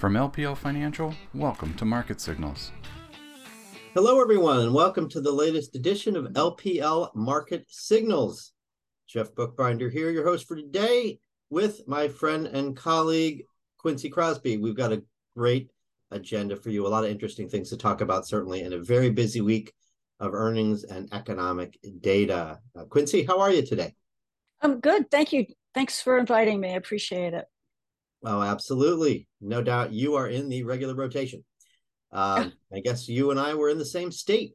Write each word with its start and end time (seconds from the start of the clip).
From 0.00 0.14
LPL 0.14 0.56
Financial, 0.56 1.14
welcome 1.34 1.74
to 1.74 1.84
Market 1.84 2.22
Signals. 2.22 2.72
Hello, 3.92 4.18
everyone, 4.18 4.60
and 4.60 4.72
welcome 4.72 5.10
to 5.10 5.20
the 5.20 5.30
latest 5.30 5.76
edition 5.76 6.16
of 6.16 6.24
LPL 6.32 7.14
Market 7.14 7.66
Signals. 7.68 8.52
Jeff 9.06 9.34
Buchbinder 9.34 9.92
here, 9.92 10.08
your 10.08 10.24
host 10.24 10.48
for 10.48 10.56
today, 10.56 11.18
with 11.50 11.86
my 11.86 12.08
friend 12.08 12.46
and 12.46 12.74
colleague 12.74 13.42
Quincy 13.76 14.08
Krosby. 14.10 14.58
We've 14.58 14.74
got 14.74 14.90
a 14.90 15.02
great 15.36 15.70
agenda 16.10 16.56
for 16.56 16.70
you, 16.70 16.86
a 16.86 16.88
lot 16.88 17.04
of 17.04 17.10
interesting 17.10 17.50
things 17.50 17.68
to 17.68 17.76
talk 17.76 18.00
about, 18.00 18.26
certainly, 18.26 18.62
in 18.62 18.72
a 18.72 18.78
very 18.78 19.10
busy 19.10 19.42
week 19.42 19.74
of 20.18 20.32
earnings 20.32 20.84
and 20.84 21.12
economic 21.12 21.78
data. 22.00 22.58
Uh, 22.74 22.84
Quincy, 22.84 23.24
how 23.24 23.38
are 23.38 23.52
you 23.52 23.66
today? 23.66 23.94
I'm 24.62 24.80
good. 24.80 25.10
Thank 25.10 25.34
you. 25.34 25.44
Thanks 25.74 26.00
for 26.00 26.16
inviting 26.16 26.58
me. 26.58 26.70
I 26.70 26.76
appreciate 26.76 27.34
it. 27.34 27.44
Oh, 28.24 28.42
absolutely. 28.42 29.26
No 29.40 29.62
doubt 29.62 29.92
you 29.92 30.16
are 30.16 30.28
in 30.28 30.48
the 30.48 30.62
regular 30.62 30.94
rotation. 30.94 31.44
Um, 32.12 32.52
I 32.74 32.80
guess 32.80 33.08
you 33.08 33.30
and 33.30 33.40
I 33.40 33.54
were 33.54 33.70
in 33.70 33.78
the 33.78 33.84
same 33.84 34.12
state 34.12 34.54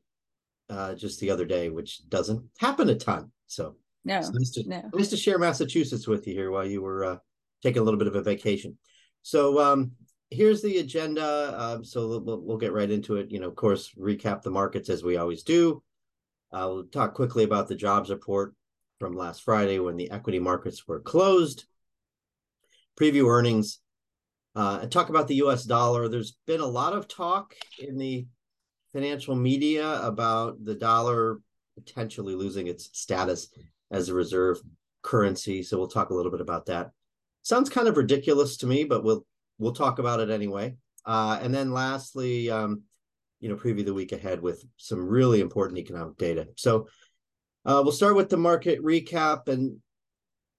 uh, 0.70 0.96
just 0.96 1.20
the 1.20 1.32
other 1.32 1.46
day, 1.46 1.70
which 1.70 2.08
doesn't 2.10 2.44
happen 2.60 2.90
a 2.90 2.96
ton. 2.96 3.32
So 3.48 3.76
no, 4.04 4.20
nice 4.20 4.52
to, 4.52 4.68
no. 4.68 4.84
nice 4.94 5.10
to 5.10 5.18
share 5.18 5.40
Massachusetts 5.40 6.08
with 6.08 6.28
you 6.28 6.34
here 6.34 6.52
while 6.52 6.66
you 6.66 6.82
were 6.82 7.04
uh, 7.06 7.18
taking 7.64 7.82
a 7.82 7.84
little 7.84 7.98
bit 7.98 8.08
of 8.08 8.16
a 8.16 8.22
vacation. 8.22 8.78
So 9.22 9.60
um, 9.60 9.92
here's 10.30 10.62
the 10.62 10.78
agenda. 10.78 11.56
Um, 11.58 11.84
so 11.84 12.20
we'll, 12.20 12.42
we'll, 12.42 12.58
get 12.58 12.74
right 12.74 12.90
into 12.90 13.16
it. 13.16 13.32
You 13.32 13.40
know, 13.40 13.48
of 13.48 13.56
course, 13.56 13.92
recap 13.98 14.42
the 14.42 14.52
markets 14.52 14.90
as 14.90 15.04
we 15.04 15.18
always 15.18 15.44
do. 15.44 15.82
Uh, 16.52 16.68
we'll 16.70 16.86
talk 16.86 17.14
quickly 17.14 17.44
about 17.44 17.68
the 17.68 17.76
jobs 17.76 18.10
report 18.10 18.54
from 19.00 19.14
last 19.14 19.44
Friday 19.44 19.80
when 19.80 19.98
the 19.98 20.12
equity 20.12 20.40
markets 20.40 20.88
were 20.88 21.00
closed. 21.00 21.66
Preview 23.00 23.30
earnings 23.30 23.80
uh, 24.56 24.80
and 24.82 24.92
talk 24.92 25.10
about 25.10 25.28
the 25.28 25.36
US 25.36 25.64
dollar. 25.64 26.08
There's 26.08 26.38
been 26.48 26.62
a 26.62 26.66
lot 26.66 26.94
of 26.94 27.08
talk 27.08 27.56
in 27.80 27.98
the 27.98 28.26
financial 28.94 29.36
media 29.36 30.02
about 30.02 30.64
the 30.64 30.76
dollar 30.76 31.40
potentially 31.76 32.36
losing 32.36 32.68
its 32.68 32.90
status 32.94 33.50
as 33.92 34.10
a 34.10 34.14
reserve 34.14 34.62
currency. 35.02 35.62
So 35.62 35.78
we'll 35.78 35.88
talk 35.88 36.10
a 36.10 36.14
little 36.14 36.32
bit 36.32 36.42
about 36.42 36.66
that. 36.68 36.92
Sounds 37.44 37.70
kind 37.70 37.88
of 37.88 37.98
ridiculous 37.98 38.58
to 38.58 38.68
me, 38.68 38.86
but 38.86 39.04
we'll 39.04 39.26
we'll 39.60 39.74
talk 39.74 40.00
about 40.00 40.20
it 40.20 40.30
anyway. 40.30 40.76
Uh, 41.06 41.38
and 41.42 41.54
then 41.54 41.72
lastly, 41.72 42.50
um, 42.50 42.82
you 43.40 43.50
know, 43.50 43.56
preview 43.56 43.86
the 43.86 43.94
week 43.94 44.12
ahead 44.12 44.42
with 44.42 44.64
some 44.78 45.08
really 45.08 45.42
important 45.42 45.78
economic 45.78 46.18
data. 46.18 46.48
So 46.56 46.88
uh, 47.66 47.82
we'll 47.84 47.92
start 47.92 48.16
with 48.16 48.30
the 48.30 48.38
market 48.38 48.82
recap, 48.82 49.48
and 49.48 49.78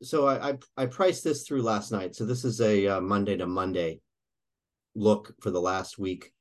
so 0.03 0.27
I, 0.27 0.51
I, 0.51 0.59
I 0.77 0.87
priced 0.87 1.25
this 1.25 1.47
through 1.47 1.63
last 1.63 1.91
night. 1.91 2.15
So 2.15 2.25
this 2.25 2.45
is 2.45 2.61
a 2.61 2.87
uh, 2.87 3.01
Monday 3.01 3.37
to 3.37 3.47
Monday 3.47 4.01
look 4.95 5.35
for 5.41 5.51
the 5.51 5.61
last 5.61 5.99
week. 5.99 6.33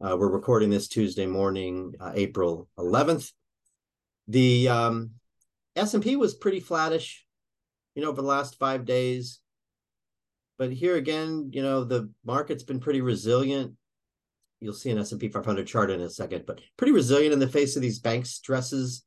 Uh, 0.00 0.16
we're 0.18 0.30
recording 0.30 0.70
this 0.70 0.88
Tuesday 0.88 1.26
morning, 1.26 1.94
uh, 2.00 2.12
April 2.14 2.68
11th. 2.78 3.32
The 4.28 4.68
um, 4.68 5.10
S&P 5.74 6.16
was 6.16 6.34
pretty 6.34 6.60
flattish, 6.60 7.24
you 7.94 8.02
know, 8.02 8.08
over 8.08 8.20
the 8.20 8.28
last 8.28 8.58
five 8.58 8.84
days. 8.84 9.40
But 10.58 10.72
here 10.72 10.96
again, 10.96 11.50
you 11.52 11.62
know, 11.62 11.84
the 11.84 12.10
market's 12.24 12.62
been 12.62 12.80
pretty 12.80 13.00
resilient. 13.00 13.74
You'll 14.60 14.74
see 14.74 14.90
an 14.90 14.98
S&P 14.98 15.28
500 15.28 15.66
chart 15.66 15.90
in 15.90 16.00
a 16.00 16.08
second, 16.08 16.44
but 16.46 16.60
pretty 16.76 16.92
resilient 16.92 17.34
in 17.34 17.38
the 17.38 17.48
face 17.48 17.76
of 17.76 17.82
these 17.82 17.98
bank 17.98 18.24
stresses, 18.24 19.04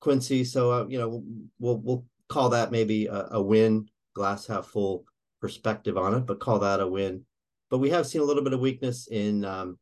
Quincy. 0.00 0.44
So, 0.44 0.72
uh, 0.72 0.86
you 0.88 0.98
know, 0.98 1.22
we'll 1.58 1.78
we'll 1.78 2.04
call 2.30 2.48
that 2.50 2.70
maybe 2.70 3.06
a, 3.06 3.28
a 3.32 3.42
win, 3.42 3.88
glass 4.14 4.46
half 4.46 4.66
full 4.66 5.04
perspective 5.40 5.98
on 5.98 6.14
it, 6.14 6.26
but 6.26 6.40
call 6.40 6.60
that 6.60 6.80
a 6.80 6.86
win. 6.86 7.24
But 7.68 7.78
we 7.78 7.90
have 7.90 8.06
seen 8.06 8.22
a 8.22 8.24
little 8.24 8.44
bit 8.44 8.52
of 8.52 8.60
weakness 8.60 9.08
in 9.08 9.44
um, 9.44 9.78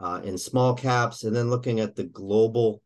uh, 0.00 0.20
in 0.24 0.38
small 0.38 0.74
caps, 0.74 1.24
and 1.24 1.34
then 1.34 1.50
looking 1.50 1.80
at 1.80 1.96
the 1.96 2.04
global, 2.04 2.80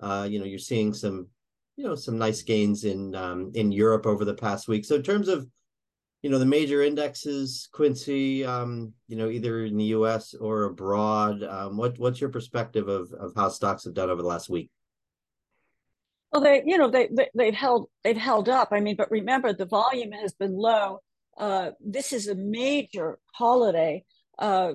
uh, 0.00 0.26
you 0.28 0.38
know, 0.38 0.44
you're 0.44 0.58
seeing 0.58 0.92
some, 0.92 1.28
you 1.76 1.84
know, 1.84 1.94
some 1.94 2.18
nice 2.18 2.42
gains 2.42 2.84
in 2.84 3.14
um, 3.14 3.52
in 3.54 3.72
Europe 3.72 4.06
over 4.06 4.24
the 4.24 4.34
past 4.34 4.68
week. 4.68 4.84
So 4.84 4.96
in 4.96 5.02
terms 5.02 5.28
of, 5.28 5.46
you 6.22 6.30
know, 6.30 6.38
the 6.38 6.46
major 6.46 6.82
indexes, 6.82 7.68
Quincy, 7.72 8.44
um, 8.44 8.92
you 9.06 9.16
know, 9.16 9.28
either 9.28 9.64
in 9.64 9.76
the 9.76 9.92
U.S. 9.96 10.34
or 10.34 10.64
abroad, 10.64 11.42
um, 11.44 11.76
what 11.76 11.98
what's 11.98 12.20
your 12.20 12.30
perspective 12.30 12.88
of 12.88 13.12
of 13.12 13.32
how 13.36 13.48
stocks 13.48 13.84
have 13.84 13.94
done 13.94 14.10
over 14.10 14.22
the 14.22 14.28
last 14.28 14.48
week? 14.48 14.70
Well, 16.32 16.42
they, 16.42 16.62
you 16.64 16.78
know, 16.78 16.88
they, 16.90 17.08
they 17.34 17.46
have 17.46 17.54
held 17.54 17.88
they've 18.04 18.16
held 18.16 18.48
up. 18.48 18.68
I 18.72 18.80
mean, 18.80 18.96
but 18.96 19.10
remember, 19.10 19.52
the 19.52 19.66
volume 19.66 20.12
has 20.12 20.32
been 20.32 20.56
low. 20.56 21.00
Uh, 21.36 21.72
this 21.80 22.12
is 22.12 22.26
a 22.28 22.34
major 22.34 23.18
holiday, 23.34 24.04
uh, 24.38 24.72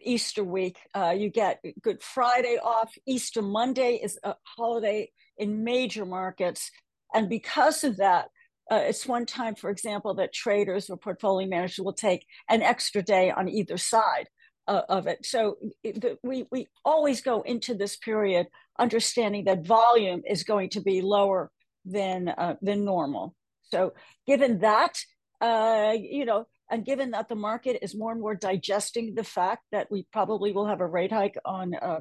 Easter 0.00 0.44
week. 0.44 0.78
Uh, 0.94 1.14
you 1.16 1.28
get 1.28 1.60
Good 1.82 2.02
Friday 2.02 2.58
off. 2.62 2.92
Easter 3.06 3.42
Monday 3.42 4.00
is 4.02 4.18
a 4.22 4.34
holiday 4.44 5.10
in 5.36 5.64
major 5.64 6.04
markets, 6.06 6.70
and 7.12 7.28
because 7.28 7.82
of 7.82 7.96
that, 7.96 8.28
uh, 8.70 8.76
it's 8.76 9.06
one 9.06 9.26
time, 9.26 9.56
for 9.56 9.70
example, 9.70 10.14
that 10.14 10.32
traders 10.32 10.88
or 10.88 10.96
portfolio 10.96 11.48
managers 11.48 11.84
will 11.84 11.92
take 11.92 12.24
an 12.48 12.62
extra 12.62 13.02
day 13.02 13.30
on 13.30 13.48
either 13.48 13.76
side 13.76 14.28
uh, 14.68 14.82
of 14.88 15.06
it. 15.06 15.24
So 15.26 15.58
it, 15.82 16.18
we 16.22 16.46
we 16.50 16.68
always 16.84 17.20
go 17.20 17.42
into 17.42 17.74
this 17.74 17.96
period 17.96 18.46
understanding 18.78 19.44
that 19.44 19.66
volume 19.66 20.22
is 20.28 20.44
going 20.44 20.70
to 20.70 20.80
be 20.80 21.02
lower 21.02 21.50
than 21.84 22.28
uh, 22.28 22.56
than 22.62 22.84
normal. 22.84 23.34
So 23.70 23.94
given 24.26 24.60
that, 24.60 24.98
uh, 25.40 25.94
you 25.98 26.24
know, 26.24 26.46
and 26.70 26.84
given 26.84 27.10
that 27.12 27.28
the 27.28 27.34
market 27.34 27.78
is 27.82 27.94
more 27.94 28.12
and 28.12 28.20
more 28.20 28.34
digesting 28.34 29.14
the 29.14 29.24
fact 29.24 29.62
that 29.72 29.90
we 29.90 30.06
probably 30.12 30.52
will 30.52 30.66
have 30.66 30.80
a 30.80 30.86
rate 30.86 31.12
hike 31.12 31.36
on 31.44 31.74
uh, 31.74 32.00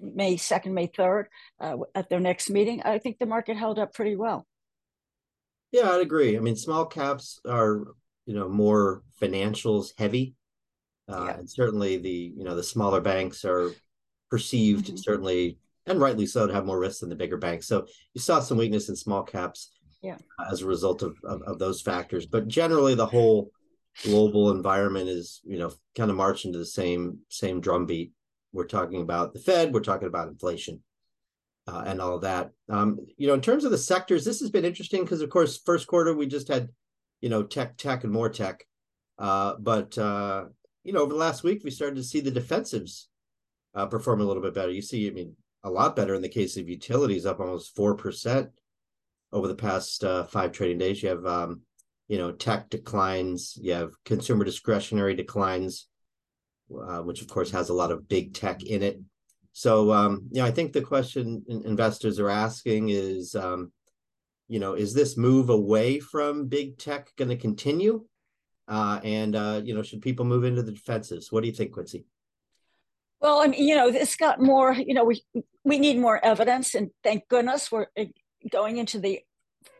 May 0.00 0.36
2nd, 0.36 0.72
May 0.72 0.88
3rd 0.88 1.26
uh, 1.60 1.76
at 1.94 2.08
their 2.08 2.20
next 2.20 2.50
meeting, 2.50 2.82
I 2.84 2.98
think 2.98 3.18
the 3.18 3.26
market 3.26 3.56
held 3.56 3.78
up 3.78 3.94
pretty 3.94 4.16
well. 4.16 4.46
Yeah, 5.72 5.90
I'd 5.90 6.00
agree. 6.00 6.36
I 6.36 6.40
mean, 6.40 6.56
small 6.56 6.86
caps 6.86 7.40
are, 7.46 7.84
you 8.24 8.34
know, 8.34 8.48
more 8.48 9.02
financials 9.20 9.92
heavy. 9.98 10.34
Uh, 11.08 11.24
yeah. 11.26 11.38
And 11.38 11.48
certainly 11.48 11.98
the, 11.98 12.32
you 12.36 12.44
know, 12.44 12.56
the 12.56 12.62
smaller 12.62 13.00
banks 13.00 13.44
are 13.44 13.72
perceived 14.30 14.86
mm-hmm. 14.86 14.96
certainly 14.96 15.58
and 15.86 16.00
rightly 16.00 16.26
so 16.26 16.46
to 16.46 16.52
have 16.52 16.66
more 16.66 16.80
risk 16.80 17.00
than 17.00 17.08
the 17.08 17.14
bigger 17.14 17.36
banks. 17.36 17.68
So 17.68 17.86
you 18.12 18.20
saw 18.20 18.40
some 18.40 18.58
weakness 18.58 18.88
in 18.88 18.96
small 18.96 19.22
caps 19.22 19.70
yeah. 20.02 20.18
as 20.50 20.62
a 20.62 20.66
result 20.66 21.02
of, 21.02 21.16
of, 21.24 21.42
of 21.42 21.58
those 21.58 21.80
factors. 21.80 22.26
But 22.26 22.48
generally 22.48 22.94
the 22.94 23.06
whole 23.06 23.50
global 24.02 24.50
environment 24.50 25.08
is, 25.08 25.40
you 25.44 25.58
know, 25.58 25.72
kind 25.96 26.10
of 26.10 26.16
marching 26.16 26.52
to 26.52 26.58
the 26.58 26.66
same 26.66 27.18
same 27.28 27.60
drumbeat. 27.60 28.12
We're 28.52 28.66
talking 28.66 29.00
about 29.00 29.32
the 29.32 29.38
Fed, 29.38 29.72
we're 29.72 29.80
talking 29.80 30.08
about 30.08 30.28
inflation. 30.28 30.82
Uh, 31.68 31.82
and 31.84 32.00
all 32.00 32.20
that. 32.20 32.52
Um, 32.68 32.96
you 33.16 33.26
know, 33.26 33.34
in 33.34 33.40
terms 33.40 33.64
of 33.64 33.72
the 33.72 33.78
sectors, 33.78 34.24
this 34.24 34.38
has 34.38 34.50
been 34.52 34.64
interesting 34.64 35.02
because, 35.02 35.20
of 35.20 35.30
course, 35.30 35.60
first 35.66 35.88
quarter 35.88 36.14
we 36.14 36.28
just 36.28 36.46
had, 36.46 36.68
you 37.20 37.28
know, 37.28 37.42
tech, 37.42 37.76
tech, 37.76 38.04
and 38.04 38.12
more 38.12 38.28
tech. 38.28 38.64
Uh, 39.18 39.54
but 39.58 39.98
uh, 39.98 40.44
you 40.86 40.92
know, 40.92 41.00
over 41.00 41.12
the 41.12 41.18
last 41.18 41.42
week, 41.42 41.62
we 41.64 41.70
started 41.72 41.96
to 41.96 42.04
see 42.04 42.20
the 42.20 42.30
defensives 42.30 43.06
uh, 43.74 43.86
perform 43.86 44.20
a 44.20 44.24
little 44.24 44.42
bit 44.42 44.54
better. 44.54 44.70
You 44.70 44.82
see, 44.82 45.08
I 45.08 45.10
mean, 45.10 45.34
a 45.64 45.70
lot 45.70 45.96
better 45.96 46.14
in 46.14 46.22
the 46.22 46.28
case 46.28 46.56
of 46.56 46.68
utilities, 46.68 47.26
up 47.26 47.40
almost 47.40 47.74
four 47.74 47.96
percent 47.96 48.50
over 49.32 49.48
the 49.48 49.54
past 49.56 50.04
uh, 50.04 50.24
five 50.24 50.52
trading 50.52 50.78
days. 50.78 51.02
You 51.02 51.08
have, 51.08 51.26
um, 51.26 51.62
you 52.06 52.18
know, 52.18 52.30
tech 52.30 52.70
declines. 52.70 53.58
You 53.60 53.72
have 53.72 53.90
consumer 54.04 54.44
discretionary 54.44 55.16
declines, 55.16 55.88
uh, 56.70 57.00
which 57.00 57.20
of 57.20 57.26
course 57.26 57.50
has 57.50 57.68
a 57.68 57.74
lot 57.74 57.90
of 57.90 58.08
big 58.08 58.32
tech 58.32 58.62
in 58.62 58.84
it. 58.84 59.00
So, 59.52 59.92
um, 59.92 60.28
you 60.30 60.40
know, 60.40 60.46
I 60.46 60.52
think 60.52 60.72
the 60.72 60.82
question 60.82 61.42
investors 61.48 62.20
are 62.20 62.30
asking 62.30 62.90
is, 62.90 63.34
um, 63.34 63.72
you 64.46 64.60
know, 64.60 64.74
is 64.74 64.94
this 64.94 65.16
move 65.16 65.48
away 65.50 65.98
from 65.98 66.46
big 66.46 66.78
tech 66.78 67.10
going 67.16 67.30
to 67.30 67.36
continue? 67.36 68.04
Uh, 68.68 69.00
and 69.04 69.36
uh, 69.36 69.60
you 69.64 69.74
know, 69.74 69.82
should 69.82 70.02
people 70.02 70.24
move 70.24 70.44
into 70.44 70.62
the 70.62 70.72
defensives? 70.72 71.30
What 71.30 71.42
do 71.42 71.46
you 71.48 71.54
think, 71.54 71.72
Quincy? 71.72 72.06
Well, 73.20 73.40
I 73.40 73.46
mean, 73.46 73.66
you 73.66 73.74
know, 73.74 73.88
it's 73.88 74.16
got 74.16 74.40
more. 74.40 74.72
You 74.72 74.94
know, 74.94 75.04
we 75.04 75.22
we 75.64 75.78
need 75.78 75.98
more 75.98 76.22
evidence, 76.24 76.74
and 76.74 76.90
thank 77.02 77.28
goodness 77.28 77.70
we're 77.70 77.86
eh, 77.96 78.06
going 78.50 78.78
into 78.78 78.98
the 78.98 79.20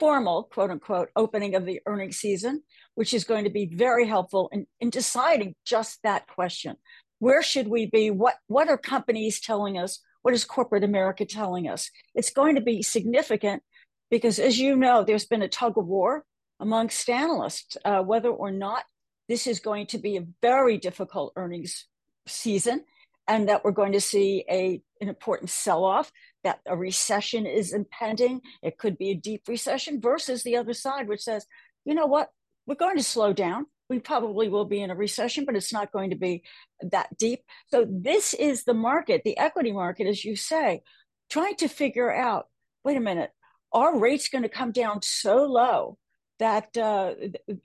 formal 0.01 0.45
quote 0.45 0.71
unquote 0.71 1.11
opening 1.17 1.55
of 1.55 1.65
the 1.65 1.81
earnings 1.87 2.17
season, 2.17 2.63
which 2.95 3.13
is 3.13 3.25
going 3.25 3.45
to 3.45 3.51
be 3.51 3.67
very 3.67 4.07
helpful 4.07 4.49
in, 4.53 4.67
in 4.81 4.91
deciding 4.91 5.55
just 5.65 6.03
that 6.03 6.27
question. 6.27 6.77
Where 7.19 7.43
should 7.43 7.69
we 7.69 7.87
be? 7.87 8.11
What 8.11 8.37
what 8.47 8.69
are 8.69 8.79
companies 8.79 9.41
telling 9.41 9.79
us? 9.79 10.01
What 10.23 10.35
is 10.35 10.45
corporate 10.45 10.85
America 10.85 11.25
telling 11.25 11.69
us? 11.69 11.91
It's 12.15 12.31
going 12.31 12.57
to 12.57 12.61
be 12.61 12.83
significant 12.83 13.63
because, 14.11 14.39
as 14.39 14.59
you 14.59 14.77
know, 14.77 15.05
there's 15.05 15.27
been 15.27 15.43
a 15.43 15.49
tug 15.49 15.79
of 15.79 15.87
war 15.87 16.25
amongst 16.61 17.09
analysts 17.09 17.77
uh, 17.85 18.01
whether 18.01 18.31
or 18.31 18.51
not 18.51 18.85
this 19.29 19.47
is 19.47 19.61
going 19.61 19.87
to 19.89 19.99
be 19.99 20.17
a 20.17 20.27
very 20.41 20.79
difficult 20.79 21.33
earnings 21.37 21.87
season 22.27 22.85
and 23.29 23.49
that 23.49 23.65
we're 23.65 23.73
going 23.73 23.93
to 23.93 24.01
see 24.01 24.45
a, 24.49 24.81
an 25.01 25.09
important 25.09 25.51
sell 25.51 25.85
off, 25.85 26.13
that 26.45 26.61
a 26.67 26.77
recession 26.77 27.45
is 27.45 27.73
impending. 27.73 28.41
It 28.63 28.79
could 28.79 28.97
be 28.97 29.11
a 29.11 29.17
deep 29.17 29.43
recession 29.49 30.01
versus 30.01 30.43
the 30.43 30.57
other 30.57 30.75
side, 30.75 31.09
which 31.09 31.23
says, 31.23 31.45
you 31.85 31.95
know 31.95 32.07
what, 32.07 32.31
we're 32.67 32.77
going 32.77 32.97
to 32.97 33.03
slow 33.03 33.33
down. 33.33 33.67
we 33.89 33.99
probably 33.99 34.49
will 34.49 34.65
be 34.65 34.81
in 34.81 34.91
a 34.91 34.97
recession, 34.97 35.45
but 35.45 35.57
it's 35.57 35.73
not 35.73 35.93
going 35.93 36.11
to 36.11 36.17
be 36.17 36.43
that 36.81 37.17
deep. 37.17 37.41
So 37.69 37.87
this 37.89 38.35
is 38.35 38.65
the 38.65 38.75
market, 38.75 39.23
the 39.25 39.39
equity 39.39 39.73
market, 39.73 40.07
as 40.07 40.25
you 40.25 40.37
say, 40.37 40.83
trying 41.31 41.57
to 41.57 41.69
figure 41.69 42.13
out. 42.13 42.47
Wait 42.85 42.97
a 42.97 43.01
minute, 43.01 43.31
are 43.73 43.99
rates 43.99 44.29
going 44.29 44.43
to 44.43 44.49
come 44.49 44.71
down 44.71 45.03
so 45.03 45.45
low 45.45 45.99
that 46.39 46.77
uh, 46.77 47.15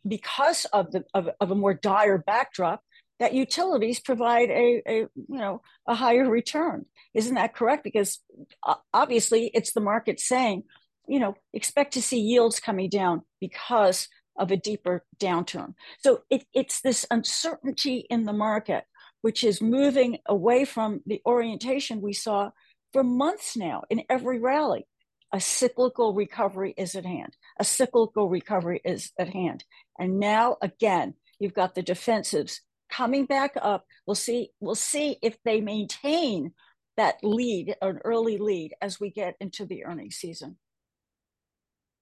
because 0.08 0.66
of 0.66 0.92
the 0.92 1.04
of, 1.14 1.30
of 1.40 1.52
a 1.52 1.56
more 1.56 1.74
dire 1.74 2.18
backdrop, 2.18 2.82
that 3.20 3.34
utilities 3.34 4.00
provide 4.00 4.50
a, 4.50 4.82
a 4.88 4.96
you 5.00 5.10
know 5.28 5.62
a 5.88 5.96
higher 5.96 6.30
return? 6.30 6.86
Isn't 7.14 7.36
that 7.36 7.56
correct? 7.56 7.84
Because 7.84 8.20
uh, 8.66 8.76
obviously 8.94 9.52
it's 9.54 9.74
the 9.74 9.82
market 9.82 10.20
saying, 10.20 10.64
you 11.08 11.20
know, 11.20 11.36
expect 11.54 11.94
to 11.94 12.02
see 12.02 12.20
yields 12.20 12.60
coming 12.60 12.90
down 12.90 13.22
because 13.40 14.08
of 14.38 14.52
a 14.52 14.58
deeper 14.58 15.04
downturn. 15.20 15.74
So 16.00 16.24
it, 16.30 16.46
it's 16.54 16.82
this 16.82 17.06
uncertainty 17.12 18.06
in 18.10 18.26
the 18.26 18.34
market, 18.34 18.86
which 19.22 19.44
is 19.44 19.62
moving 19.62 20.20
away 20.26 20.66
from 20.66 21.02
the 21.06 21.22
orientation 21.26 22.02
we 22.02 22.14
saw 22.14 22.52
for 22.94 23.04
months 23.04 23.56
now 23.56 23.84
in 23.90 24.04
every 24.10 24.40
rally. 24.40 24.88
A 25.34 25.40
cyclical 25.40 26.14
recovery 26.14 26.74
is 26.76 26.96
at 26.96 27.06
hand. 27.06 27.38
A 27.60 27.64
cyclical 27.64 28.30
recovery 28.30 28.82
is 28.84 29.12
at 29.20 29.30
hand. 29.30 29.64
And 30.00 30.20
now 30.20 30.58
again, 30.62 31.16
you've 31.40 31.54
got 31.54 31.76
the 31.76 31.84
defensives 31.84 32.60
coming 32.90 33.26
back 33.26 33.54
up. 33.62 33.86
We'll 34.06 34.16
see, 34.16 34.52
we'll 34.60 34.76
see 34.76 35.18
if 35.22 35.38
they 35.44 35.62
maintain 35.62 36.54
that 36.98 37.16
lead, 37.24 37.76
an 37.82 38.00
early 38.04 38.38
lead, 38.38 38.74
as 38.82 39.00
we 39.00 39.10
get 39.12 39.36
into 39.40 39.66
the 39.66 39.86
earnings 39.86 40.16
season. 40.16 40.58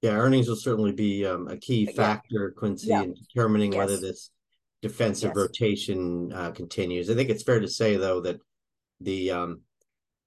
Yeah, 0.01 0.11
earnings 0.11 0.47
will 0.47 0.55
certainly 0.55 0.93
be 0.93 1.25
um, 1.25 1.47
a 1.47 1.57
key 1.57 1.85
factor, 1.85 2.53
yeah. 2.53 2.59
Quincy, 2.59 2.87
yeah. 2.87 3.03
in 3.03 3.13
determining 3.13 3.73
yes. 3.73 3.77
whether 3.77 3.97
this 3.97 4.31
defensive 4.81 5.33
yes. 5.35 5.37
rotation 5.37 6.31
uh, 6.33 6.51
continues. 6.51 7.09
I 7.09 7.15
think 7.15 7.29
it's 7.29 7.43
fair 7.43 7.59
to 7.59 7.67
say, 7.67 7.97
though, 7.97 8.21
that 8.21 8.39
the 9.01 9.31
um, 9.31 9.61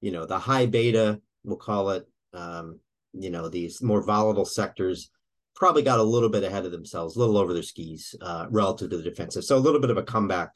you 0.00 0.12
know 0.12 0.26
the 0.26 0.38
high 0.38 0.66
beta, 0.66 1.20
we'll 1.42 1.56
call 1.56 1.90
it, 1.90 2.06
um, 2.34 2.80
you 3.12 3.30
know, 3.30 3.48
these 3.48 3.82
more 3.82 4.02
volatile 4.02 4.44
sectors 4.44 5.10
probably 5.54 5.82
got 5.82 5.98
a 5.98 6.02
little 6.02 6.28
bit 6.28 6.44
ahead 6.44 6.64
of 6.64 6.72
themselves, 6.72 7.16
a 7.16 7.18
little 7.18 7.36
over 7.36 7.52
their 7.52 7.62
skis 7.62 8.14
uh, 8.20 8.46
relative 8.50 8.90
to 8.90 8.96
the 8.96 9.02
defensive. 9.02 9.44
So 9.44 9.56
a 9.56 9.58
little 9.58 9.80
bit 9.80 9.90
of 9.90 9.98
a 9.98 10.02
comeback 10.02 10.52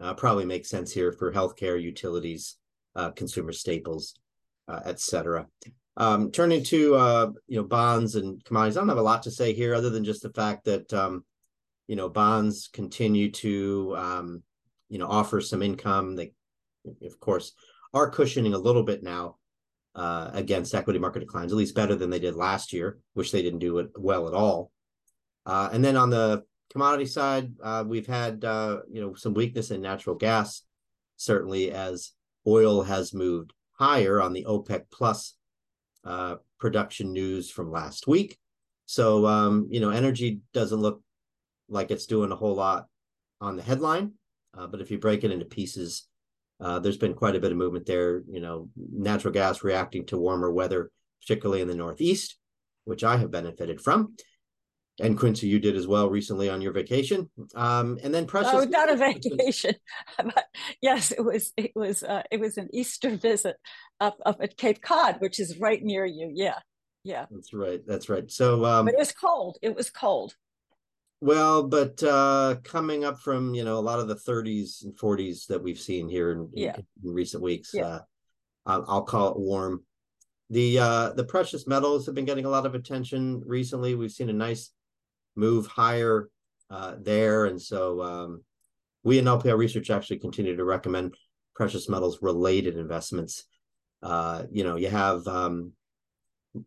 uh, 0.00 0.14
probably 0.14 0.44
makes 0.44 0.68
sense 0.68 0.92
here 0.92 1.12
for 1.12 1.32
healthcare, 1.32 1.80
utilities, 1.80 2.56
uh, 2.94 3.10
consumer 3.10 3.52
staples, 3.52 4.14
uh. 4.68 4.80
Um, 5.96 6.30
turning 6.30 6.62
to 6.64 6.94
uh, 6.94 7.30
you 7.48 7.56
know 7.56 7.64
bonds 7.64 8.14
and 8.14 8.44
commodities, 8.44 8.76
I 8.76 8.80
don't 8.80 8.88
have 8.88 8.98
a 8.98 9.02
lot 9.02 9.24
to 9.24 9.32
say 9.32 9.52
here 9.52 9.74
other 9.74 9.90
than 9.90 10.04
just 10.04 10.22
the 10.22 10.30
fact 10.30 10.64
that 10.66 10.92
um, 10.94 11.24
you 11.88 11.96
know 11.96 12.08
bonds 12.08 12.68
continue 12.72 13.32
to 13.32 13.94
um, 13.96 14.42
you 14.88 14.98
know 14.98 15.08
offer 15.08 15.40
some 15.40 15.62
income. 15.62 16.14
They, 16.14 16.32
of 17.02 17.18
course, 17.18 17.52
are 17.92 18.10
cushioning 18.10 18.54
a 18.54 18.58
little 18.58 18.84
bit 18.84 19.02
now 19.02 19.37
uh, 19.94 20.30
against 20.32 20.74
equity 20.74 20.98
market 20.98 21.20
declines, 21.20 21.52
at 21.52 21.58
least 21.58 21.74
better 21.74 21.94
than 21.94 22.10
they 22.10 22.18
did 22.18 22.34
last 22.34 22.72
year, 22.72 22.98
which 23.14 23.32
they 23.32 23.42
didn't 23.42 23.58
do 23.58 23.78
it 23.78 23.90
well 23.96 24.28
at 24.28 24.34
all. 24.34 24.70
Uh, 25.46 25.68
and 25.72 25.84
then 25.84 25.96
on 25.96 26.10
the 26.10 26.44
commodity 26.70 27.06
side, 27.06 27.52
uh, 27.62 27.84
we've 27.86 28.06
had 28.06 28.44
uh, 28.44 28.80
you 28.90 29.00
know 29.00 29.14
some 29.14 29.34
weakness 29.34 29.70
in 29.70 29.80
natural 29.80 30.16
gas, 30.16 30.62
certainly 31.16 31.72
as 31.72 32.12
oil 32.46 32.82
has 32.82 33.12
moved 33.12 33.52
higher 33.72 34.20
on 34.20 34.32
the 34.32 34.44
OPEC 34.44 34.84
plus 34.90 35.34
uh, 36.04 36.36
production 36.58 37.12
news 37.12 37.50
from 37.50 37.70
last 37.70 38.06
week. 38.06 38.38
So, 38.86 39.26
um, 39.26 39.68
you 39.70 39.80
know, 39.80 39.90
energy 39.90 40.40
doesn't 40.54 40.80
look 40.80 41.02
like 41.68 41.90
it's 41.90 42.06
doing 42.06 42.32
a 42.32 42.36
whole 42.36 42.54
lot 42.54 42.86
on 43.40 43.56
the 43.56 43.62
headline. 43.62 44.12
Uh, 44.56 44.66
but 44.66 44.80
if 44.80 44.90
you 44.90 44.98
break 44.98 45.24
it 45.24 45.30
into 45.30 45.44
pieces, 45.44 46.08
uh, 46.60 46.78
there's 46.78 46.96
been 46.96 47.14
quite 47.14 47.36
a 47.36 47.40
bit 47.40 47.52
of 47.52 47.58
movement 47.58 47.86
there. 47.86 48.22
You 48.28 48.40
know, 48.40 48.68
natural 48.76 49.32
gas 49.32 49.62
reacting 49.62 50.06
to 50.06 50.18
warmer 50.18 50.50
weather, 50.50 50.90
particularly 51.20 51.62
in 51.62 51.68
the 51.68 51.74
Northeast, 51.74 52.36
which 52.84 53.04
I 53.04 53.16
have 53.16 53.30
benefited 53.30 53.80
from 53.80 54.14
and 55.00 55.18
Quincy, 55.18 55.46
you 55.46 55.58
did 55.58 55.76
as 55.76 55.86
well 55.86 56.10
recently 56.10 56.48
on 56.48 56.60
your 56.60 56.72
vacation. 56.72 57.30
Um, 57.54 57.98
and 58.02 58.12
then 58.12 58.26
precious. 58.26 58.52
Oh, 58.52 58.64
not 58.64 58.90
a 58.90 58.96
vacation, 58.96 59.74
but 60.16 60.44
yes, 60.80 61.12
it 61.12 61.24
was. 61.24 61.52
It 61.56 61.72
was. 61.74 62.02
Uh, 62.02 62.22
it 62.30 62.40
was 62.40 62.56
an 62.56 62.68
Easter 62.72 63.16
visit 63.16 63.56
up 64.00 64.18
up 64.26 64.38
at 64.40 64.56
Cape 64.56 64.82
Cod, 64.82 65.16
which 65.20 65.38
is 65.38 65.58
right 65.58 65.82
near 65.82 66.04
you. 66.04 66.30
Yeah, 66.34 66.58
yeah. 67.04 67.26
That's 67.30 67.52
right. 67.52 67.80
That's 67.86 68.08
right. 68.08 68.30
So, 68.30 68.64
um, 68.64 68.86
but 68.86 68.94
it 68.94 68.98
was 68.98 69.12
cold. 69.12 69.58
It 69.62 69.74
was 69.74 69.90
cold. 69.90 70.34
Well, 71.20 71.64
but 71.64 72.00
uh, 72.02 72.56
coming 72.62 73.04
up 73.04 73.18
from 73.18 73.54
you 73.54 73.64
know 73.64 73.78
a 73.78 73.80
lot 73.80 73.98
of 73.98 74.08
the 74.08 74.14
30s 74.14 74.84
and 74.84 74.96
40s 74.96 75.46
that 75.48 75.62
we've 75.62 75.78
seen 75.78 76.08
here 76.08 76.32
in, 76.32 76.48
yeah. 76.54 76.76
in, 76.76 76.86
in 77.04 77.14
recent 77.14 77.42
weeks, 77.42 77.70
yeah. 77.74 77.86
uh, 77.86 78.00
I'll, 78.66 78.84
I'll 78.88 79.02
call 79.02 79.32
it 79.32 79.38
warm. 79.38 79.82
The 80.50 80.78
uh, 80.78 81.10
the 81.12 81.24
precious 81.24 81.66
metals 81.66 82.06
have 82.06 82.14
been 82.14 82.24
getting 82.24 82.44
a 82.44 82.50
lot 82.50 82.66
of 82.66 82.74
attention 82.74 83.42
recently. 83.44 83.94
We've 83.94 84.12
seen 84.12 84.30
a 84.30 84.34
nice 84.34 84.70
move 85.38 85.66
higher 85.66 86.28
uh, 86.70 86.96
there. 87.00 87.46
And 87.46 87.60
so 87.60 88.02
um, 88.02 88.44
we 89.04 89.18
in 89.18 89.24
LPL 89.24 89.56
Research 89.56 89.90
actually 89.90 90.18
continue 90.18 90.56
to 90.56 90.64
recommend 90.64 91.14
precious 91.54 91.88
metals 91.88 92.18
related 92.20 92.76
investments. 92.76 93.44
Uh, 94.02 94.44
you 94.50 94.64
know, 94.64 94.76
you 94.76 94.88
have 94.88 95.26
um, 95.26 95.72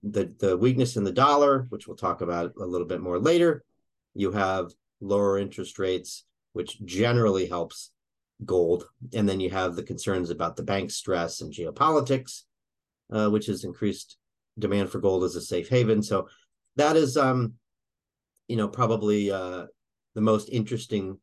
the 0.03 0.33
the 0.39 0.57
weakness 0.57 0.97
in 0.97 1.03
the 1.03 1.11
dollar, 1.11 1.65
which 1.69 1.87
we'll 1.87 1.97
talk 1.97 2.21
about 2.21 2.53
a 2.59 2.65
little 2.65 2.87
bit 2.87 3.01
more 3.01 3.19
later. 3.19 3.63
You 4.13 4.31
have 4.31 4.71
lower 4.99 5.37
interest 5.37 5.79
rates, 5.79 6.25
which 6.53 6.83
generally 6.85 7.47
helps 7.47 7.91
gold, 8.45 8.87
and 9.13 9.27
then 9.27 9.39
you 9.39 9.49
have 9.49 9.75
the 9.75 9.83
concerns 9.83 10.29
about 10.29 10.55
the 10.55 10.63
bank 10.63 10.91
stress 10.91 11.41
and 11.41 11.53
geopolitics, 11.53 12.43
uh, 13.11 13.29
which 13.29 13.45
has 13.47 13.63
increased 13.63 14.17
demand 14.59 14.89
for 14.89 14.99
gold 14.99 15.23
as 15.23 15.35
a 15.35 15.41
safe 15.41 15.69
haven. 15.69 16.01
So 16.03 16.27
that 16.75 16.95
is 16.95 17.17
um, 17.17 17.53
you 18.51 18.57
know, 18.57 18.67
probably 18.67 19.31
uh, 19.31 19.65
the 20.13 20.21
most 20.21 20.49
interesting 20.49 21.17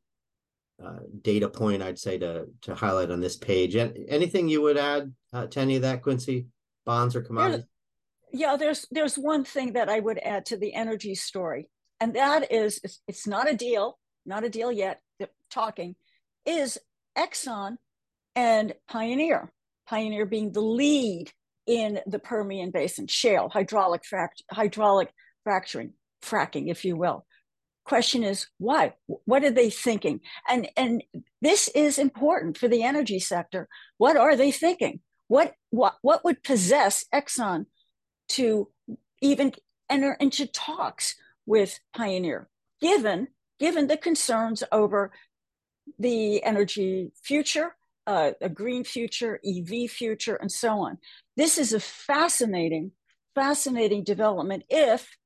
uh, 0.83 1.01
data 1.21 1.47
point 1.47 1.83
I'd 1.83 1.99
say 1.99 2.17
to 2.19 2.47
to 2.63 2.75
highlight 2.75 3.11
on 3.11 3.21
this 3.21 3.37
page. 3.37 3.75
And 3.75 3.95
Anything 4.09 4.49
you 4.49 4.63
would 4.63 4.79
add 4.79 5.13
uh, 5.35 5.47
to 5.47 5.61
any 5.61 5.77
of 5.77 5.83
that, 5.83 6.03
Quincy? 6.03 6.47
Bonds 6.87 7.15
or 7.15 7.21
commodities? 7.21 7.67
Yeah, 8.33 8.57
there's 8.57 8.87
there's 8.91 9.17
one 9.17 9.45
thing 9.45 9.75
that 9.75 9.91
I 9.91 10.01
would 10.01 10.19
add 10.19 10.47
to 10.47 10.57
the 10.57 10.73
energy 10.73 11.15
story, 11.15 11.69
and 12.01 12.15
that 12.15 12.53
is 12.53 12.81
it's, 13.07 13.27
not 13.27 13.51
a 13.51 13.55
deal, 13.55 13.99
not 14.25 14.45
a 14.45 14.49
deal 14.49 14.71
yet. 14.71 15.01
Talking 15.51 15.97
is 16.45 16.79
Exxon 17.17 17.77
and 18.37 18.75
Pioneer. 18.89 19.51
Pioneer 19.87 20.27
being 20.27 20.53
the 20.53 20.61
lead 20.61 21.33
in 21.67 22.01
the 22.07 22.19
Permian 22.19 22.71
Basin 22.71 23.07
shale 23.07 23.49
hydraulic 23.49 24.03
fract- 24.03 24.43
hydraulic 24.51 25.11
fracturing 25.45 25.95
fracking, 26.23 26.71
if 26.71 26.85
you 26.85 26.97
will. 26.97 27.25
Question 27.85 28.23
is 28.23 28.47
why? 28.59 28.93
What 29.07 29.45
are 29.45 29.51
they 29.51 29.71
thinking? 29.71 30.21
And 30.49 30.69
and 30.77 31.03
this 31.41 31.69
is 31.69 31.99
important 31.99 32.59
for 32.59 32.69
the 32.69 32.83
energy 32.83 33.19
sector. 33.19 33.69
What 33.97 34.17
are 34.17 34.37
they 34.37 34.53
thinking? 34.53 35.01
What 35.29 35.55
what 35.71 35.97
what 36.03 36.25
would 36.25 36.43
possess 36.43 37.07
Exxon 37.15 37.65
to 38.31 38.69
even 39.23 39.53
enter 39.89 40.13
into 40.21 40.47
talks 40.47 41.15
with 41.49 41.81
Pioneer, 41.97 42.49
given 42.81 43.29
given 43.59 43.89
the 43.89 43.97
concerns 43.97 44.63
over 44.71 45.11
the 45.99 46.45
energy 46.45 47.11
future, 47.25 47.75
uh, 48.07 48.33
a 48.41 48.49
green 48.49 48.85
future, 48.85 49.41
EV 49.45 49.91
future, 49.91 50.37
and 50.37 50.53
so 50.53 50.79
on. 50.79 50.99
This 51.37 51.59
is 51.59 51.73
a 51.73 51.81
fascinating, 51.81 52.93
fascinating 53.35 54.05
development 54.05 54.65
if 54.69 55.17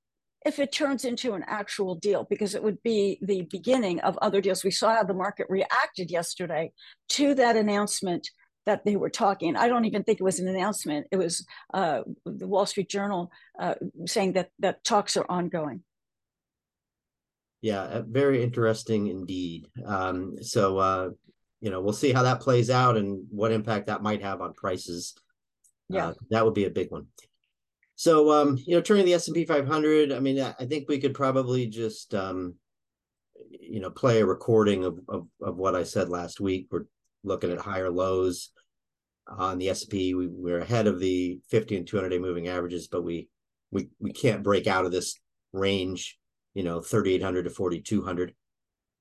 if 0.44 0.58
it 0.58 0.72
turns 0.72 1.04
into 1.04 1.34
an 1.34 1.44
actual 1.46 1.94
deal, 1.94 2.26
because 2.28 2.56
it 2.56 2.62
would 2.64 2.82
be 2.82 3.18
the 3.22 3.42
beginning 3.42 4.00
of 4.00 4.18
other 4.20 4.40
deals. 4.40 4.64
We 4.64 4.72
saw 4.72 4.96
how 4.96 5.04
the 5.04 5.14
market 5.14 5.46
reacted 5.48 6.10
yesterday 6.10 6.72
to 7.10 7.34
that 7.34 7.54
announcement 7.56 8.28
that 8.66 8.84
they 8.84 8.96
were 8.96 9.10
talking. 9.10 9.56
I 9.56 9.68
don't 9.68 9.84
even 9.84 10.02
think 10.02 10.20
it 10.20 10.24
was 10.24 10.40
an 10.40 10.48
announcement. 10.48 11.06
It 11.12 11.16
was 11.16 11.46
uh, 11.74 12.02
the 12.26 12.48
Wall 12.48 12.66
Street 12.66 12.88
Journal 12.88 13.30
uh, 13.58 13.74
saying 14.06 14.32
that 14.32 14.50
that 14.58 14.84
talks 14.84 15.16
are 15.16 15.26
ongoing. 15.28 15.82
Yeah, 17.62 17.80
uh, 17.82 18.02
very 18.06 18.42
interesting 18.42 19.06
indeed. 19.06 19.68
Um, 19.86 20.36
so 20.42 20.78
uh, 20.78 21.10
you 21.62 21.70
know, 21.70 21.80
we'll 21.80 21.92
see 21.92 22.12
how 22.12 22.24
that 22.24 22.40
plays 22.40 22.68
out 22.68 22.96
and 22.96 23.24
what 23.30 23.52
impact 23.52 23.86
that 23.86 24.02
might 24.02 24.20
have 24.20 24.40
on 24.40 24.52
prices. 24.52 25.14
Yeah, 25.88 26.08
uh, 26.08 26.14
that 26.30 26.44
would 26.44 26.54
be 26.54 26.64
a 26.64 26.70
big 26.70 26.90
one. 26.90 27.06
So, 27.94 28.32
um, 28.32 28.58
you 28.66 28.74
know, 28.74 28.80
turning 28.80 29.06
the 29.06 29.14
S 29.14 29.28
and 29.28 29.34
P 29.34 29.44
500, 29.44 30.10
I 30.10 30.18
mean, 30.18 30.40
I 30.40 30.66
think 30.66 30.88
we 30.88 30.98
could 30.98 31.14
probably 31.14 31.68
just, 31.68 32.14
um, 32.14 32.56
you 33.60 33.78
know, 33.78 33.90
play 33.90 34.20
a 34.20 34.26
recording 34.26 34.84
of, 34.84 34.98
of, 35.08 35.28
of 35.40 35.56
what 35.56 35.76
I 35.76 35.84
said 35.84 36.08
last 36.08 36.40
week. 36.40 36.66
We're 36.70 36.86
looking 37.22 37.52
at 37.52 37.58
higher 37.58 37.90
lows 37.90 38.50
on 39.28 39.58
the 39.58 39.68
S&P. 39.68 40.14
We, 40.14 40.26
we're 40.26 40.58
ahead 40.58 40.88
of 40.88 40.98
the 40.98 41.38
50 41.48 41.76
and 41.76 41.86
200 41.86 42.08
day 42.08 42.18
moving 42.18 42.48
averages, 42.48 42.88
but 42.88 43.04
we 43.04 43.28
we 43.70 43.88
we 44.00 44.12
can't 44.12 44.42
break 44.42 44.66
out 44.66 44.84
of 44.84 44.90
this 44.90 45.18
range, 45.52 46.18
you 46.54 46.62
know, 46.62 46.80
3,800 46.80 47.44
to 47.44 47.50
4,200. 47.50 48.34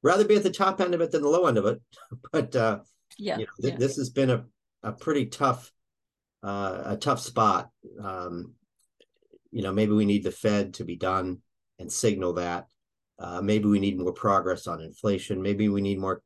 rather 0.04 0.26
be 0.26 0.36
at 0.36 0.44
the 0.44 0.50
top 0.50 0.82
end 0.82 0.94
of 0.94 1.02
it 1.02 1.12
than 1.12 1.22
the 1.22 1.30
low 1.30 1.48
end 1.48 1.58
of 1.58 1.66
it. 1.66 1.82
but 2.32 2.56
uh, 2.56 2.80
yeah, 3.18 3.38
you 3.38 3.46
know, 3.46 3.52
th- 3.62 3.74
yeah. 3.74 3.80
this 3.80 3.98
has 3.98 4.10
been 4.10 4.30
a 4.30 4.46
a 4.84 4.92
pretty 4.92 5.28
tough 5.28 5.72
uh, 6.44 6.82
a 6.86 6.98
tough 6.98 7.20
spot. 7.20 7.70
Um, 8.04 8.54
you 9.52 9.62
know, 9.62 9.72
maybe 9.72 9.92
we 9.92 10.06
need 10.06 10.24
the 10.24 10.32
Fed 10.32 10.76
to 10.76 10.84
be 10.84 10.96
done 10.96 11.40
and 11.78 11.92
signal 11.92 12.34
that. 12.34 12.68
Uh, 13.20 13.42
maybe 13.42 13.66
we 13.66 13.80
need 13.80 14.00
more 14.00 14.14
progress 14.14 14.66
on 14.66 14.82
inflation. 14.82 15.42
Maybe 15.42 15.70
we 15.70 15.82
need 15.82 16.00
more 16.00 16.24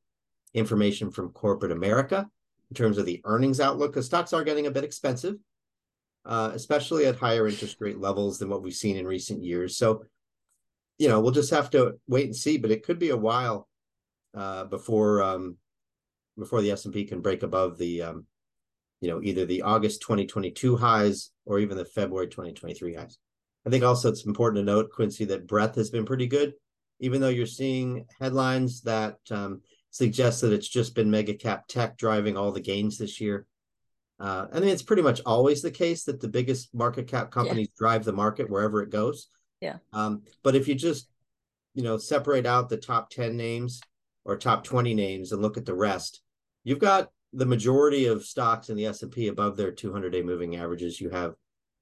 information 0.53 1.11
from 1.11 1.31
corporate 1.31 1.73
America 1.73 2.29
in 2.71 2.75
terms 2.75 2.97
of 2.97 3.05
the 3.05 3.21
earnings 3.25 3.59
outlook, 3.59 3.91
because 3.91 4.05
stocks 4.05 4.31
are 4.31 4.43
getting 4.43 4.67
a 4.67 4.71
bit 4.71 4.85
expensive, 4.85 5.35
uh, 6.25 6.51
especially 6.53 7.05
at 7.05 7.17
higher 7.17 7.47
interest 7.47 7.77
rate 7.81 7.99
levels 7.99 8.39
than 8.39 8.49
what 8.49 8.63
we've 8.63 8.73
seen 8.73 8.95
in 8.95 9.05
recent 9.05 9.43
years. 9.43 9.77
So, 9.77 10.05
you 10.97 11.09
know, 11.09 11.19
we'll 11.19 11.31
just 11.31 11.51
have 11.51 11.69
to 11.71 11.99
wait 12.07 12.25
and 12.25 12.35
see. 12.35 12.57
But 12.57 12.71
it 12.71 12.83
could 12.83 12.99
be 12.99 13.09
a 13.09 13.17
while 13.17 13.67
uh, 14.33 14.65
before 14.65 15.21
um, 15.21 15.57
before 16.37 16.61
the 16.61 16.71
S 16.71 16.85
and 16.85 16.93
P 16.93 17.05
can 17.05 17.21
break 17.21 17.43
above 17.43 17.77
the 17.77 18.01
um, 18.01 18.25
you 19.01 19.09
know, 19.09 19.21
either 19.21 19.45
the 19.45 19.61
August 19.61 20.01
2022 20.01 20.77
highs 20.77 21.31
or 21.45 21.59
even 21.59 21.77
the 21.77 21.85
February 21.85 22.27
2023 22.27 22.95
highs. 22.95 23.17
I 23.65 23.69
think 23.69 23.83
also 23.83 24.09
it's 24.09 24.25
important 24.25 24.59
to 24.61 24.71
note, 24.71 24.91
Quincy, 24.91 25.25
that 25.25 25.47
breadth 25.47 25.75
has 25.75 25.89
been 25.89 26.05
pretty 26.05 26.27
good, 26.27 26.53
even 26.99 27.19
though 27.19 27.29
you're 27.29 27.45
seeing 27.45 28.05
headlines 28.19 28.81
that 28.81 29.17
um, 29.31 29.61
suggest 29.91 30.41
that 30.41 30.53
it's 30.53 30.67
just 30.67 30.95
been 30.95 31.11
mega 31.11 31.33
cap 31.33 31.67
tech 31.67 31.97
driving 31.97 32.37
all 32.37 32.51
the 32.51 32.61
gains 32.61 32.97
this 32.97 33.19
year. 33.19 33.45
Uh, 34.19 34.47
I 34.53 34.59
mean, 34.59 34.69
it's 34.69 34.83
pretty 34.83 35.01
much 35.01 35.21
always 35.25 35.61
the 35.61 35.71
case 35.71 36.05
that 36.05 36.21
the 36.21 36.27
biggest 36.27 36.73
market 36.73 37.07
cap 37.07 37.31
companies 37.31 37.67
yeah. 37.71 37.77
drive 37.77 38.05
the 38.05 38.13
market 38.13 38.49
wherever 38.49 38.81
it 38.81 38.89
goes. 38.89 39.29
Yeah. 39.65 39.77
Um, 39.93 40.21
but 40.43 40.55
if 40.55 40.67
you 40.67 40.75
just, 40.75 41.09
you 41.73 41.83
know, 41.83 41.97
separate 41.97 42.45
out 42.45 42.69
the 42.69 42.77
top 42.77 43.09
10 43.09 43.35
names 43.35 43.81
or 44.23 44.37
top 44.37 44.63
20 44.63 44.93
names 44.93 45.31
and 45.31 45.41
look 45.41 45.57
at 45.57 45.65
the 45.65 45.73
rest, 45.73 46.21
you've 46.63 46.79
got 46.79 47.09
the 47.33 47.45
majority 47.45 48.05
of 48.05 48.23
stocks 48.23 48.69
in 48.69 48.77
the 48.77 48.85
S&P 48.85 49.27
above 49.27 49.57
their 49.57 49.71
200-day 49.71 50.21
moving 50.21 50.55
averages. 50.55 51.01
You 51.01 51.09
have 51.09 51.33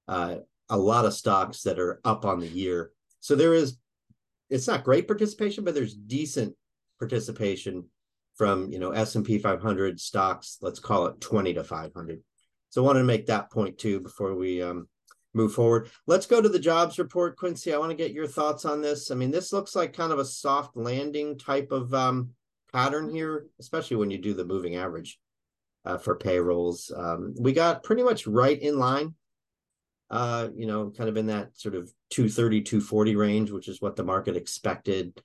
uh, 0.07 0.37
a 0.69 0.77
lot 0.77 1.05
of 1.05 1.13
stocks 1.13 1.61
that 1.63 1.77
are 1.77 1.99
up 2.05 2.25
on 2.25 2.39
the 2.39 2.47
year. 2.47 2.91
So 3.19 3.35
there 3.35 3.53
is, 3.53 3.77
it's 4.49 4.67
not 4.67 4.83
great 4.83 5.07
participation, 5.07 5.63
but 5.63 5.75
there's 5.75 5.93
decent 5.93 6.55
participation 6.99 7.85
from 8.35 8.71
you 8.71 8.79
know 8.79 8.91
S&P 8.91 9.37
500 9.37 9.99
stocks. 9.99 10.57
Let's 10.61 10.79
call 10.79 11.05
it 11.07 11.21
20 11.21 11.53
to 11.55 11.63
500. 11.63 12.21
So 12.69 12.81
I 12.81 12.85
wanted 12.85 12.99
to 12.99 13.05
make 13.05 13.27
that 13.27 13.51
point 13.51 13.77
too 13.77 13.99
before 13.99 14.33
we 14.35 14.61
um, 14.61 14.87
move 15.33 15.53
forward. 15.53 15.89
Let's 16.07 16.25
go 16.25 16.41
to 16.41 16.49
the 16.49 16.59
jobs 16.59 16.99
report, 16.99 17.37
Quincy. 17.37 17.73
I 17.73 17.77
want 17.77 17.91
to 17.91 17.97
get 17.97 18.11
your 18.11 18.27
thoughts 18.27 18.65
on 18.65 18.81
this. 18.81 19.11
I 19.11 19.15
mean, 19.15 19.31
this 19.31 19.53
looks 19.53 19.75
like 19.75 19.93
kind 19.93 20.11
of 20.11 20.19
a 20.19 20.25
soft 20.25 20.77
landing 20.77 21.37
type 21.37 21.71
of 21.71 21.93
um, 21.93 22.29
pattern 22.71 23.09
here, 23.09 23.47
especially 23.59 23.97
when 23.97 24.11
you 24.11 24.17
do 24.17 24.33
the 24.33 24.45
moving 24.45 24.75
average 24.75 25.19
uh, 25.85 25.97
for 25.97 26.15
payrolls. 26.15 26.91
Um, 26.95 27.35
we 27.39 27.53
got 27.53 27.83
pretty 27.83 28.03
much 28.03 28.27
right 28.27 28.59
in 28.59 28.77
line, 28.77 29.15
uh, 30.09 30.49
you 30.55 30.67
know, 30.67 30.91
kind 30.91 31.09
of 31.09 31.17
in 31.17 31.27
that 31.27 31.57
sort 31.57 31.75
of 31.75 31.91
230, 32.11 32.61
240 32.61 33.15
range, 33.15 33.51
which 33.51 33.67
is 33.67 33.81
what 33.81 33.95
the 33.95 34.03
market 34.03 34.37
expected. 34.37 35.21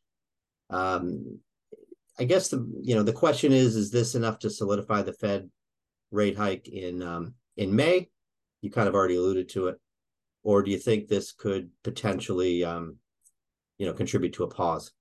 Um, 0.70 1.40
I 2.18 2.24
guess 2.24 2.48
the 2.48 2.68
you 2.82 2.94
know 2.96 3.02
the 3.02 3.12
question 3.12 3.52
is, 3.52 3.76
is 3.76 3.90
this 3.90 4.14
enough 4.14 4.40
to 4.40 4.50
solidify 4.50 5.02
the 5.02 5.12
Fed 5.12 5.48
rate 6.10 6.36
hike 6.36 6.68
in 6.68 7.02
um, 7.02 7.34
in 7.56 7.74
May? 7.74 8.08
You 8.60 8.70
kind 8.70 8.88
of 8.88 8.94
already 8.94 9.14
alluded 9.14 9.48
to 9.50 9.68
it, 9.68 9.80
or 10.42 10.62
do 10.62 10.70
you 10.70 10.78
think 10.78 11.08
this 11.08 11.32
could 11.32 11.70
potentially, 11.82 12.64
um, 12.64 12.96
you 13.78 13.86
know, 13.86 13.92
contribute 13.92 14.32
to 14.34 14.44
a 14.44 14.48
pause? 14.48 14.92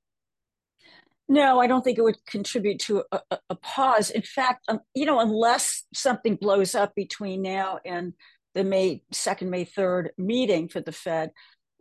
No, 1.30 1.60
I 1.60 1.68
don't 1.68 1.84
think 1.84 1.98
it 1.98 2.04
would 2.04 2.26
contribute 2.26 2.80
to 2.82 3.04
a, 3.12 3.20
a, 3.50 3.56
pause. 3.56 4.12
In 4.12 4.22
fact, 4.22 4.64
um, 4.70 4.80
you 4.94 5.06
know, 5.06 5.20
unless 5.20 5.84
something 5.94 6.36
blows 6.36 6.74
up 6.74 6.96
between 6.96 7.42
now 7.42 7.80
and 7.86 8.14
the 8.56 8.64
May 8.64 9.04
2nd, 9.14 9.50
May 9.50 9.66
3rd 9.66 10.10
meeting 10.18 10.70
for 10.70 10.80
the 10.80 10.94
Fed, 10.94 11.32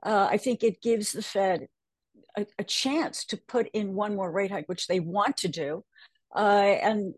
uh, 0.03 0.27
I 0.29 0.37
think 0.37 0.65
it 0.65 0.83
gives 0.83 1.13
the 1.13 1.23
Fed 1.23 1.69
a, 2.37 2.45
a, 2.59 2.65
chance 2.65 3.25
to 3.27 3.37
put 3.37 3.69
in 3.73 3.95
one 3.95 4.17
more 4.17 4.31
rate 4.31 4.51
hike, 4.51 4.69
which 4.69 4.89
they 4.89 5.01
want 5.01 5.37
to 5.39 5.49
do. 5.49 5.85
Uh, 6.35 6.77
and 6.83 7.15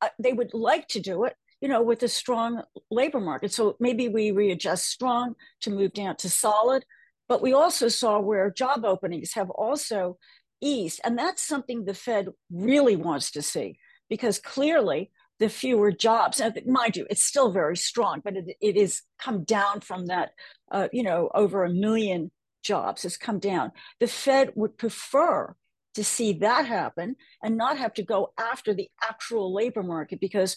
uh, 0.00 0.08
they 0.18 0.32
would 0.32 0.52
like 0.52 0.86
to 0.88 1.00
do 1.00 1.24
it, 1.24 1.34
you 1.64 1.70
know, 1.70 1.80
with 1.80 2.02
a 2.02 2.08
strong 2.08 2.62
labor 2.90 3.20
market. 3.20 3.50
So 3.50 3.74
maybe 3.80 4.06
we 4.06 4.32
readjust 4.32 4.84
strong 4.84 5.34
to 5.62 5.70
move 5.70 5.94
down 5.94 6.14
to 6.16 6.28
solid. 6.28 6.84
But 7.26 7.40
we 7.40 7.54
also 7.54 7.88
saw 7.88 8.20
where 8.20 8.50
job 8.50 8.84
openings 8.84 9.32
have 9.32 9.48
also 9.48 10.18
eased. 10.60 11.00
And 11.04 11.18
that's 11.18 11.42
something 11.42 11.86
the 11.86 11.94
Fed 11.94 12.28
really 12.52 12.96
wants 12.96 13.30
to 13.30 13.40
see 13.40 13.78
because 14.10 14.38
clearly 14.38 15.10
the 15.38 15.48
fewer 15.48 15.90
jobs, 15.90 16.38
now, 16.38 16.52
mind 16.66 16.98
you, 16.98 17.06
it's 17.08 17.24
still 17.24 17.50
very 17.50 17.78
strong, 17.78 18.20
but 18.22 18.36
it, 18.36 18.44
it 18.60 18.76
is 18.76 19.00
come 19.18 19.42
down 19.44 19.80
from 19.80 20.04
that, 20.08 20.32
uh, 20.70 20.88
you 20.92 21.02
know, 21.02 21.30
over 21.34 21.64
a 21.64 21.70
million 21.70 22.30
jobs 22.62 23.04
has 23.04 23.16
come 23.16 23.38
down. 23.38 23.72
The 24.00 24.06
Fed 24.06 24.52
would 24.54 24.76
prefer 24.76 25.56
to 25.94 26.04
see 26.04 26.34
that 26.34 26.66
happen 26.66 27.16
and 27.42 27.56
not 27.56 27.78
have 27.78 27.94
to 27.94 28.02
go 28.02 28.32
after 28.38 28.74
the 28.74 28.88
actual 29.02 29.54
labor 29.54 29.82
market 29.82 30.20
because 30.20 30.56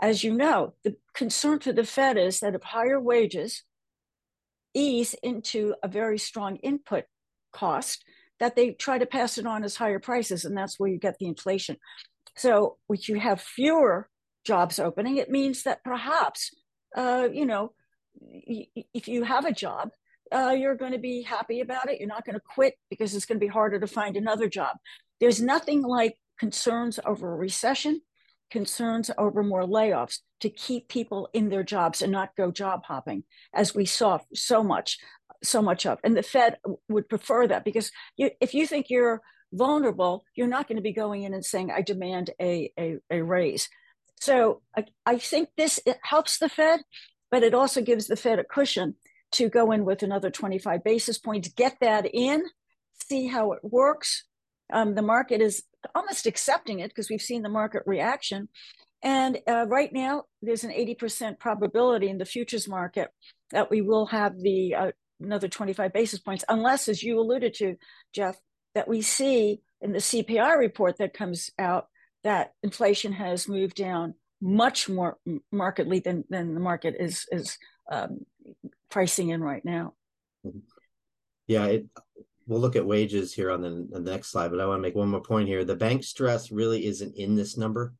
as 0.00 0.24
you 0.24 0.34
know, 0.34 0.74
the 0.84 0.96
concern 1.14 1.60
for 1.60 1.72
the 1.72 1.84
Fed 1.84 2.16
is 2.18 2.40
that 2.40 2.54
if 2.54 2.62
higher 2.62 3.00
wages 3.00 3.62
ease 4.74 5.14
into 5.22 5.74
a 5.82 5.88
very 5.88 6.18
strong 6.18 6.56
input 6.56 7.04
cost, 7.52 8.04
that 8.38 8.56
they 8.56 8.72
try 8.72 8.98
to 8.98 9.06
pass 9.06 9.38
it 9.38 9.46
on 9.46 9.64
as 9.64 9.76
higher 9.76 9.98
prices, 9.98 10.44
and 10.44 10.56
that's 10.56 10.78
where 10.78 10.90
you 10.90 10.98
get 10.98 11.18
the 11.18 11.26
inflation. 11.26 11.76
So, 12.36 12.76
which 12.86 13.08
you 13.08 13.18
have 13.18 13.40
fewer 13.40 14.10
jobs 14.44 14.78
opening, 14.78 15.16
it 15.16 15.30
means 15.30 15.62
that 15.62 15.82
perhaps, 15.82 16.50
uh, 16.94 17.28
you 17.32 17.46
know, 17.46 17.72
if 18.20 19.08
you 19.08 19.24
have 19.24 19.46
a 19.46 19.52
job, 19.52 19.90
uh, 20.32 20.54
you're 20.56 20.74
going 20.74 20.92
to 20.92 20.98
be 20.98 21.22
happy 21.22 21.60
about 21.60 21.88
it. 21.88 21.98
You're 21.98 22.08
not 22.08 22.24
going 22.24 22.34
to 22.34 22.42
quit 22.54 22.74
because 22.90 23.14
it's 23.14 23.26
going 23.26 23.38
to 23.38 23.44
be 23.44 23.50
harder 23.50 23.80
to 23.80 23.86
find 23.86 24.16
another 24.16 24.48
job. 24.48 24.76
There's 25.20 25.40
nothing 25.40 25.82
like 25.82 26.16
concerns 26.38 26.98
over 27.04 27.32
a 27.32 27.36
recession, 27.36 28.02
concerns 28.50 29.10
over 29.18 29.42
more 29.42 29.64
layoffs 29.64 30.20
to 30.40 30.50
keep 30.50 30.88
people 30.88 31.28
in 31.32 31.48
their 31.48 31.62
jobs 31.62 32.02
and 32.02 32.12
not 32.12 32.36
go 32.36 32.50
job 32.50 32.84
hopping, 32.84 33.24
as 33.54 33.74
we 33.74 33.84
saw 33.84 34.18
so 34.34 34.62
much 34.62 34.98
so 35.42 35.62
much 35.62 35.86
of. 35.86 35.98
And 36.04 36.16
the 36.16 36.22
Fed 36.22 36.56
would 36.88 37.08
prefer 37.08 37.46
that 37.46 37.64
because 37.64 37.90
you, 38.16 38.30
if 38.40 38.54
you 38.54 38.66
think 38.66 38.90
you're 38.90 39.20
vulnerable, 39.52 40.24
you're 40.34 40.46
not 40.46 40.68
going 40.68 40.76
to 40.76 40.82
be 40.82 40.92
going 40.92 41.22
in 41.22 41.34
and 41.34 41.44
saying, 41.44 41.70
I 41.70 41.82
demand 41.82 42.30
a, 42.40 42.72
a, 42.78 42.96
a 43.10 43.22
raise. 43.22 43.68
So 44.20 44.62
I, 44.76 44.84
I 45.04 45.18
think 45.18 45.50
this 45.56 45.80
helps 46.02 46.38
the 46.38 46.48
Fed, 46.48 46.80
but 47.30 47.42
it 47.42 47.54
also 47.54 47.82
gives 47.82 48.06
the 48.06 48.16
Fed 48.16 48.38
a 48.38 48.44
cushion 48.44 48.94
to 49.32 49.48
go 49.48 49.72
in 49.72 49.84
with 49.84 50.02
another 50.02 50.30
25 50.30 50.82
basis 50.84 51.18
points, 51.18 51.48
get 51.48 51.76
that 51.80 52.06
in, 52.12 52.44
see 53.08 53.26
how 53.26 53.52
it 53.52 53.60
works. 53.62 54.24
Um, 54.72 54.94
the 54.94 55.02
market 55.02 55.40
is 55.40 55.62
almost 55.94 56.26
accepting 56.26 56.80
it 56.80 56.88
because 56.88 57.08
we've 57.08 57.20
seen 57.22 57.42
the 57.42 57.48
market 57.48 57.82
reaction. 57.86 58.48
And 59.02 59.38
uh, 59.48 59.66
right 59.68 59.92
now, 59.92 60.24
there's 60.42 60.64
an 60.64 60.70
80% 60.70 61.38
probability 61.38 62.08
in 62.08 62.18
the 62.18 62.24
futures 62.24 62.66
market 62.66 63.10
that 63.52 63.70
we 63.70 63.80
will 63.80 64.06
have 64.06 64.38
the 64.38 64.74
uh, 64.74 64.92
another 65.20 65.48
25 65.48 65.92
basis 65.92 66.18
points, 66.18 66.44
unless, 66.48 66.88
as 66.88 67.02
you 67.02 67.18
alluded 67.18 67.54
to, 67.54 67.76
Jeff, 68.12 68.36
that 68.74 68.88
we 68.88 69.02
see 69.02 69.60
in 69.80 69.92
the 69.92 69.98
CPI 69.98 70.58
report 70.58 70.98
that 70.98 71.14
comes 71.14 71.50
out 71.58 71.86
that 72.24 72.52
inflation 72.62 73.12
has 73.12 73.48
moved 73.48 73.76
down 73.76 74.14
much 74.42 74.88
more 74.88 75.16
markedly 75.52 76.00
than, 76.00 76.24
than 76.28 76.54
the 76.54 76.60
market 76.60 76.94
is 76.98 77.24
is 77.30 77.56
um, 77.90 78.20
pricing 78.90 79.30
in 79.30 79.40
right 79.40 79.64
now. 79.64 79.94
Mm-hmm. 80.44 80.58
Yeah, 81.46 81.66
it, 81.66 81.86
we'll 82.46 82.60
look 82.60 82.76
at 82.76 82.86
wages 82.86 83.34
here 83.34 83.50
on 83.50 83.60
the, 83.60 83.68
on 83.68 84.04
the, 84.04 84.10
next 84.10 84.28
slide, 84.28 84.50
but 84.50 84.60
I 84.60 84.66
want 84.66 84.78
to 84.78 84.82
make 84.82 84.94
one 84.94 85.08
more 85.08 85.22
point 85.22 85.48
here. 85.48 85.64
The 85.64 85.76
bank 85.76 86.04
stress 86.04 86.50
really 86.50 86.86
isn't 86.86 87.16
in 87.16 87.34
this 87.34 87.56
number 87.56 87.94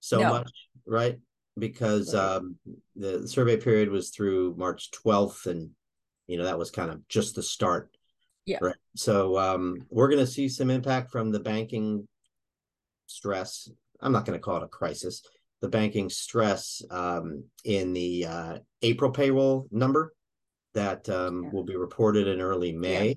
so 0.00 0.20
no. 0.20 0.30
much, 0.30 0.50
right? 0.86 1.18
Because. 1.58 2.14
Um, 2.14 2.56
the 2.96 3.26
survey 3.26 3.56
period 3.56 3.90
was 3.90 4.10
through 4.10 4.54
March 4.56 4.90
12th, 4.92 5.46
and 5.46 5.70
you 6.26 6.38
know 6.38 6.44
that 6.44 6.58
was 6.58 6.70
kind 6.70 6.90
of 6.90 7.06
just 7.08 7.34
the 7.34 7.42
start 7.42 7.90
yeah 8.46 8.58
right 8.60 8.76
so 8.94 9.38
um 9.38 9.78
we're 9.90 10.08
going 10.08 10.24
to 10.24 10.30
see 10.30 10.48
some 10.48 10.70
impact 10.70 11.10
from 11.10 11.30
the 11.30 11.40
banking 11.40 12.06
stress 13.06 13.68
i'm 14.00 14.12
not 14.12 14.24
going 14.24 14.38
to 14.38 14.42
call 14.42 14.56
it 14.56 14.62
a 14.62 14.68
crisis 14.68 15.22
the 15.60 15.68
banking 15.68 16.08
stress 16.08 16.82
um 16.90 17.44
in 17.64 17.92
the 17.92 18.26
uh 18.26 18.58
april 18.82 19.10
payroll 19.10 19.66
number 19.70 20.14
that 20.74 21.08
um 21.08 21.44
yeah. 21.44 21.50
will 21.50 21.64
be 21.64 21.76
reported 21.76 22.26
in 22.26 22.40
early 22.40 22.72
may 22.72 23.08
yeah. 23.08 23.14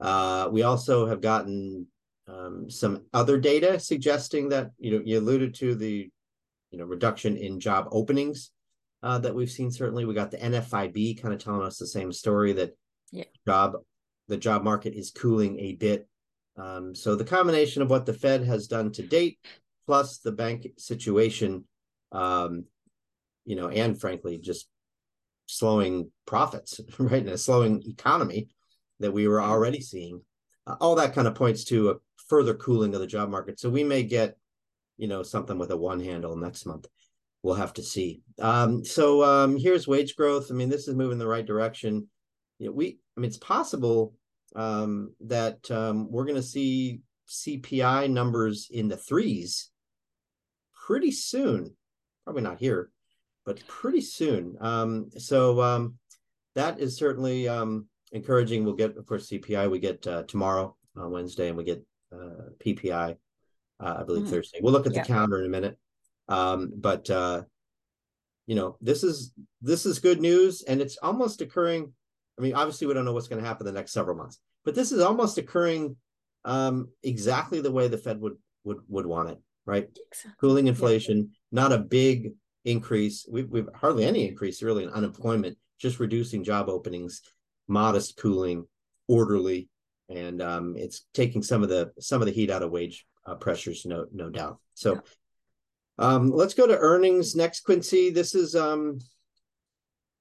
Uh 0.00 0.48
we 0.50 0.62
also 0.62 1.06
have 1.06 1.20
gotten 1.20 1.86
um, 2.28 2.70
some 2.70 3.04
other 3.12 3.38
data 3.38 3.78
suggesting 3.80 4.48
that 4.50 4.70
you 4.78 4.92
know 4.92 5.02
you 5.04 5.18
alluded 5.18 5.54
to 5.56 5.74
the 5.74 6.10
you 6.70 6.78
know 6.78 6.84
reduction 6.84 7.36
in 7.36 7.60
job 7.60 7.88
openings 7.90 8.50
uh, 9.02 9.18
that 9.18 9.34
we've 9.34 9.50
seen. 9.50 9.70
Certainly, 9.70 10.04
we 10.04 10.14
got 10.14 10.30
the 10.30 10.38
NFIB 10.38 11.20
kind 11.20 11.34
of 11.34 11.42
telling 11.42 11.62
us 11.62 11.78
the 11.78 11.86
same 11.86 12.12
story 12.12 12.52
that 12.54 12.76
yeah. 13.10 13.24
job 13.46 13.74
the 14.28 14.36
job 14.36 14.62
market 14.62 14.94
is 14.94 15.10
cooling 15.10 15.58
a 15.58 15.74
bit. 15.74 16.08
Um, 16.56 16.94
so 16.94 17.14
the 17.16 17.24
combination 17.24 17.82
of 17.82 17.90
what 17.90 18.06
the 18.06 18.14
Fed 18.14 18.44
has 18.44 18.66
done 18.66 18.92
to 18.92 19.02
date, 19.02 19.38
plus 19.86 20.18
the 20.18 20.32
bank 20.32 20.68
situation, 20.78 21.64
um, 22.12 22.64
you 23.44 23.56
know, 23.56 23.68
and 23.68 24.00
frankly, 24.00 24.38
just 24.38 24.68
slowing 25.46 26.10
profits, 26.26 26.80
right, 26.98 27.22
in 27.22 27.28
a 27.28 27.38
slowing 27.38 27.82
economy 27.86 28.48
that 29.02 29.12
we 29.12 29.28
were 29.28 29.42
already 29.42 29.80
seeing, 29.80 30.20
uh, 30.66 30.76
all 30.80 30.94
that 30.96 31.14
kind 31.14 31.28
of 31.28 31.34
points 31.34 31.64
to 31.64 31.90
a 31.90 31.94
further 32.28 32.54
cooling 32.54 32.94
of 32.94 33.00
the 33.00 33.06
job 33.06 33.28
market. 33.28 33.60
So 33.60 33.68
we 33.68 33.84
may 33.84 34.02
get, 34.02 34.36
you 34.96 35.08
know, 35.08 35.22
something 35.22 35.58
with 35.58 35.70
a 35.70 35.76
one 35.76 36.00
handle 36.00 36.36
next 36.36 36.66
month. 36.66 36.86
We'll 37.42 37.54
have 37.54 37.72
to 37.74 37.82
see. 37.82 38.22
Um, 38.40 38.84
so 38.84 39.22
um, 39.24 39.58
here's 39.58 39.88
wage 39.88 40.16
growth. 40.16 40.46
I 40.50 40.54
mean, 40.54 40.68
this 40.68 40.88
is 40.88 40.94
moving 40.94 41.12
in 41.12 41.18
the 41.18 41.26
right 41.26 41.44
direction. 41.44 42.08
You 42.58 42.66
know, 42.66 42.72
we, 42.72 42.98
I 43.16 43.20
mean, 43.20 43.28
it's 43.28 43.38
possible 43.38 44.14
um, 44.54 45.12
that 45.20 45.70
um, 45.70 46.10
we're 46.10 46.24
going 46.24 46.36
to 46.36 46.42
see 46.42 47.00
CPI 47.28 48.10
numbers 48.10 48.68
in 48.70 48.88
the 48.88 48.96
threes 48.96 49.70
pretty 50.86 51.10
soon. 51.10 51.74
Probably 52.24 52.42
not 52.42 52.60
here, 52.60 52.90
but 53.44 53.66
pretty 53.66 54.00
soon. 54.00 54.56
Um, 54.60 55.10
so 55.18 55.60
um, 55.60 55.94
that 56.54 56.80
is 56.80 56.96
certainly 56.96 57.48
um, 57.48 57.86
encouraging. 58.12 58.64
We'll 58.64 58.74
get, 58.74 58.96
of 58.96 59.06
course, 59.06 59.28
CPI. 59.28 59.70
We 59.70 59.78
get 59.78 60.06
uh, 60.06 60.22
tomorrow 60.24 60.76
on 60.96 61.10
Wednesday, 61.10 61.48
and 61.48 61.56
we 61.56 61.64
get 61.64 61.84
uh, 62.12 62.50
PPI, 62.64 63.16
uh, 63.80 63.96
I 63.98 64.02
believe 64.04 64.24
mm-hmm. 64.24 64.32
Thursday. 64.32 64.60
We'll 64.62 64.72
look 64.72 64.86
at 64.86 64.94
yeah. 64.94 65.02
the 65.02 65.08
calendar 65.08 65.40
in 65.40 65.46
a 65.46 65.50
minute. 65.50 65.78
Um, 66.28 66.72
but 66.76 67.10
uh, 67.10 67.42
you 68.46 68.54
know, 68.54 68.76
this 68.80 69.02
is 69.02 69.32
this 69.60 69.86
is 69.86 69.98
good 69.98 70.20
news, 70.20 70.62
and 70.62 70.80
it's 70.80 70.98
almost 71.02 71.40
occurring 71.40 71.92
I 72.38 72.42
mean, 72.42 72.54
obviously, 72.54 72.86
we 72.86 72.94
don't 72.94 73.04
know 73.04 73.12
what's 73.12 73.28
going 73.28 73.42
to 73.42 73.48
happen 73.48 73.66
the 73.66 73.72
next 73.72 73.92
several 73.92 74.16
months, 74.16 74.38
but 74.64 74.74
this 74.74 74.92
is 74.92 75.00
almost 75.00 75.38
occurring 75.38 75.96
um, 76.44 76.88
exactly 77.02 77.60
the 77.60 77.70
way 77.70 77.88
the 77.88 77.98
Fed 77.98 78.20
would 78.20 78.36
would 78.64 78.78
would 78.88 79.06
want 79.06 79.30
it, 79.30 79.38
right? 79.66 79.88
Exactly. 80.10 80.32
Cooling 80.40 80.66
inflation, 80.66 81.18
yeah. 81.18 81.26
not 81.52 81.72
a 81.72 81.78
big 81.78 82.32
increase. 82.64 83.26
We've 83.30 83.48
we've 83.48 83.68
hardly 83.74 84.04
any 84.04 84.26
increase 84.26 84.62
really 84.62 84.84
in 84.84 84.90
unemployment, 84.90 85.58
just 85.78 86.00
reducing 86.00 86.42
job 86.42 86.68
openings, 86.68 87.20
modest 87.72 88.16
cooling, 88.16 88.66
orderly, 89.08 89.68
and 90.08 90.42
um, 90.42 90.74
it's 90.76 91.06
taking 91.14 91.42
some 91.42 91.62
of 91.62 91.68
the 91.68 91.92
some 91.98 92.20
of 92.22 92.26
the 92.26 92.32
heat 92.32 92.50
out 92.50 92.62
of 92.62 92.70
wage 92.70 93.06
uh, 93.26 93.34
pressures, 93.34 93.84
no 93.86 94.06
no 94.12 94.30
doubt. 94.30 94.58
So. 94.74 94.94
Yeah. 94.94 95.00
Um, 95.98 96.30
let's 96.30 96.54
go 96.54 96.66
to 96.66 96.76
earnings 96.76 97.36
next, 97.36 97.60
Quincy. 97.60 98.08
This 98.10 98.34
is 98.34 98.56
um, 98.56 98.98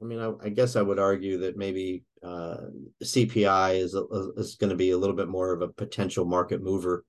I 0.01 0.05
mean, 0.05 0.20
I, 0.20 0.34
I, 0.43 0.50
guess 0.50 0.75
I 0.75 0.81
would 0.81 1.00
argue 1.00 1.38
that 1.39 1.58
maybe 1.58 2.03
uh, 2.24 2.58
CPI 3.03 3.79
is 3.79 3.96
is 4.38 4.55
going 4.55 4.70
to 4.72 4.75
be 4.75 4.91
a 4.91 4.98
little 4.98 5.15
bit 5.15 5.27
more 5.27 5.53
of 5.53 5.62
a 5.62 5.70
potential 5.70 6.25
market 6.25 6.62
mover 6.62 7.05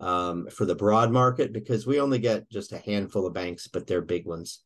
um, 0.00 0.48
for 0.48 0.64
the 0.64 0.74
broad 0.74 1.12
market 1.12 1.52
because 1.52 1.86
we 1.86 2.00
only 2.00 2.18
get 2.18 2.50
just 2.50 2.72
a 2.72 2.78
handful 2.78 3.26
of 3.26 3.34
banks, 3.34 3.68
but 3.68 3.86
they're 3.86 4.02
big 4.02 4.26
ones. 4.26 4.62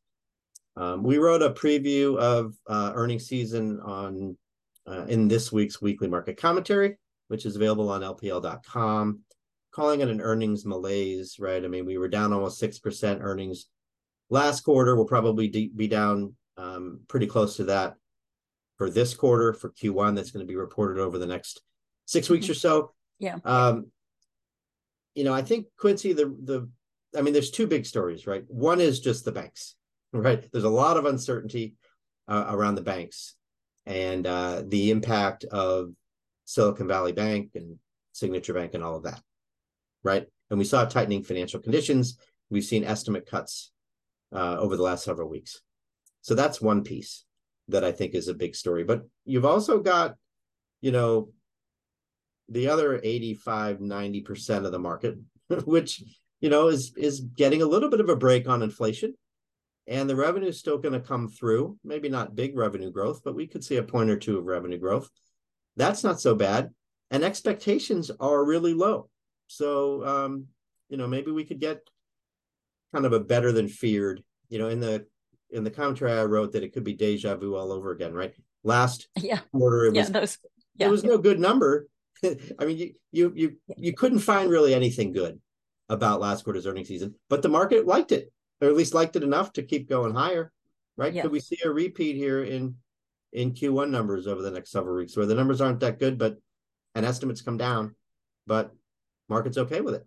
Um, 0.77 1.03
we 1.03 1.19
wrote 1.19 1.43
a 1.43 1.51
preview 1.51 2.17
of 2.17 2.55
uh, 2.67 2.93
earnings 2.95 3.27
season 3.27 3.81
on 3.81 4.37
uh, 4.87 5.05
in 5.09 5.29
this 5.29 5.53
week's 5.53 5.81
weekly 5.81 6.09
market 6.09 6.37
commentary, 6.37 6.99
which 7.29 7.47
is 7.47 7.57
available 7.57 7.91
on 7.91 8.03
LPL.com. 8.03 9.21
Calling 9.71 10.01
it 10.01 10.09
an 10.09 10.21
earnings 10.21 10.67
malaise, 10.67 11.37
right? 11.39 11.65
I 11.65 11.69
mean, 11.69 11.87
we 11.87 11.97
were 11.97 12.09
down 12.09 12.33
almost 12.33 12.59
six 12.59 12.79
percent 12.79 13.21
earnings 13.23 13.67
last 14.29 14.61
quarter. 14.63 14.95
We'll 14.95 15.07
probably 15.07 15.49
be 15.49 15.89
down 15.89 16.35
um, 16.59 17.01
pretty 17.09 17.27
close 17.27 17.57
to 17.57 17.65
that 17.65 17.95
for 18.77 18.91
this 18.91 19.15
quarter 19.15 19.55
for 19.55 19.71
Q1 19.71 20.15
that's 20.15 20.31
going 20.31 20.45
to 20.45 20.51
be 20.51 20.57
reported 20.57 21.01
over 21.01 21.19
the 21.19 21.27
next 21.27 21.63
six 22.05 22.29
weeks 22.29 22.49
or 22.51 22.55
so. 22.55 22.93
Yeah. 23.19 23.39
Um, 23.45 23.87
you 25.15 25.25
know, 25.25 25.33
I 25.33 25.43
think 25.43 25.67
Quincy, 25.79 26.13
the 26.13 26.27
the 26.43 26.69
I 27.17 27.23
mean, 27.23 27.33
there's 27.33 27.51
two 27.51 27.67
big 27.67 27.87
stories, 27.87 28.27
right? 28.27 28.45
One 28.49 28.81
is 28.81 29.01
just 29.01 29.25
the 29.25 29.33
banks, 29.33 29.75
right? 30.13 30.45
There's 30.53 30.65
a 30.65 30.71
lot 30.71 30.97
of 30.97 31.07
uncertainty 31.07 31.77
uh, 32.29 32.47
around 32.49 32.75
the 32.75 32.83
banks 32.83 33.37
and 33.87 34.27
uh, 34.27 34.63
the 34.67 34.91
impact 34.91 35.45
of 35.45 35.93
Silicon 36.45 36.89
Valley 36.89 37.13
Bank 37.13 37.51
and 37.55 37.79
Signature 38.13 38.55
Bank 38.55 38.75
and 38.75 38.85
all 38.85 38.97
of 38.97 39.05
that, 39.05 39.21
right? 40.03 40.27
And 40.51 40.59
we 40.59 40.65
saw 40.65 40.85
tightening 40.85 41.23
financial 41.23 41.61
conditions. 41.61 42.19
We've 42.51 42.65
seen 42.65 42.85
estimate 42.85 43.27
cuts 43.27 43.73
uh, 44.33 44.57
over 44.59 44.77
the 44.77 44.83
last 44.83 45.05
several 45.05 45.29
weeks. 45.29 45.61
So 46.21 46.35
that's 46.35 46.61
one 46.61 46.85
piece 46.85 47.25
that 47.69 47.85
I 47.85 47.93
think 47.93 48.15
is 48.15 48.29
a 48.29 48.35
big 48.35 48.55
story. 48.55 48.85
But 48.85 49.03
you've 49.25 49.45
also 49.45 49.81
got, 49.81 50.17
you 50.81 50.93
know, 50.93 51.31
the 52.49 52.69
other 52.69 53.01
85, 53.03 53.79
90% 53.79 54.67
of 54.67 54.73
the 54.73 54.79
market, 54.79 55.17
which, 55.65 56.03
you 56.41 56.51
know, 56.51 56.69
is 56.69 56.93
is 56.97 57.21
getting 57.21 57.63
a 57.63 57.67
little 57.67 57.89
bit 57.89 58.01
of 58.01 58.09
a 58.09 58.17
break 58.17 58.49
on 58.49 58.63
inflation. 58.63 59.15
And 59.87 60.09
the 60.09 60.17
revenue 60.17 60.49
is 60.49 60.59
still 60.59 60.79
going 60.79 60.95
to 60.95 61.01
come 61.01 61.29
through. 61.29 61.77
Maybe 61.85 62.09
not 62.09 62.37
big 62.37 62.57
revenue 62.57 62.91
growth, 62.91 63.23
but 63.25 63.35
we 63.35 63.47
could 63.47 63.65
see 63.65 63.77
a 63.77 63.83
point 63.83 64.11
or 64.11 64.17
two 64.17 64.39
of 64.39 64.45
revenue 64.45 64.79
growth. 64.79 65.11
That's 65.77 66.05
not 66.05 66.21
so 66.21 66.35
bad. 66.35 66.71
And 67.11 67.25
expectations 67.25 68.11
are 68.21 68.45
really 68.45 68.75
low. 68.75 69.09
So 69.49 70.05
um, 70.07 70.47
you 70.93 70.99
know, 70.99 71.09
maybe 71.09 71.31
we 71.31 71.45
could 71.45 71.59
get 71.59 71.81
kind 72.93 73.07
of 73.07 73.15
a 73.15 73.21
better 73.21 73.51
than 73.51 73.67
feared, 73.67 74.23
you 74.51 74.59
know, 74.59 74.69
in 74.69 74.79
the 74.79 75.07
in 75.51 75.65
the 75.65 75.71
commentary 75.71 76.13
I 76.13 76.25
wrote 76.25 76.53
that 76.53 76.63
it 76.63 76.75
could 76.75 76.85
be 76.85 76.93
deja 76.93 77.35
vu 77.35 77.57
all 77.57 77.73
over 77.73 77.93
again, 77.93 78.13
right? 78.13 78.35
Last 78.63 79.09
yeah. 79.17 79.41
quarter, 79.53 79.87
it 79.87 79.95
was, 79.95 80.09
yeah, 80.09 80.21
those, 80.21 80.39
yeah, 80.77 80.89
was 80.89 81.03
yeah. 81.03 81.11
no 81.11 81.19
good 81.19 81.41
number. 81.41 81.89
I 82.25 82.65
mean, 82.67 82.77
you 82.77 82.95
you 83.11 83.33
you 83.35 83.57
you 83.79 83.95
couldn't 83.95 84.19
find 84.19 84.51
really 84.51 84.75
anything 84.75 85.13
good 85.13 85.41
about 85.89 86.21
last 86.21 86.45
quarter's 86.45 86.67
earnings 86.67 86.89
season, 86.89 87.15
but 87.31 87.41
the 87.41 87.49
market 87.49 87.87
liked 87.87 88.13
it, 88.13 88.31
or 88.63 88.69
at 88.69 88.77
least 88.77 88.95
liked 88.95 89.17
it 89.17 89.25
enough 89.25 89.53
to 89.55 89.63
keep 89.63 89.89
going 89.89 90.15
higher, 90.15 90.53
right? 90.97 91.13
Yeah. 91.13 91.23
Could 91.23 91.33
we 91.33 91.41
see 91.41 91.59
a 91.65 91.71
repeat 91.71 92.17
here 92.17 92.45
in 92.45 92.77
in 93.33 93.53
Q1 93.53 93.91
numbers 93.91 94.27
over 94.27 94.43
the 94.43 94.51
next 94.51 94.71
several 94.71 94.97
weeks, 94.97 95.17
where 95.17 95.27
the 95.27 95.35
numbers 95.35 95.61
aren't 95.61 95.81
that 95.81 95.99
good, 95.99 96.19
but 96.19 96.39
and 96.95 97.05
estimates 97.05 97.43
come 97.43 97.57
down, 97.57 97.97
but 98.47 98.73
market's 99.29 99.59
okay 99.59 99.81
with 99.81 99.95
it? 99.95 100.07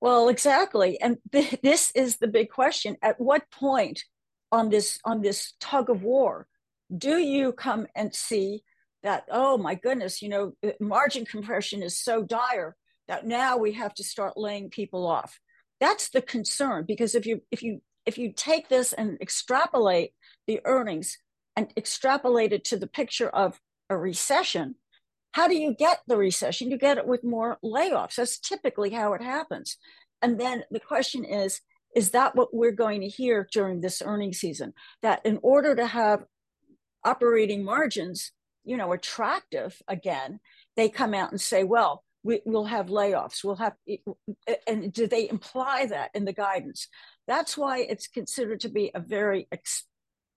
Well, 0.00 0.28
exactly, 0.28 1.00
and 1.00 1.18
th- 1.32 1.60
this 1.62 1.92
is 1.94 2.16
the 2.16 2.28
big 2.28 2.50
question: 2.50 2.96
At 3.00 3.20
what 3.20 3.50
point 3.50 4.02
on 4.50 4.68
this 4.68 4.98
on 5.04 5.22
this 5.22 5.54
tug 5.60 5.88
of 5.88 6.02
war 6.02 6.48
do 6.96 7.18
you 7.18 7.52
come 7.52 7.86
and 7.94 8.14
see 8.14 8.62
that? 9.02 9.24
Oh 9.30 9.58
my 9.58 9.74
goodness, 9.74 10.22
you 10.22 10.30
know, 10.30 10.52
margin 10.80 11.24
compression 11.24 11.82
is 11.82 11.98
so 11.98 12.22
dire 12.22 12.76
that 13.08 13.26
now 13.26 13.56
we 13.56 13.72
have 13.72 13.94
to 13.94 14.04
start 14.04 14.36
laying 14.36 14.70
people 14.70 15.06
off. 15.06 15.38
That's 15.80 16.10
the 16.10 16.22
concern 16.22 16.84
because 16.86 17.14
if 17.14 17.26
you 17.26 17.42
if 17.50 17.62
you 17.62 17.80
if 18.06 18.18
you 18.18 18.32
take 18.32 18.68
this 18.68 18.92
and 18.92 19.18
extrapolate 19.20 20.12
the 20.46 20.60
earnings 20.64 21.18
and 21.56 21.72
extrapolate 21.76 22.52
it 22.52 22.64
to 22.64 22.76
the 22.76 22.86
picture 22.86 23.28
of 23.28 23.60
a 23.90 23.96
recession, 23.96 24.76
how 25.32 25.46
do 25.46 25.56
you 25.56 25.74
get 25.74 26.00
the 26.06 26.16
recession? 26.16 26.70
You 26.70 26.78
get 26.78 26.98
it 26.98 27.06
with 27.06 27.22
more 27.22 27.58
layoffs. 27.62 28.16
That's 28.16 28.38
typically 28.38 28.90
how 28.90 29.12
it 29.12 29.22
happens. 29.22 29.76
And 30.22 30.40
then 30.40 30.64
the 30.70 30.80
question 30.80 31.24
is, 31.24 31.60
is 31.94 32.10
that 32.10 32.34
what 32.34 32.54
we're 32.54 32.72
going 32.72 33.00
to 33.02 33.08
hear 33.08 33.48
during 33.52 33.80
this 33.80 34.02
earnings 34.04 34.38
season? 34.38 34.72
That 35.02 35.20
in 35.24 35.38
order 35.42 35.74
to 35.76 35.86
have 35.86 36.24
operating 37.04 37.64
margins, 37.64 38.32
you 38.64 38.76
know, 38.76 38.92
attractive 38.92 39.80
again, 39.88 40.40
they 40.76 40.88
come 40.88 41.14
out 41.14 41.30
and 41.30 41.40
say, 41.40 41.64
well, 41.64 42.04
we, 42.28 42.42
will 42.44 42.66
have 42.66 42.88
layoffs. 42.88 43.42
We'll 43.42 43.56
have, 43.56 43.72
and 44.66 44.92
do 44.92 45.06
they 45.06 45.30
imply 45.30 45.86
that 45.86 46.10
in 46.12 46.26
the 46.26 46.34
guidance? 46.34 46.86
That's 47.26 47.56
why 47.56 47.78
it's 47.78 48.06
considered 48.06 48.60
to 48.60 48.68
be 48.68 48.90
a 48.94 49.00
very 49.00 49.48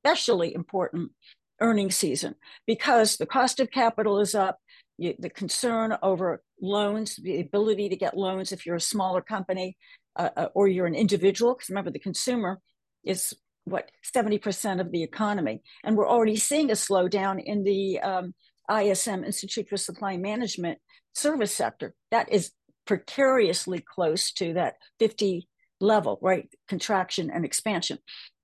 especially 0.05 0.55
important 0.55 1.11
earnings 1.59 1.97
season 1.97 2.35
because 2.65 3.17
the 3.17 3.25
cost 3.25 3.59
of 3.59 3.71
capital 3.71 4.19
is 4.19 4.33
up 4.33 4.57
you, 4.97 5.15
the 5.19 5.29
concern 5.29 5.97
over 6.01 6.41
loans, 6.61 7.17
the 7.17 7.41
ability 7.41 7.89
to 7.89 7.97
get 7.97 8.17
loans 8.17 8.53
if 8.53 8.65
you're 8.65 8.77
a 8.77 8.81
smaller 8.81 9.21
company 9.21 9.77
uh, 10.15 10.29
uh 10.37 10.47
or 10.55 10.69
you're 10.69 10.87
an 10.87 10.95
individual, 10.95 11.53
because 11.53 11.69
remember 11.69 11.91
the 11.91 11.99
consumer 11.99 12.61
is 13.03 13.33
what 13.65 13.91
70% 14.15 14.79
of 14.79 14.91
the 14.91 15.03
economy, 15.03 15.61
and 15.83 15.97
we're 15.97 16.09
already 16.09 16.37
seeing 16.37 16.71
a 16.71 16.75
slowdown 16.75 17.43
in 17.43 17.63
the 17.63 17.99
um, 17.99 18.33
ISM 18.69 19.23
Institute 19.23 19.69
for 19.69 19.77
Supply 19.77 20.17
Management 20.17 20.79
service 21.13 21.53
sector. 21.53 21.93
That 22.11 22.31
is 22.31 22.51
precariously 22.85 23.79
close 23.79 24.31
to 24.33 24.53
that 24.53 24.75
50 24.99 25.47
level, 25.79 26.19
right? 26.21 26.49
Contraction 26.67 27.29
and 27.31 27.45
expansion. 27.45 27.99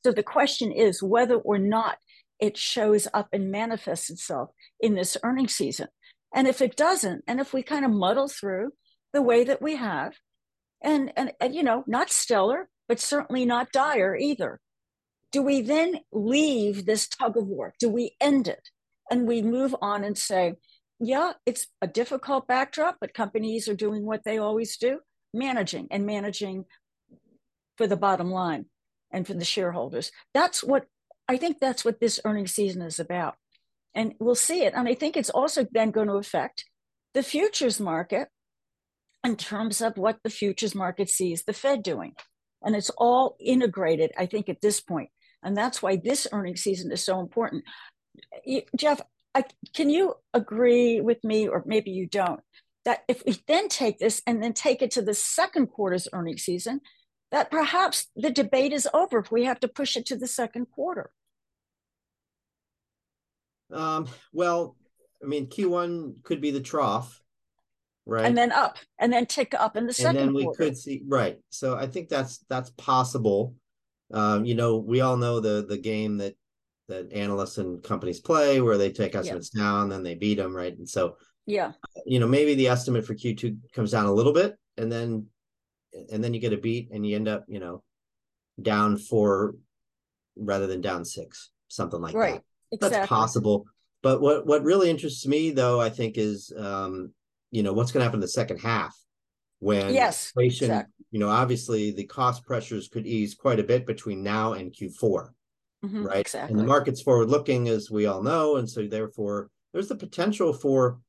So 0.05 0.11
the 0.11 0.23
question 0.23 0.71
is 0.71 1.03
whether 1.03 1.35
or 1.35 1.57
not 1.57 1.97
it 2.39 2.57
shows 2.57 3.07
up 3.13 3.29
and 3.33 3.51
manifests 3.51 4.09
itself 4.09 4.49
in 4.79 4.95
this 4.95 5.17
earnings 5.23 5.55
season. 5.55 5.87
And 6.33 6.47
if 6.47 6.61
it 6.61 6.75
doesn't, 6.75 7.23
and 7.27 7.39
if 7.39 7.53
we 7.53 7.63
kind 7.63 7.85
of 7.85 7.91
muddle 7.91 8.27
through 8.27 8.71
the 9.13 9.21
way 9.21 9.43
that 9.43 9.61
we 9.61 9.75
have, 9.75 10.13
and, 10.81 11.11
and, 11.15 11.31
and 11.39 11.55
you 11.55 11.63
know, 11.63 11.83
not 11.87 12.09
stellar, 12.09 12.69
but 12.87 12.99
certainly 12.99 13.45
not 13.45 13.71
dire 13.71 14.15
either, 14.15 14.59
do 15.31 15.41
we 15.41 15.61
then 15.61 15.99
leave 16.11 16.85
this 16.85 17.07
tug 17.07 17.37
of 17.37 17.47
war? 17.47 17.73
Do 17.79 17.89
we 17.89 18.15
end 18.21 18.47
it? 18.47 18.69
And 19.09 19.27
we 19.27 19.41
move 19.41 19.75
on 19.81 20.03
and 20.03 20.17
say, 20.17 20.55
yeah, 20.99 21.33
it's 21.45 21.67
a 21.81 21.87
difficult 21.87 22.47
backdrop, 22.47 22.97
but 22.99 23.13
companies 23.13 23.67
are 23.67 23.75
doing 23.75 24.05
what 24.05 24.23
they 24.23 24.37
always 24.37 24.77
do, 24.77 24.99
managing 25.33 25.87
and 25.91 26.05
managing 26.05 26.65
for 27.77 27.87
the 27.87 27.97
bottom 27.97 28.31
line 28.31 28.65
and 29.11 29.25
for 29.25 29.33
the 29.33 29.45
shareholders. 29.45 30.11
That's 30.33 30.63
what 30.63 30.85
I 31.29 31.37
think 31.37 31.59
that's 31.59 31.83
what 31.83 31.99
this 31.99 32.19
earnings 32.25 32.53
season 32.53 32.81
is 32.81 32.99
about. 32.99 33.35
And 33.93 34.13
we'll 34.19 34.35
see 34.35 34.63
it. 34.63 34.73
And 34.75 34.87
I 34.87 34.93
think 34.93 35.17
it's 35.17 35.29
also 35.29 35.65
then 35.71 35.91
going 35.91 36.07
to 36.07 36.13
affect 36.13 36.65
the 37.13 37.23
futures 37.23 37.79
market 37.79 38.29
in 39.23 39.35
terms 39.35 39.81
of 39.81 39.97
what 39.97 40.19
the 40.23 40.29
futures 40.29 40.75
market 40.75 41.09
sees 41.09 41.43
the 41.43 41.53
Fed 41.53 41.83
doing. 41.83 42.13
And 42.63 42.75
it's 42.75 42.91
all 42.97 43.35
integrated, 43.39 44.11
I 44.17 44.25
think, 44.25 44.49
at 44.49 44.61
this 44.61 44.79
point. 44.79 45.09
And 45.43 45.55
that's 45.55 45.81
why 45.81 45.97
this 45.97 46.27
earnings 46.31 46.61
season 46.61 46.91
is 46.91 47.03
so 47.03 47.19
important. 47.19 47.63
Jeff, 48.75 49.01
I, 49.35 49.43
can 49.73 49.89
you 49.89 50.15
agree 50.33 51.01
with 51.01 51.23
me, 51.23 51.47
or 51.47 51.63
maybe 51.65 51.91
you 51.91 52.07
don't, 52.07 52.39
that 52.85 53.03
if 53.07 53.23
we 53.25 53.37
then 53.47 53.67
take 53.69 53.99
this 53.99 54.21
and 54.25 54.41
then 54.41 54.53
take 54.53 54.81
it 54.81 54.91
to 54.91 55.01
the 55.01 55.13
second 55.13 55.67
quarter's 55.67 56.07
earnings 56.13 56.43
season, 56.43 56.81
that 57.31 57.51
perhaps 57.51 58.07
the 58.15 58.31
debate 58.31 58.73
is 58.73 58.87
over 58.93 59.19
if 59.19 59.31
we 59.31 59.43
have 59.43 59.59
to 59.59 59.67
push 59.67 59.95
it 59.97 60.05
to 60.07 60.15
the 60.15 60.27
second 60.27 60.67
quarter? 60.71 61.11
Um, 63.71 64.07
well, 64.31 64.75
I 65.21 65.27
mean, 65.27 65.47
Q1 65.47 66.23
could 66.23 66.41
be 66.41 66.51
the 66.51 66.61
trough, 66.61 67.21
right? 68.05 68.25
And 68.25 68.37
then 68.37 68.51
up, 68.51 68.77
and 68.97 69.11
then 69.11 69.25
tick 69.25 69.53
up 69.57 69.75
in 69.75 69.87
the 69.87 69.93
second. 69.93 70.17
And 70.17 70.27
then 70.29 70.33
we 70.33 70.43
quarter. 70.43 70.63
could 70.63 70.77
see 70.77 71.03
right. 71.05 71.37
So 71.49 71.75
I 71.75 71.87
think 71.87 72.09
that's 72.09 72.39
that's 72.49 72.69
possible. 72.71 73.55
Um, 74.13 74.45
you 74.45 74.55
know, 74.55 74.77
we 74.77 75.01
all 75.01 75.17
know 75.17 75.39
the 75.39 75.65
the 75.67 75.77
game 75.77 76.17
that 76.17 76.35
that 76.87 77.11
analysts 77.13 77.57
and 77.57 77.83
companies 77.83 78.19
play, 78.19 78.61
where 78.61 78.77
they 78.77 78.91
take 78.91 79.15
estimates 79.15 79.51
yeah. 79.53 79.63
down, 79.63 79.89
then 79.89 80.03
they 80.03 80.15
beat 80.15 80.35
them, 80.35 80.55
right? 80.55 80.77
And 80.77 80.87
so, 80.87 81.17
yeah, 81.45 81.73
you 82.05 82.19
know, 82.19 82.27
maybe 82.27 82.55
the 82.55 82.67
estimate 82.67 83.05
for 83.05 83.15
Q2 83.15 83.57
comes 83.73 83.91
down 83.91 84.05
a 84.05 84.13
little 84.13 84.33
bit, 84.33 84.57
and 84.77 84.91
then 84.91 85.27
and 86.11 86.23
then 86.23 86.33
you 86.33 86.39
get 86.39 86.53
a 86.53 86.57
beat, 86.57 86.89
and 86.91 87.05
you 87.05 87.15
end 87.15 87.27
up, 87.27 87.45
you 87.47 87.59
know, 87.59 87.83
down 88.61 88.97
four 88.97 89.55
rather 90.35 90.67
than 90.67 90.81
down 90.81 91.05
six, 91.05 91.51
something 91.67 92.01
like 92.01 92.15
right. 92.15 92.35
that. 92.35 92.43
Exactly. 92.71 92.97
That's 92.97 93.09
possible. 93.09 93.65
But 94.03 94.21
what 94.21 94.45
what 94.45 94.63
really 94.63 94.89
interests 94.89 95.25
me 95.25 95.51
though, 95.51 95.81
I 95.81 95.89
think, 95.89 96.17
is 96.17 96.51
um, 96.57 97.13
you 97.51 97.63
know, 97.63 97.73
what's 97.73 97.91
gonna 97.91 98.05
happen 98.05 98.17
in 98.17 98.21
the 98.21 98.27
second 98.27 98.59
half 98.59 98.95
when 99.59 99.93
yes, 99.93 100.31
inflation, 100.35 100.65
exactly. 100.65 100.93
you 101.11 101.19
know, 101.19 101.29
obviously 101.29 101.91
the 101.91 102.05
cost 102.05 102.45
pressures 102.45 102.87
could 102.87 103.07
ease 103.07 103.33
quite 103.33 103.59
a 103.59 103.63
bit 103.63 103.85
between 103.85 104.23
now 104.23 104.53
and 104.53 104.71
Q4. 104.71 105.29
Mm-hmm, 105.85 106.05
right? 106.05 106.19
Exactly. 106.19 106.51
And 106.51 106.59
the 106.59 106.67
market's 106.67 107.01
forward 107.01 107.29
looking, 107.29 107.67
as 107.67 107.91
we 107.91 108.05
all 108.05 108.23
know. 108.23 108.57
And 108.57 108.69
so 108.69 108.87
therefore 108.87 109.49
there's 109.73 109.87
the 109.87 109.95
potential 109.95 110.53
for 110.53 110.99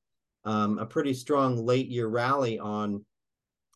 um, 0.45 0.79
a 0.79 0.87
pretty 0.87 1.15
strong 1.15 1.65
late 1.65 1.89
year 1.89 2.07
rally 2.07 2.59
on 2.59 3.05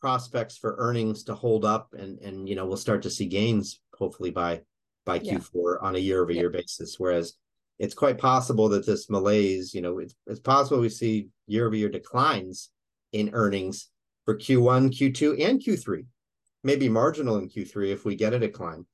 prospects 0.01 0.57
for 0.57 0.75
earnings 0.79 1.23
to 1.23 1.35
hold 1.35 1.65
up 1.65 1.95
and 1.97 2.19
and 2.19 2.49
you 2.49 2.57
know 2.57 2.67
we'll 2.67 2.77
start 2.77 3.03
to 3.03 3.11
see 3.11 3.27
gains 3.27 3.81
hopefully 3.95 4.33
by 4.33 4.61
by 5.05 5.19
Q4 5.19 5.53
yeah. 5.55 5.87
on 5.87 5.97
a 5.97 5.99
year 5.99 6.23
over 6.23 6.33
year 6.33 6.51
basis. 6.51 6.97
Whereas 6.99 7.35
it's 7.79 7.95
quite 7.95 8.19
possible 8.19 8.69
that 8.69 8.87
this 8.87 9.11
malaise, 9.11 9.75
you 9.75 9.81
know, 9.81 9.99
it's, 9.99 10.15
it's 10.27 10.41
possible 10.41 10.81
we 10.81 10.89
see 10.89 11.29
year 11.47 11.67
over 11.67 11.75
year 11.75 11.89
declines 11.89 12.71
in 13.13 13.31
earnings 13.33 13.89
for 14.25 14.37
Q1, 14.37 14.91
Q2, 14.91 15.45
and 15.49 15.61
Q3, 15.61 16.05
maybe 16.63 16.89
marginal 16.89 17.39
in 17.39 17.49
Q3 17.49 17.93
if 17.93 18.05
we 18.05 18.15
get 18.15 18.33
a 18.33 18.39
decline. 18.39 18.87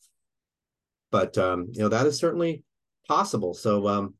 But 1.10 1.36
um, 1.38 1.68
you 1.72 1.80
know, 1.80 1.88
that 1.88 2.06
is 2.06 2.18
certainly 2.18 2.62
possible. 3.06 3.54
So 3.54 3.86
um, 3.88 4.14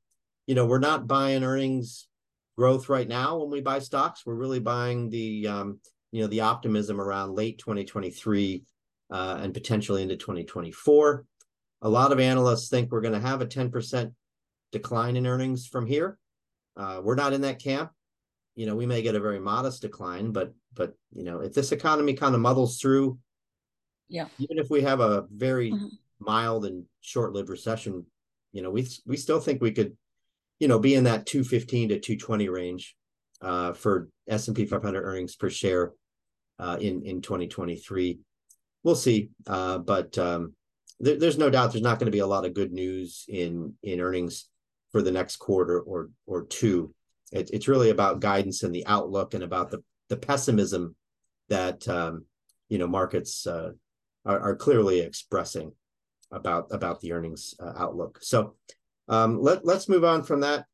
you 0.47 0.55
know, 0.55 0.67
we're 0.67 0.79
not 0.79 1.07
buying 1.07 1.45
earnings 1.45 2.09
growth 2.57 2.89
right 2.89 3.07
now 3.07 3.39
when 3.39 3.51
we 3.51 3.61
buy 3.61 3.79
stocks. 3.79 4.23
We're 4.25 4.35
really 4.35 4.61
buying 4.61 5.11
the 5.11 5.47
um, 5.47 5.81
you 6.11 6.23
know, 6.23 6.29
the 6.29 6.41
optimism 6.41 7.01
around 7.01 7.35
late 7.35 7.59
2023 7.59 8.65
uh, 9.11 9.39
and 9.41 9.55
potentially 9.55 10.03
into 10.03 10.17
2024. 10.17 11.25
A 11.83 11.89
lot 11.89 12.13
of 12.13 12.21
analysts 12.21 12.69
think 12.69 12.91
we're 12.91 13.01
going 13.01 13.15
to 13.15 13.21
have 13.21 13.41
a 13.41 13.47
10% 13.47 14.13
decline 14.73 15.17
in 15.17 15.27
earnings 15.27 15.67
from 15.67 15.87
here. 15.87 16.19
Uh, 16.77 17.01
we're 17.03 17.15
not 17.15 17.33
in 17.33 17.43
that 17.43 17.63
camp. 17.63 17.91
You 18.55 18.67
know, 18.67 18.75
we 18.75 18.87
may 18.87 19.03
get 19.03 19.15
a 19.15 19.21
very 19.21 19.39
modest 19.39 19.83
decline, 19.83 20.33
but 20.33 20.53
but 20.75 20.95
you 21.13 21.25
know, 21.25 21.41
if 21.41 21.55
this 21.55 21.73
economy 21.73 22.15
kind 22.15 22.35
of 22.35 22.41
muddles 22.41 22.81
through, 22.81 23.19
yeah, 24.09 24.27
even 24.39 24.59
if 24.59 24.69
we 24.69 24.83
have 24.83 25.01
a 25.01 25.27
very 25.31 25.71
mm-hmm. 25.71 25.87
Mild 26.21 26.65
and 26.67 26.85
short-lived 27.01 27.49
recession, 27.49 28.07
you 28.53 28.63
know, 28.63 28.71
we 28.71 28.87
we 29.07 29.17
still 29.17 29.41
think 29.41 29.61
we 29.61 29.73
could, 29.73 29.97
you 30.59 30.69
know, 30.69 30.79
be 30.79 30.95
in 30.95 31.05
that 31.05 31.27
215 31.27 31.91
to 31.91 32.01
220 32.01 32.49
range 32.49 32.97
uh, 33.41 33.73
for 33.73 34.09
S&P 34.29 34.67
500 34.67 35.03
earnings 35.03 35.37
per 35.37 35.51
share 35.51 35.93
uh, 36.59 36.77
in 36.81 37.03
in 37.05 37.21
2023. 37.21 38.19
We'll 38.83 38.95
see, 38.95 39.31
uh, 39.47 39.79
but 39.79 40.17
um, 40.19 40.55
there, 41.01 41.19
there's 41.19 41.39
no 41.39 41.51
doubt 41.51 41.73
there's 41.73 41.83
not 41.83 41.99
going 41.99 42.07
to 42.07 42.13
be 42.13 42.21
a 42.21 42.27
lot 42.27 42.45
of 42.45 42.55
good 42.55 42.73
news 42.73 43.25
in 43.29 43.75
in 43.83 44.01
earnings 44.01 44.49
for 44.93 45.03
the 45.03 45.13
next 45.13 45.37
quarter 45.37 45.81
or 45.81 46.11
or 46.27 46.45
two. 46.47 46.95
It, 47.33 47.51
it's 47.53 47.69
really 47.69 47.91
about 47.91 48.21
guidance 48.21 48.63
and 48.63 48.75
the 48.75 48.87
outlook 48.87 49.35
and 49.35 49.45
about 49.45 49.71
the 49.71 49.83
the 50.09 50.17
pessimism 50.17 50.97
that 51.49 51.87
um, 51.89 52.25
you 52.69 52.79
know 52.79 52.87
markets 52.87 53.47
uh, 53.47 53.73
are, 54.25 54.41
are, 54.41 54.57
clearly 54.57 55.01
expressing 55.01 55.73
about 56.31 56.69
about 56.71 57.01
the 57.01 57.13
earnings 57.13 57.55
uh, 57.61 57.73
outlook. 57.77 58.19
So 58.23 58.55
um, 59.09 59.41
let 59.41 59.65
let's 59.65 59.89
move 59.89 60.05
on 60.05 60.23
from 60.23 60.41
that 60.41 60.67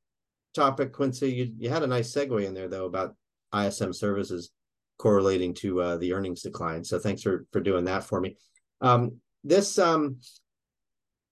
topic, 0.55 0.93
Quincy. 0.93 1.33
You 1.33 1.53
you 1.59 1.71
had 1.71 1.83
a 1.83 1.89
nice 1.89 2.13
segue 2.13 2.45
in 2.45 2.55
there 2.55 2.69
though 2.69 2.87
about 2.87 3.15
ISM 3.55 3.93
services 3.93 4.51
correlating 4.99 5.55
to 5.55 5.81
uh, 5.81 5.97
the 5.97 6.13
earnings 6.13 6.43
decline. 6.43 6.85
So 6.85 6.99
thanks 6.99 7.23
for 7.23 7.47
for 7.53 7.61
doing 7.61 7.85
that 7.85 8.05
for 8.05 8.21
me. 8.21 8.37
Um, 8.81 9.21
this 9.43 9.79
um, 9.79 10.19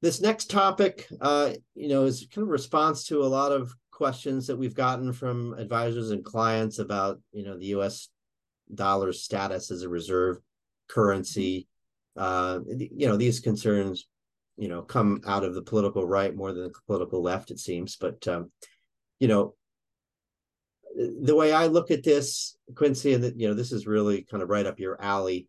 this 0.02 0.20
next 0.20 0.50
topic, 0.50 1.06
uh, 1.20 1.52
you 1.74 1.88
know, 1.88 2.04
is 2.04 2.26
kind 2.32 2.42
of 2.42 2.50
response 2.50 3.04
to 3.04 3.22
a 3.22 3.24
lot 3.24 3.52
of 3.52 3.72
questions 3.92 4.48
that 4.48 4.56
we've 4.56 4.74
gotten 4.74 5.12
from 5.12 5.54
advisors 5.54 6.10
and 6.10 6.24
clients 6.24 6.80
about, 6.80 7.20
you 7.30 7.44
know, 7.44 7.56
the 7.56 7.66
U.S. 7.66 8.08
dollar's 8.74 9.22
status 9.22 9.70
as 9.70 9.82
a 9.82 9.88
reserve 9.88 10.38
currency. 10.88 11.68
Uh, 12.16 12.58
you 12.66 13.06
know, 13.06 13.16
these 13.16 13.38
concerns, 13.38 14.08
you 14.56 14.68
know, 14.68 14.82
come 14.82 15.20
out 15.26 15.44
of 15.44 15.54
the 15.54 15.62
political 15.62 16.06
right 16.06 16.34
more 16.34 16.52
than 16.52 16.64
the 16.64 16.72
political 16.86 17.22
left, 17.22 17.50
it 17.50 17.58
seems. 17.58 17.96
But 17.96 18.26
um, 18.28 18.50
you 19.18 19.28
know, 19.28 19.54
the 20.94 21.34
way 21.34 21.52
I 21.52 21.66
look 21.66 21.90
at 21.90 22.04
this, 22.04 22.56
Quincy, 22.74 23.14
and 23.14 23.24
that 23.24 23.38
you 23.38 23.48
know, 23.48 23.54
this 23.54 23.72
is 23.72 23.86
really 23.86 24.22
kind 24.22 24.42
of 24.42 24.50
right 24.50 24.66
up 24.66 24.78
your 24.78 25.00
alley, 25.02 25.48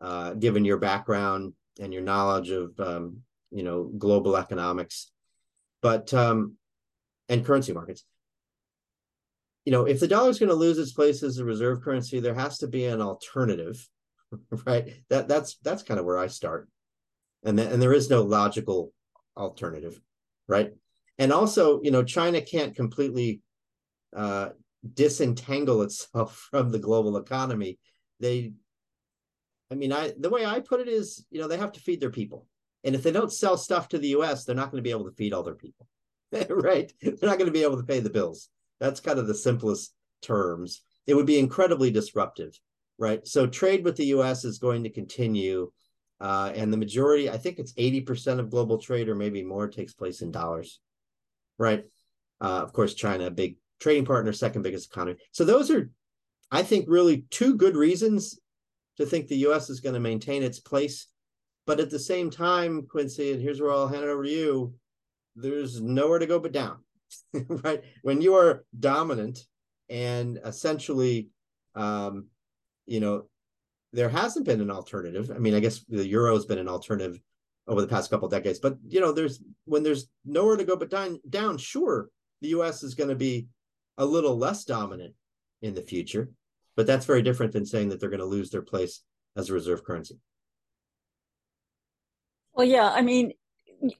uh, 0.00 0.34
given 0.34 0.64
your 0.64 0.78
background 0.78 1.54
and 1.80 1.92
your 1.92 2.02
knowledge 2.02 2.50
of 2.50 2.78
um, 2.80 3.18
you 3.50 3.62
know 3.62 3.84
global 3.84 4.36
economics. 4.36 5.10
But 5.80 6.14
um 6.14 6.56
and 7.28 7.44
currency 7.44 7.72
markets. 7.72 8.04
You 9.64 9.72
know 9.72 9.84
if 9.84 10.00
the 10.00 10.08
dollar 10.08 10.30
is 10.30 10.38
going 10.38 10.48
to 10.48 10.54
lose 10.54 10.78
its 10.78 10.92
place 10.92 11.22
as 11.22 11.38
a 11.38 11.44
reserve 11.44 11.82
currency 11.82 12.20
there 12.20 12.34
has 12.34 12.58
to 12.58 12.66
be 12.66 12.86
an 12.86 13.00
alternative 13.00 13.88
right? 14.66 14.92
That 15.08 15.28
that's 15.28 15.56
that's 15.62 15.82
kind 15.82 16.00
of 16.00 16.06
where 16.06 16.18
i 16.18 16.26
start 16.26 16.68
and 17.44 17.58
th- 17.58 17.70
and 17.70 17.80
there 17.80 17.92
is 17.92 18.10
no 18.10 18.22
logical 18.22 18.92
alternative 19.36 20.00
right 20.48 20.72
and 21.18 21.32
also 21.32 21.80
you 21.82 21.90
know 21.90 22.02
china 22.02 22.40
can't 22.40 22.76
completely 22.76 23.40
uh 24.14 24.50
disentangle 24.94 25.82
itself 25.82 26.36
from 26.50 26.70
the 26.70 26.78
global 26.78 27.16
economy 27.16 27.78
they 28.20 28.52
i 29.70 29.74
mean 29.74 29.92
i 29.92 30.12
the 30.18 30.30
way 30.30 30.44
i 30.44 30.60
put 30.60 30.80
it 30.80 30.88
is 30.88 31.26
you 31.30 31.40
know 31.40 31.48
they 31.48 31.56
have 31.56 31.72
to 31.72 31.80
feed 31.80 32.00
their 32.00 32.10
people 32.10 32.46
and 32.84 32.94
if 32.94 33.02
they 33.02 33.12
don't 33.12 33.32
sell 33.32 33.56
stuff 33.56 33.88
to 33.88 33.98
the 33.98 34.08
US, 34.08 34.44
they're 34.44 34.56
not 34.56 34.70
going 34.70 34.82
to 34.82 34.86
be 34.86 34.90
able 34.90 35.04
to 35.04 35.16
feed 35.16 35.32
all 35.32 35.42
their 35.42 35.54
people. 35.54 35.86
right? 36.50 36.92
They're 37.00 37.12
not 37.22 37.38
going 37.38 37.46
to 37.46 37.52
be 37.52 37.62
able 37.62 37.76
to 37.76 37.86
pay 37.86 38.00
the 38.00 38.10
bills. 38.10 38.48
That's 38.80 39.00
kind 39.00 39.18
of 39.18 39.26
the 39.26 39.34
simplest 39.34 39.94
terms. 40.22 40.82
It 41.06 41.14
would 41.14 41.26
be 41.26 41.38
incredibly 41.38 41.90
disruptive, 41.90 42.58
right? 42.98 43.26
So 43.26 43.46
trade 43.46 43.84
with 43.84 43.96
the 43.96 44.06
US 44.06 44.44
is 44.44 44.58
going 44.58 44.84
to 44.84 44.90
continue. 44.90 45.70
Uh, 46.22 46.52
and 46.54 46.72
the 46.72 46.76
majority, 46.76 47.28
I 47.28 47.36
think 47.36 47.58
it's 47.58 47.72
80% 47.74 48.38
of 48.38 48.50
global 48.50 48.78
trade 48.78 49.08
or 49.08 49.14
maybe 49.14 49.42
more 49.42 49.68
takes 49.68 49.92
place 49.92 50.22
in 50.22 50.30
dollars, 50.30 50.80
right? 51.58 51.84
Uh, 52.40 52.60
of 52.62 52.72
course, 52.72 52.94
China, 52.94 53.26
a 53.26 53.30
big 53.30 53.56
trading 53.80 54.04
partner, 54.04 54.32
second 54.32 54.62
biggest 54.62 54.90
economy. 54.90 55.18
So 55.32 55.44
those 55.44 55.70
are, 55.70 55.90
I 56.50 56.62
think, 56.62 56.86
really 56.88 57.24
two 57.30 57.56
good 57.56 57.76
reasons 57.76 58.38
to 58.98 59.04
think 59.04 59.26
the 59.26 59.46
US 59.48 59.68
is 59.68 59.80
going 59.80 59.94
to 59.94 60.00
maintain 60.00 60.42
its 60.42 60.60
place 60.60 61.08
but 61.66 61.80
at 61.80 61.90
the 61.90 61.98
same 61.98 62.30
time, 62.30 62.86
Quincy, 62.86 63.32
and 63.32 63.40
here's 63.40 63.60
where 63.60 63.70
I'll 63.70 63.88
hand 63.88 64.02
it 64.02 64.08
over 64.08 64.24
to 64.24 64.30
you, 64.30 64.74
there's 65.36 65.80
nowhere 65.80 66.18
to 66.18 66.26
go 66.26 66.38
but 66.38 66.52
down, 66.52 66.78
right? 67.34 67.82
When 68.02 68.20
you 68.20 68.34
are 68.34 68.64
dominant 68.78 69.46
and 69.88 70.40
essentially, 70.44 71.28
um, 71.74 72.26
you 72.86 73.00
know, 73.00 73.26
there 73.92 74.08
hasn't 74.08 74.46
been 74.46 74.60
an 74.60 74.70
alternative. 74.70 75.30
I 75.34 75.38
mean, 75.38 75.54
I 75.54 75.60
guess 75.60 75.84
the 75.88 76.06
euro 76.06 76.34
has 76.34 76.46
been 76.46 76.58
an 76.58 76.68
alternative 76.68 77.20
over 77.68 77.80
the 77.80 77.88
past 77.88 78.10
couple 78.10 78.28
decades, 78.28 78.58
but 78.58 78.76
you 78.88 79.00
know, 79.00 79.12
there's 79.12 79.40
when 79.66 79.82
there's 79.82 80.08
nowhere 80.24 80.56
to 80.56 80.64
go 80.64 80.76
but 80.76 80.90
down, 80.90 81.20
down. 81.28 81.58
Sure, 81.58 82.08
the 82.40 82.48
U.S. 82.48 82.82
is 82.82 82.94
going 82.94 83.10
to 83.10 83.16
be 83.16 83.48
a 83.98 84.04
little 84.04 84.36
less 84.36 84.64
dominant 84.64 85.14
in 85.60 85.74
the 85.74 85.82
future, 85.82 86.30
but 86.76 86.86
that's 86.86 87.06
very 87.06 87.22
different 87.22 87.52
than 87.52 87.66
saying 87.66 87.90
that 87.90 88.00
they're 88.00 88.08
going 88.08 88.20
to 88.20 88.26
lose 88.26 88.50
their 88.50 88.62
place 88.62 89.02
as 89.36 89.50
a 89.50 89.52
reserve 89.52 89.84
currency. 89.84 90.18
Well, 92.54 92.66
yeah, 92.66 92.90
I 92.90 93.02
mean, 93.02 93.32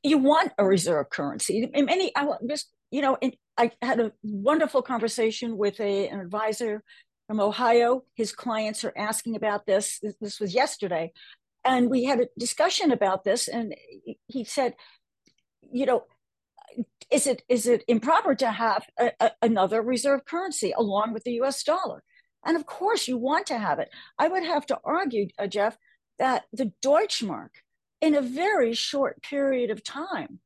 you 0.02 0.18
want 0.18 0.52
a 0.58 0.64
reserve 0.64 1.10
currency. 1.10 1.70
In 1.72 1.86
many, 1.86 2.12
I 2.16 2.28
just, 2.48 2.68
you 2.90 3.00
know, 3.00 3.16
I 3.56 3.70
had 3.80 4.00
a 4.00 4.12
wonderful 4.22 4.82
conversation 4.82 5.56
with 5.56 5.80
a, 5.80 6.08
an 6.08 6.20
advisor 6.20 6.82
from 7.26 7.40
Ohio. 7.40 8.02
His 8.14 8.32
clients 8.32 8.84
are 8.84 8.92
asking 8.96 9.36
about 9.36 9.66
this. 9.66 10.00
This 10.20 10.40
was 10.40 10.54
yesterday. 10.54 11.12
And 11.64 11.88
we 11.88 12.04
had 12.04 12.20
a 12.20 12.28
discussion 12.38 12.90
about 12.90 13.24
this. 13.24 13.48
And 13.48 13.74
he 14.26 14.44
said, 14.44 14.74
you 15.60 15.86
know, 15.86 16.04
is 17.10 17.26
it 17.26 17.42
is 17.48 17.66
it 17.66 17.84
improper 17.86 18.34
to 18.34 18.50
have 18.50 18.86
a, 18.98 19.12
a, 19.20 19.30
another 19.42 19.82
reserve 19.82 20.24
currency 20.24 20.72
along 20.76 21.12
with 21.12 21.24
the 21.24 21.40
US 21.42 21.62
dollar? 21.62 22.02
And 22.44 22.56
of 22.56 22.66
course, 22.66 23.06
you 23.06 23.18
want 23.18 23.46
to 23.46 23.58
have 23.58 23.78
it. 23.78 23.88
I 24.18 24.28
would 24.28 24.42
have 24.42 24.66
to 24.66 24.78
argue, 24.84 25.28
uh, 25.38 25.46
Jeff, 25.46 25.76
that 26.18 26.44
the 26.52 26.72
Deutschmark, 26.84 27.50
in 28.00 28.14
a 28.14 28.22
very 28.22 28.74
short 28.74 29.22
period 29.22 29.70
of 29.70 29.84
time, 29.84 30.40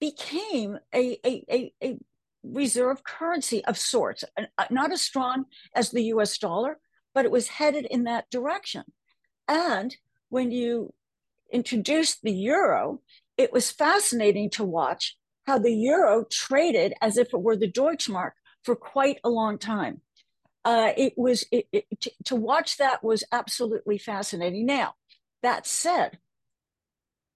became 0.00 0.78
a, 0.94 1.18
a, 1.24 1.44
a, 1.50 1.72
a 1.82 1.98
reserve 2.42 3.04
currency 3.04 3.64
of 3.64 3.78
sorts, 3.78 4.24
uh, 4.36 4.64
not 4.70 4.92
as 4.92 5.00
strong 5.00 5.44
as 5.74 5.90
the 5.90 6.04
US 6.04 6.38
dollar, 6.38 6.78
but 7.14 7.24
it 7.24 7.30
was 7.30 7.48
headed 7.48 7.86
in 7.86 8.04
that 8.04 8.30
direction. 8.30 8.84
And 9.48 9.96
when 10.28 10.50
you 10.50 10.92
introduced 11.52 12.22
the 12.22 12.32
euro, 12.32 13.00
it 13.36 13.52
was 13.52 13.70
fascinating 13.70 14.50
to 14.50 14.64
watch 14.64 15.16
how 15.46 15.58
the 15.58 15.72
euro 15.72 16.24
traded 16.30 16.94
as 17.00 17.16
if 17.16 17.34
it 17.34 17.42
were 17.42 17.56
the 17.56 17.70
Deutschmark 17.70 18.32
for 18.62 18.76
quite 18.76 19.18
a 19.24 19.28
long 19.28 19.58
time. 19.58 20.00
Uh, 20.64 20.92
it 20.96 21.14
was 21.16 21.44
it, 21.50 21.66
it, 21.72 21.84
to, 22.00 22.10
to 22.24 22.36
watch 22.36 22.76
that 22.76 23.02
was 23.02 23.24
absolutely 23.32 23.98
fascinating. 23.98 24.64
Now, 24.64 24.94
that 25.42 25.66
said, 25.66 26.18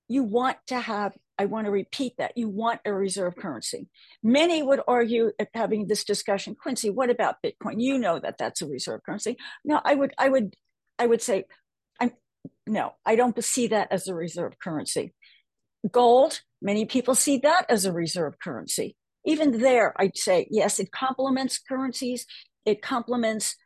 you 0.09 0.23
want 0.23 0.59
to 0.69 0.79
have 0.79 1.16
I 1.38 1.46
want 1.46 1.66
to 1.66 1.70
repeat 1.70 2.14
that. 2.18 2.33
You 2.37 2.49
want 2.49 2.81
a 2.85 2.92
reserve 2.92 3.37
currency. 3.37 3.88
Many 4.22 4.62
would 4.62 4.81
argue 4.88 5.33
at 5.38 5.49
having 5.55 5.87
this 5.87 6.05
discussion, 6.05 6.55
Quincy, 6.55 6.90
what 6.90 7.11
about 7.11 7.42
Bitcoin? 7.44 7.75
You 7.77 7.99
know 7.99 8.18
that 8.18 8.38
that's 8.38 8.62
a 8.62 8.66
reserve 8.66 9.03
currency. 9.05 9.37
No, 9.64 9.81
I 9.85 9.94
would, 9.94 10.12
I 10.18 10.29
would, 10.29 10.55
I 10.99 11.07
would 11.07 11.20
say, 11.20 11.44
I'm 12.01 12.12
no, 12.66 12.94
I 13.05 13.16
don't 13.16 13.42
see 13.44 13.66
that 13.68 13.88
as 13.90 14.09
a 14.09 14.14
reserve 14.14 14.59
currency. 14.59 15.12
Gold, 15.90 16.40
many 16.62 16.85
people 16.85 17.14
see 17.14 17.38
that 17.38 17.66
as 17.68 17.85
a 17.85 17.92
reserve 17.92 18.38
currency. 18.42 18.96
Even 19.25 19.61
there, 19.61 19.94
I'd 20.01 20.16
say, 20.16 20.46
yes, 20.51 20.79
it 20.79 20.90
complements 20.92 21.59
currencies, 21.59 22.27
it 22.64 22.81
complements 22.83 23.57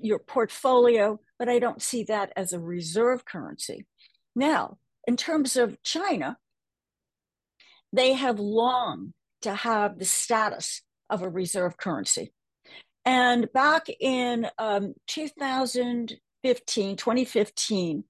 your 0.00 0.18
portfolio, 0.18 1.18
but 1.38 1.48
I 1.48 1.58
don't 1.58 1.82
see 1.82 2.04
that 2.04 2.32
as 2.36 2.52
a 2.52 2.60
reserve 2.60 3.24
currency. 3.24 3.86
Now, 4.34 4.78
in 5.06 5.16
terms 5.16 5.56
of 5.56 5.82
China, 5.82 6.36
they 7.92 8.14
have 8.14 8.38
longed 8.38 9.12
to 9.42 9.54
have 9.54 9.98
the 9.98 10.04
status 10.04 10.82
of 11.08 11.22
a 11.22 11.28
reserve 11.28 11.76
currency. 11.76 12.32
And 13.04 13.50
back 13.52 13.86
in 14.00 14.48
um, 14.58 14.94
2015, 15.06 16.96
2015, 16.96 18.04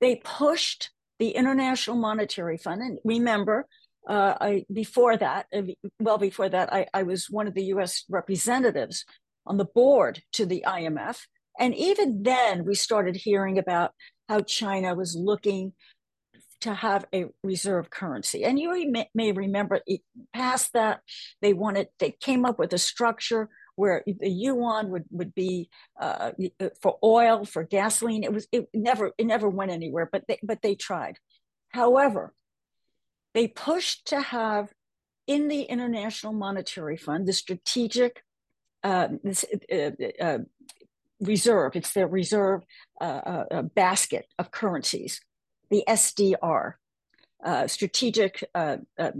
they 0.00 0.16
pushed 0.16 0.90
the 1.18 1.30
International 1.30 1.96
Monetary 1.96 2.58
Fund. 2.58 2.82
And 2.82 2.98
remember, 3.04 3.66
uh, 4.06 4.34
I, 4.40 4.64
before 4.72 5.16
that, 5.16 5.46
uh, 5.54 5.62
well 5.98 6.18
before 6.18 6.48
that, 6.48 6.72
I, 6.72 6.86
I 6.92 7.02
was 7.02 7.30
one 7.30 7.46
of 7.46 7.54
the 7.54 7.64
US 7.64 8.04
representatives 8.08 9.04
on 9.46 9.56
the 9.56 9.64
board 9.64 10.22
to 10.34 10.46
the 10.46 10.64
IMF. 10.66 11.20
And 11.58 11.74
even 11.74 12.22
then, 12.22 12.64
we 12.64 12.74
started 12.74 13.16
hearing 13.16 13.58
about 13.58 13.92
how 14.28 14.40
China 14.40 14.94
was 14.94 15.16
looking 15.16 15.72
to 16.60 16.74
have 16.74 17.04
a 17.14 17.26
reserve 17.42 17.90
currency. 17.90 18.44
And 18.44 18.58
you 18.58 18.92
may, 19.14 19.32
remember 19.32 19.80
past 20.34 20.72
that, 20.72 21.00
they 21.40 21.52
wanted, 21.52 21.88
they 21.98 22.10
came 22.20 22.44
up 22.44 22.58
with 22.58 22.72
a 22.72 22.78
structure 22.78 23.48
where 23.76 24.02
the 24.06 24.28
yuan 24.28 24.90
would, 24.90 25.04
would 25.10 25.34
be 25.34 25.70
uh, 26.00 26.32
uh, 26.60 26.68
for 26.82 26.98
oil, 27.02 27.44
for 27.44 27.62
gasoline. 27.62 28.24
It 28.24 28.32
was, 28.32 28.48
it 28.50 28.68
never, 28.74 29.12
it 29.16 29.26
never 29.26 29.48
went 29.48 29.70
anywhere, 29.70 30.08
but 30.10 30.24
they, 30.26 30.38
but 30.42 30.62
they 30.62 30.74
tried. 30.74 31.18
However, 31.68 32.34
they 33.34 33.46
pushed 33.46 34.08
to 34.08 34.20
have 34.20 34.72
in 35.28 35.48
the 35.48 35.62
International 35.62 36.32
Monetary 36.32 36.96
Fund, 36.96 37.28
the 37.28 37.32
strategic 37.32 38.22
uh, 38.82 39.08
this, 39.22 39.44
uh, 39.72 39.90
uh, 40.20 40.38
reserve, 41.20 41.76
it's 41.76 41.92
their 41.92 42.06
reserve 42.06 42.62
uh, 43.00 43.62
basket 43.74 44.26
of 44.38 44.50
currencies 44.50 45.20
the 45.70 45.84
SDR, 45.88 46.74
uh, 47.44 47.66
strategic 47.66 48.44
uh, 48.54 48.78
uh, 48.98 49.12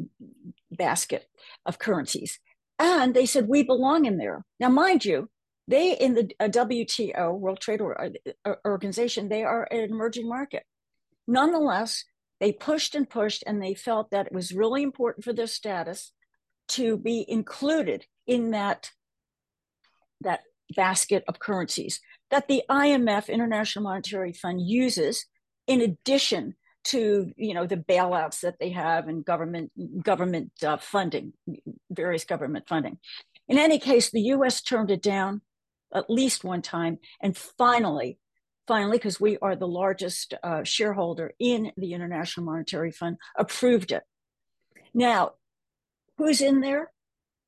basket 0.71 1.29
of 1.67 1.79
currencies. 1.79 2.39
And 2.79 3.15
they 3.15 3.27
said, 3.27 3.49
we 3.49 3.63
belong 3.63 4.05
in 4.05 4.19
there. 4.19 4.45
Now, 4.61 4.69
mind 4.69 5.05
you, 5.05 5.31
they 5.67 5.93
in 5.93 6.15
the 6.15 6.31
uh, 6.41 6.49
WTO, 6.49 7.39
World 7.39 7.61
Trade 7.61 7.81
uh, 7.83 8.55
Organization, 8.67 9.29
they 9.29 9.45
are 9.45 9.69
an 9.71 9.81
emerging 9.81 10.29
market. 10.29 10.65
Nonetheless, 11.27 12.05
they 12.41 12.53
pushed 12.53 12.95
and 12.95 13.09
pushed, 13.09 13.43
and 13.47 13.63
they 13.63 13.75
felt 13.75 14.11
that 14.11 14.27
it 14.27 14.33
was 14.33 14.53
really 14.53 14.83
important 14.83 15.25
for 15.25 15.33
their 15.33 15.47
status 15.47 16.13
to 16.69 16.97
be 16.97 17.25
included 17.29 18.07
in 18.27 18.53
that, 18.53 18.91
that 20.21 20.43
basket 20.75 21.25
of 21.27 21.39
currencies 21.39 22.01
that 22.31 22.49
the 22.49 22.63
IMF, 22.71 23.29
International 23.29 23.85
Monetary 23.85 24.33
Fund, 24.33 24.61
uses 24.61 25.27
in 25.68 25.81
addition 25.83 26.57
to 26.85 27.33
you 27.37 27.54
know 27.54 27.66
the 27.66 27.76
bailouts 27.76 28.40
that 28.40 28.59
they 28.59 28.70
have 28.70 29.09
and 29.09 29.24
government 29.24 29.70
government 30.02 30.50
uh, 30.64 30.78
funding, 30.78 31.35
various 31.90 32.24
government 32.24 32.66
funding. 32.66 32.98
In 33.46 33.59
any 33.59 33.78
case, 33.78 34.11
the 34.11 34.22
U.S. 34.22 34.61
turned 34.61 34.90
it 34.90 35.02
down 35.02 35.42
at 35.94 36.11
least 36.11 36.44
one 36.44 36.62
time, 36.62 36.98
and 37.22 37.37
finally, 37.37 38.18
finally, 38.66 38.98
because 38.98 39.20
we 39.20 39.38
are 39.38 39.54
the 39.54 39.68
largest 39.68 40.35
uh, 40.42 40.64
shareholder 40.64 41.33
in 41.38 41.72
the 41.76 41.94
International 41.94 42.44
Monetary 42.44 42.90
Fund, 42.90 43.16
approved 43.37 43.92
it. 43.92 44.02
Now, 44.92 45.33
who's 46.18 46.40
in 46.40 46.61
there? 46.61 46.90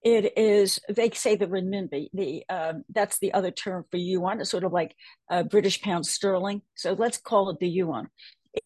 It 0.03 0.37
is 0.39 0.81
they 0.89 1.11
say 1.11 1.37
the 1.37 1.47
renminbi. 1.47 2.09
The 2.15 2.45
um, 2.49 2.85
that's 2.89 3.19
the 3.19 3.35
other 3.35 3.51
term 3.51 3.85
for 3.91 3.99
yuan. 3.99 4.41
It's 4.41 4.51
sort 4.51 4.65
of 4.65 4.73
like 4.73 4.97
uh, 5.31 5.43
British 5.43 5.83
pound 5.83 6.07
sterling. 6.07 6.63
So 6.75 6.95
let's 6.95 7.19
call 7.19 7.51
it 7.51 7.59
the 7.59 7.69
yuan. 7.69 8.09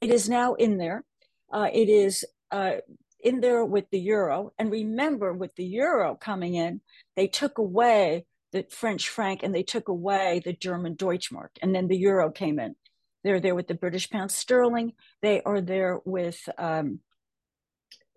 It 0.00 0.10
is 0.10 0.28
now 0.28 0.54
in 0.54 0.78
there. 0.78 1.04
Uh, 1.52 1.68
it 1.72 1.88
is 1.88 2.24
uh, 2.50 2.76
in 3.22 3.40
there 3.40 3.64
with 3.64 3.90
the 3.90 3.98
euro. 3.98 4.52
And 4.58 4.70
remember, 4.70 5.32
with 5.32 5.56
the 5.56 5.64
euro 5.64 6.14
coming 6.14 6.54
in, 6.54 6.80
they 7.16 7.26
took 7.26 7.58
away 7.58 8.26
the 8.52 8.64
French 8.70 9.08
franc 9.08 9.42
and 9.42 9.52
they 9.52 9.64
took 9.64 9.88
away 9.88 10.40
the 10.44 10.52
German 10.52 10.94
Deutschmark, 10.94 11.48
and 11.60 11.74
then 11.74 11.88
the 11.88 11.96
euro 11.96 12.30
came 12.30 12.60
in. 12.60 12.76
They're 13.24 13.40
there 13.40 13.54
with 13.54 13.66
the 13.66 13.74
British 13.74 14.08
pound 14.10 14.30
sterling. 14.30 14.92
They 15.22 15.42
are 15.42 15.60
there 15.60 15.98
with 16.04 16.48
um, 16.58 17.00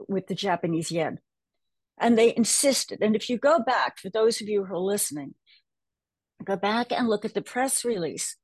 with 0.08 0.28
the 0.28 0.36
Japanese 0.36 0.92
yen. 0.92 1.20
And 2.00 2.18
they 2.18 2.36
insisted. 2.36 3.00
And 3.02 3.16
if 3.16 3.30
you 3.30 3.38
go 3.38 3.60
back, 3.60 3.98
for 3.98 4.10
those 4.10 4.42
of 4.42 4.48
you 4.48 4.66
who 4.66 4.76
are 4.76 4.80
listening, 4.80 5.34
go 6.44 6.56
back 6.56 6.92
and 6.92 7.08
look 7.08 7.26
at 7.26 7.34
the 7.34 7.42
press 7.42 7.84
release 7.84 8.36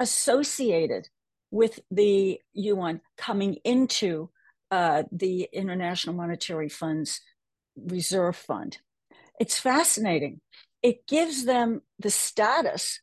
associated 0.00 1.08
with 1.50 1.80
the 1.90 2.40
yuan 2.54 3.00
coming 3.16 3.54
into 3.64 4.30
uh, 4.70 5.02
the 5.12 5.48
International 5.52 6.16
Monetary 6.16 6.70
Fund's 6.70 7.20
reserve 7.76 8.36
fund. 8.36 8.78
It's 9.38 9.58
fascinating. 9.58 10.40
It 10.82 11.06
gives 11.06 11.44
them 11.44 11.82
the 11.98 12.10
status, 12.10 13.00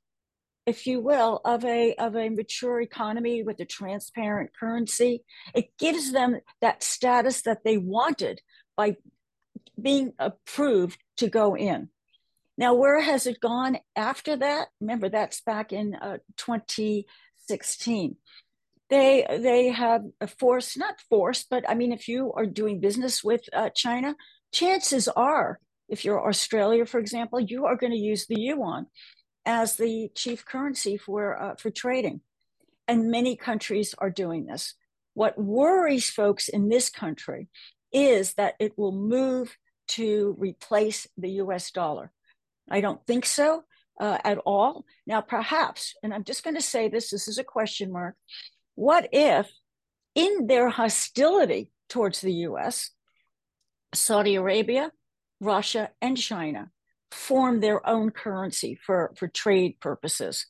if 0.66 0.88
you 0.88 1.00
will, 1.00 1.42
of 1.46 1.64
a, 1.64 1.94
of 1.96 2.16
a 2.16 2.30
mature 2.30 2.82
economy 2.82 3.44
with 3.44 3.60
a 3.60 3.66
transparent 3.66 4.50
currency. 4.60 5.24
It 5.54 5.78
gives 5.78 6.12
them 6.12 6.40
that 6.60 6.82
status 6.84 7.44
that 7.44 7.64
they 7.64 7.78
wanted 7.78 8.42
by 8.76 8.98
being 9.82 10.14
approved 10.20 11.00
to 11.18 11.30
go 11.30 11.56
in. 11.56 11.90
Now, 12.58 12.74
where 12.74 13.00
has 13.00 13.26
it 13.26 13.40
gone 13.40 13.78
after 13.96 14.36
that? 14.36 14.68
Remember, 14.82 15.08
that's 15.08 15.40
back 15.40 15.72
in 15.72 15.96
uh, 15.96 16.18
2016. 16.36 18.18
They 18.90 19.26
they 19.30 19.70
have 19.70 20.04
a 20.20 20.28
force, 20.28 20.76
not 20.76 21.00
force, 21.10 21.46
but 21.50 21.64
I 21.70 21.76
mean, 21.76 21.94
if 21.94 22.10
you 22.10 22.34
are 22.34 22.46
doing 22.46 22.82
business 22.82 23.24
with 23.24 23.42
uh, 23.54 23.70
China, 23.70 24.16
chances 24.52 25.08
are, 25.08 25.60
if 25.88 26.04
you're 26.04 26.28
Australia, 26.28 26.86
for 26.86 27.00
example, 27.00 27.40
you 27.40 27.66
are 27.66 27.78
going 27.78 27.94
to 27.94 27.98
use 27.98 28.26
the 28.28 28.40
yuan 28.40 28.88
as 29.46 29.78
the 29.78 30.12
chief 30.16 30.44
currency 30.44 30.98
for 30.98 31.42
uh, 31.42 31.56
for 31.56 31.70
trading, 31.70 32.22
and 32.90 33.10
many 33.10 33.38
countries 33.38 33.96
are 34.00 34.10
doing 34.10 34.48
this. 34.48 34.74
What 35.14 35.38
worries 35.38 36.10
folks 36.10 36.50
in 36.50 36.68
this 36.68 36.90
country 36.90 37.48
is 37.94 38.34
that 38.34 38.56
it 38.60 38.78
will 38.78 38.92
move 38.92 39.56
to 39.90 40.36
replace 40.40 41.08
the 41.18 41.32
US 41.44 41.72
dollar. 41.72 42.12
I 42.70 42.82
don't 42.82 43.06
think 43.06 43.26
so 43.26 43.64
uh, 44.00 44.18
at 44.24 44.38
all. 44.40 44.86
Now, 45.06 45.22
perhaps, 45.22 45.94
and 46.02 46.14
I'm 46.14 46.24
just 46.24 46.44
going 46.44 46.56
to 46.56 46.62
say 46.62 46.88
this, 46.88 47.10
this 47.10 47.28
is 47.28 47.38
a 47.38 47.44
question 47.44 47.92
mark. 47.92 48.16
What 48.76 49.10
if, 49.12 49.50
in 50.16 50.48
their 50.48 50.70
hostility 50.70 51.72
towards 51.90 52.22
the 52.22 52.34
US, 52.34 52.92
Saudi 53.94 54.36
Arabia, 54.36 54.92
Russia, 55.40 55.90
and 56.02 56.18
China 56.18 56.72
form 57.12 57.60
their 57.60 57.88
own 57.88 58.12
currency 58.12 58.78
for, 58.86 59.14
for 59.18 59.28
trade 59.28 59.80
purposes? 59.80 60.46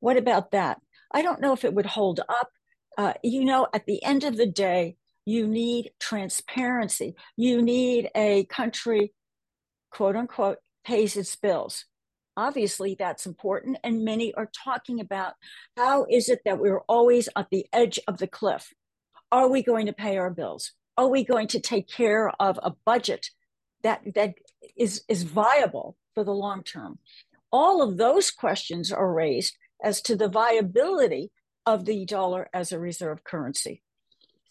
What 0.00 0.16
about 0.16 0.52
that? 0.52 0.80
I 1.12 1.22
don't 1.22 1.40
know 1.40 1.52
if 1.52 1.64
it 1.64 1.74
would 1.74 1.86
hold 1.86 2.20
up. 2.20 2.50
Uh, 2.96 3.14
you 3.22 3.44
know, 3.44 3.68
at 3.72 3.86
the 3.86 4.02
end 4.02 4.24
of 4.24 4.36
the 4.36 4.46
day, 4.46 4.96
you 5.28 5.46
need 5.46 5.90
transparency. 6.00 7.14
You 7.36 7.60
need 7.60 8.08
a 8.14 8.46
country, 8.46 9.12
quote 9.90 10.16
unquote, 10.16 10.56
pays 10.86 11.18
its 11.18 11.36
bills. 11.36 11.84
Obviously, 12.34 12.96
that's 12.98 13.26
important. 13.26 13.76
And 13.84 14.06
many 14.06 14.32
are 14.32 14.50
talking 14.64 15.00
about 15.00 15.34
how 15.76 16.06
is 16.08 16.30
it 16.30 16.40
that 16.46 16.58
we're 16.58 16.80
always 16.88 17.28
at 17.36 17.48
the 17.50 17.66
edge 17.74 18.00
of 18.08 18.16
the 18.16 18.26
cliff? 18.26 18.72
Are 19.30 19.48
we 19.48 19.62
going 19.62 19.84
to 19.84 19.92
pay 19.92 20.16
our 20.16 20.30
bills? 20.30 20.72
Are 20.96 21.08
we 21.08 21.24
going 21.24 21.48
to 21.48 21.60
take 21.60 21.90
care 21.90 22.32
of 22.40 22.58
a 22.62 22.72
budget 22.86 23.26
that, 23.82 24.00
that 24.14 24.32
is, 24.78 25.02
is 25.08 25.24
viable 25.24 25.98
for 26.14 26.24
the 26.24 26.32
long 26.32 26.62
term? 26.62 27.00
All 27.52 27.82
of 27.82 27.98
those 27.98 28.30
questions 28.30 28.90
are 28.90 29.12
raised 29.12 29.58
as 29.84 30.00
to 30.02 30.16
the 30.16 30.28
viability 30.28 31.32
of 31.66 31.84
the 31.84 32.06
dollar 32.06 32.48
as 32.54 32.72
a 32.72 32.78
reserve 32.78 33.24
currency. 33.24 33.82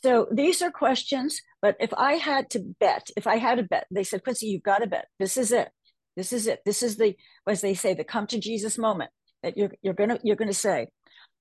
So 0.08 0.26
these 0.32 0.62
are 0.62 0.72
questions, 0.72 1.42
but 1.62 1.76
if 1.82 1.94
I 1.94 2.14
had 2.14 2.50
to 2.52 2.60
bet, 2.80 3.10
if 3.18 3.28
I 3.28 3.36
had 3.36 3.58
to 3.58 3.64
bet, 3.64 3.88
they 3.92 4.06
said, 4.06 4.24
Quincy, 4.24 4.48
you've 4.48 4.64
got 4.64 4.78
to 4.78 4.88
bet. 4.88 5.10
This 5.20 5.36
is 5.36 5.52
it. 5.52 5.70
This 6.16 6.32
is 6.32 6.48
it. 6.48 6.62
This 6.66 6.82
is 6.82 6.96
the, 6.96 7.18
as 7.46 7.60
they 7.60 7.74
say, 7.74 7.94
the 7.94 8.06
come 8.06 8.26
to 8.28 8.40
Jesus 8.40 8.78
moment 8.78 9.12
that 9.44 9.58
you're 9.58 9.74
you're 9.82 9.94
gonna 9.94 10.18
you're 10.24 10.38
gonna 10.38 10.54
say. 10.54 10.88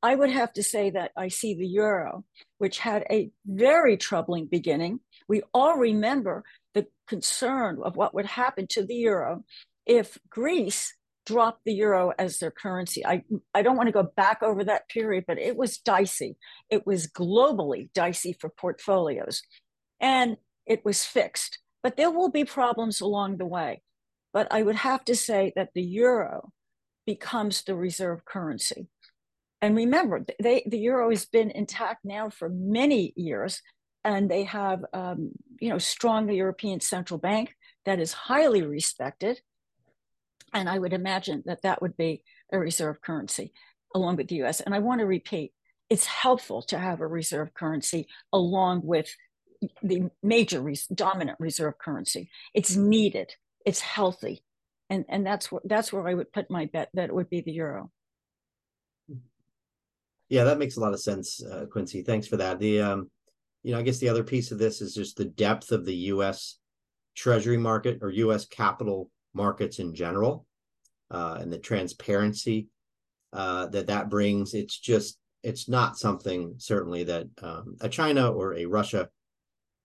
I 0.03 0.17
would 0.17 0.31
have 0.31 0.53
to 0.55 0.65
say 0.65 0.91
that 0.91 1.13
I 1.17 1.29
see 1.29 1.55
the 1.55 1.65
euro, 1.65 2.25
which 2.59 2.81
had 2.81 3.05
a 3.09 3.31
very 3.47 3.97
troubling 3.97 4.47
beginning. 4.47 4.99
We 5.29 5.43
all 5.55 5.77
remember 5.77 6.43
the 6.75 6.89
concern 7.07 7.79
of 7.85 7.95
what 7.95 8.15
would 8.15 8.27
happen 8.27 8.67
to 8.71 8.85
the 8.85 8.97
euro 8.97 9.45
if 9.87 10.19
Greece 10.29 10.93
dropped 11.27 11.65
the 11.65 11.75
euro 11.75 12.13
as 12.19 12.39
their 12.39 12.51
currency. 12.51 13.05
I, 13.05 13.25
I 13.53 13.63
don't 13.63 13.77
want 13.77 13.89
to 13.89 13.93
go 13.93 14.05
back 14.17 14.43
over 14.43 14.65
that 14.65 14.89
period, 14.89 15.25
but 15.27 15.39
it 15.39 15.57
was 15.57 15.79
dicey. 15.79 16.39
It 16.71 16.87
was 16.87 17.09
globally 17.09 17.91
dicey 17.93 18.33
for 18.33 18.49
portfolios. 18.49 19.43
And 20.01 20.39
it 20.65 20.85
was 20.85 21.05
fixed. 21.05 21.59
But 21.83 21.97
there 21.97 22.11
will 22.11 22.31
be 22.31 22.45
problems 22.45 23.01
along 23.01 23.37
the 23.37 23.47
way. 23.47 23.83
But 24.33 24.49
I 24.51 24.63
would 24.63 24.77
have 24.77 25.05
to 25.07 25.17
say 25.17 25.53
that 25.57 25.71
the 25.75 25.83
euro 25.83 26.53
becomes 27.07 27.63
the 27.63 27.75
reserve 27.75 28.25
currency. 28.25 28.89
And 29.63 29.77
remember, 29.77 30.25
they, 30.41 30.63
the 30.67 30.79
euro 30.79 31.11
has 31.11 31.27
been 31.27 31.51
intact 31.51 32.05
now 32.05 32.29
for 32.29 32.49
many 32.49 33.13
years, 33.17 33.63
and 34.05 34.31
they 34.31 34.45
have, 34.45 34.85
um, 34.93 35.31
you 35.61 35.71
know, 35.71 35.79
strong 35.79 36.31
European 36.31 36.81
Central 36.81 37.19
Bank 37.19 37.55
that 37.85 37.99
is 37.99 38.13
highly 38.13 38.63
respected 38.63 39.41
and 40.57 40.71
I 40.71 40.79
would 40.79 40.95
imagine 40.95 41.43
that 41.45 41.63
that 41.63 41.83
would 41.83 41.97
be 41.99 42.23
a 42.51 42.59
reserve 42.59 43.03
currency 43.03 43.53
along 43.95 44.17
with 44.17 44.29
the 44.29 44.43
US. 44.43 44.61
And 44.61 44.75
I 44.75 44.79
want 44.79 45.01
to 45.01 45.07
repeat 45.07 45.53
it's 45.91 46.07
helpful 46.07 46.63
to 46.63 46.79
have 46.79 47.01
a 47.01 47.07
reserve 47.07 47.53
currency 47.55 48.09
along 48.33 48.81
with 48.83 49.15
the 49.83 50.11
major 50.23 50.61
res- 50.61 50.87
dominant 50.87 51.39
reserve 51.39 51.75
currency. 51.79 52.31
It's 52.55 52.75
needed, 52.75 53.35
it's 53.65 53.81
healthy. 53.81 54.43
And, 54.89 55.05
and 55.09 55.27
that's 55.27 55.53
where 55.53 55.61
that's 55.65 55.93
where 55.93 56.09
I 56.09 56.15
would 56.15 56.33
put 56.33 56.51
my 56.51 56.67
bet 56.73 56.89
that 56.95 57.11
it 57.11 57.15
would 57.15 57.29
be 57.29 57.43
the 57.43 57.53
euro. 57.53 57.91
Yeah, 60.29 60.45
that 60.45 60.59
makes 60.59 60.77
a 60.77 60.81
lot 60.81 60.93
of 60.93 61.01
sense, 61.01 61.43
uh, 61.45 61.67
Quincy. 61.71 62.03
Thanks 62.03 62.27
for 62.27 62.37
that. 62.39 62.59
The 62.59 62.81
um, 62.81 63.11
you 63.63 63.73
know, 63.73 63.79
I 63.79 63.83
guess 63.83 63.99
the 63.99 64.09
other 64.09 64.25
piece 64.25 64.53
of 64.53 64.59
this 64.59 64.81
is 64.81 64.95
just 64.95 65.17
the 65.17 65.25
depth 65.25 65.71
of 65.73 65.85
the 65.85 65.95
U.S. 66.15 66.59
Treasury 67.17 67.57
market 67.57 67.99
or 68.01 68.11
U.S. 68.11 68.47
capital 68.47 69.11
markets 69.35 69.81
in 69.81 69.95
general 69.95 70.46
uh, 71.11 71.39
and 71.41 71.53
the 71.53 71.59
transparency 71.59 72.69
uh, 73.33 73.67
that 73.67 73.87
that 73.87 74.09
brings. 74.09 74.55
It's 74.55 74.79
just 74.79 75.19
it's 75.43 75.69
not 75.69 75.97
something 75.99 76.55
certainly 76.59 77.05
that 77.05 77.27
um, 77.43 77.77
a 77.81 77.89
China 77.89 78.31
or 78.33 78.55
a 78.55 78.67
Russia 78.67 79.09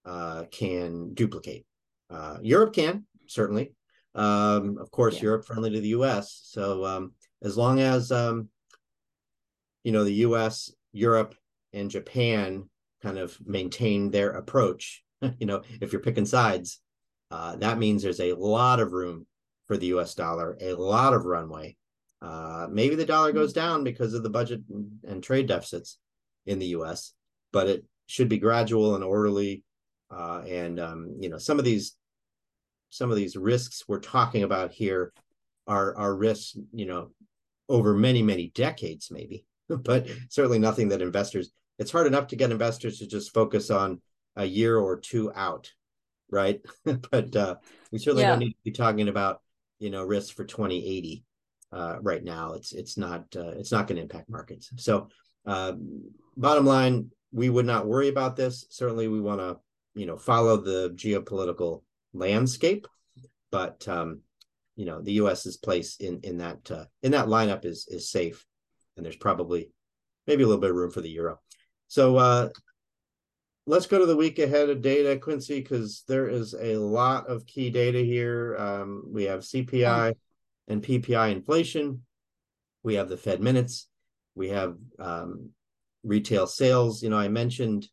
uh, 0.06 0.46
can 0.52 1.14
duplicate. 1.14 1.66
Uh, 2.10 2.38
Europe 2.42 2.74
can 2.74 3.06
certainly, 3.28 3.74
um, 4.16 4.78
of 4.80 4.92
course, 4.92 5.16
yeah. 5.16 5.24
Europe 5.24 5.46
friendly 5.46 5.70
to 5.72 5.80
the 5.80 5.90
U.S. 5.90 6.42
So 6.44 6.86
um, 6.86 7.14
as 7.42 7.58
long 7.58 7.80
as 7.80 8.12
um, 8.12 8.50
you 9.84 9.92
know 9.92 10.04
the 10.04 10.26
U.S., 10.26 10.72
Europe, 10.92 11.36
and 11.74 11.90
Japan 11.90 12.70
kind 13.02 13.18
of 13.18 13.38
maintain 13.46 14.12
their 14.12 14.32
approach, 14.32 15.04
you 15.40 15.46
know, 15.46 15.62
if 15.80 15.92
you're 15.92 16.02
picking 16.02 16.26
sides, 16.26 16.80
uh, 17.32 17.56
that 17.58 17.78
means 17.78 18.04
there's 18.04 18.20
a 18.20 18.34
lot 18.34 18.80
of 18.80 18.92
room 18.92 19.26
for 19.72 19.78
the 19.78 19.88
US 19.88 20.16
dollar, 20.16 20.58
a 20.60 20.74
lot 20.74 21.14
of 21.14 21.24
runway. 21.24 21.78
Uh, 22.22 22.68
maybe 22.70 22.96
the 22.96 23.06
dollar 23.06 23.32
goes 23.32 23.54
down 23.54 23.86
because 23.86 24.14
of 24.14 24.22
the 24.22 24.30
budget 24.30 24.60
and 25.08 25.24
trade 25.24 25.48
deficits 25.48 25.98
in 26.46 26.60
the 26.60 26.76
US, 26.78 27.14
but 27.54 27.70
it 27.70 27.86
should 28.06 28.28
be 28.28 28.38
gradual 28.38 28.96
and 28.96 29.04
orderly. 29.06 29.64
Uh, 30.14 30.42
and 30.46 30.78
um, 30.78 31.16
you 31.22 31.30
know, 31.30 31.38
some 31.38 31.58
of 31.58 31.64
these 31.64 31.96
some 32.90 33.12
of 33.12 33.16
these 33.16 33.38
risks 33.38 33.86
we're 33.88 34.02
talking 34.02 34.44
about 34.44 34.74
here 34.74 35.14
are 35.68 35.96
are 35.96 36.18
risks, 36.18 36.58
you 36.74 36.86
know, 36.86 37.12
over 37.70 37.94
many, 37.94 38.22
many 38.22 38.52
decades, 38.54 39.08
maybe, 39.10 39.46
but 39.70 40.06
certainly 40.28 40.60
nothing 40.60 40.90
that 40.90 41.02
investors 41.02 41.50
it's 41.80 41.92
hard 41.92 42.08
enough 42.08 42.28
to 42.28 42.36
get 42.36 42.52
investors 42.52 43.00
to 43.00 43.08
just 43.08 43.34
focus 43.34 43.70
on 43.70 44.02
a 44.36 44.44
year 44.44 44.78
or 44.78 45.00
two 45.00 45.32
out, 45.34 45.72
right? 46.30 46.60
but 47.10 47.34
uh, 47.38 47.56
we 47.90 48.00
certainly 48.00 48.24
yeah. 48.24 48.32
don't 48.32 48.40
need 48.40 48.52
to 48.52 48.64
be 48.66 48.72
talking 48.72 49.08
about 49.08 49.40
you 49.82 49.90
know 49.90 50.04
risks 50.04 50.30
for 50.30 50.46
2080 50.46 51.26
uh, 51.74 51.98
right 52.02 52.24
now. 52.24 52.54
It's 52.54 52.72
it's 52.72 52.98
not 52.98 53.26
uh, 53.36 53.52
it's 53.58 53.72
not 53.72 53.88
going 53.88 53.98
to 53.98 54.04
impact 54.04 54.30
markets. 54.30 54.72
So 54.78 55.10
uh, 55.46 55.74
bottom 56.38 56.66
line, 56.66 57.12
we 57.34 57.50
would 57.50 57.66
not 57.66 57.88
worry 57.88 58.08
about 58.08 58.36
this. 58.36 58.66
Certainly, 58.70 59.08
we 59.08 59.20
want 59.20 59.42
to 59.42 59.58
you 59.96 60.06
know 60.06 60.18
follow 60.18 60.58
the 60.58 60.92
geopolitical 60.96 61.82
landscape, 62.14 62.88
but 63.52 63.86
um, 63.88 64.22
you 64.76 64.86
know 64.86 65.02
the 65.02 65.14
U.S.'s 65.14 65.58
place 65.58 65.98
in 65.98 66.20
in 66.24 66.38
that 66.38 66.70
uh, 66.70 66.86
in 67.02 67.12
that 67.12 67.28
lineup 67.28 67.66
is 67.66 67.88
is 67.90 68.10
safe, 68.10 68.46
and 68.96 69.06
there's 69.06 69.16
probably 69.16 69.72
maybe 70.28 70.44
a 70.44 70.46
little 70.46 70.62
bit 70.62 70.70
of 70.70 70.76
room 70.76 70.92
for 70.92 71.02
the 71.02 71.10
euro. 71.10 71.40
So 71.88 72.18
uh, 72.18 72.50
let's 73.68 73.86
go 73.86 74.00
to 74.00 74.06
the 74.06 74.16
week 74.16 74.40
ahead 74.40 74.70
of 74.70 74.82
data, 74.82 75.18
Quincy, 75.18 75.62
because 75.62 76.04
there 76.08 76.28
is 76.28 76.54
a 76.54 76.78
lot 76.78 77.28
of 77.28 77.46
key 77.46 77.70
data 77.70 78.00
here. 78.00 78.56
Um, 78.58 79.04
we 79.08 79.24
have 79.26 79.42
CPI 79.42 80.16
and 80.68 80.84
PPI 80.84 81.32
inflation. 81.32 82.04
We 82.84 82.96
have 82.96 83.10
the 83.10 83.18
Fed 83.18 83.42
minutes. 83.42 83.88
We 84.36 84.50
have 84.50 84.78
um, 85.00 85.50
retail 86.04 86.48
sales. 86.48 87.04
You 87.04 87.10
know, 87.10 87.18
I 87.18 87.28
mentioned, 87.28 87.88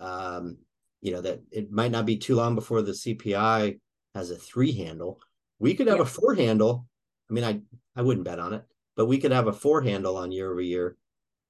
um, 0.00 0.58
you 1.00 1.12
know, 1.12 1.20
that 1.20 1.40
it 1.52 1.70
might 1.70 1.92
not 1.92 2.06
be 2.06 2.16
too 2.16 2.34
long 2.34 2.54
before 2.54 2.82
the 2.82 2.92
CPI 2.92 3.78
has 4.14 4.30
a 4.30 4.36
three 4.36 4.72
handle. 4.72 5.20
We 5.60 5.74
could 5.74 5.86
have 5.86 5.98
yeah. 5.98 6.02
a 6.02 6.06
four 6.06 6.34
handle. 6.34 6.86
I 7.30 7.34
mean, 7.34 7.44
I 7.44 7.60
I 7.94 8.02
wouldn't 8.02 8.24
bet 8.24 8.40
on 8.40 8.54
it, 8.54 8.64
but 8.96 9.06
we 9.06 9.18
could 9.18 9.32
have 9.32 9.46
a 9.46 9.52
four 9.52 9.82
handle 9.82 10.16
on 10.16 10.32
year 10.32 10.50
over 10.50 10.60
year 10.60 10.96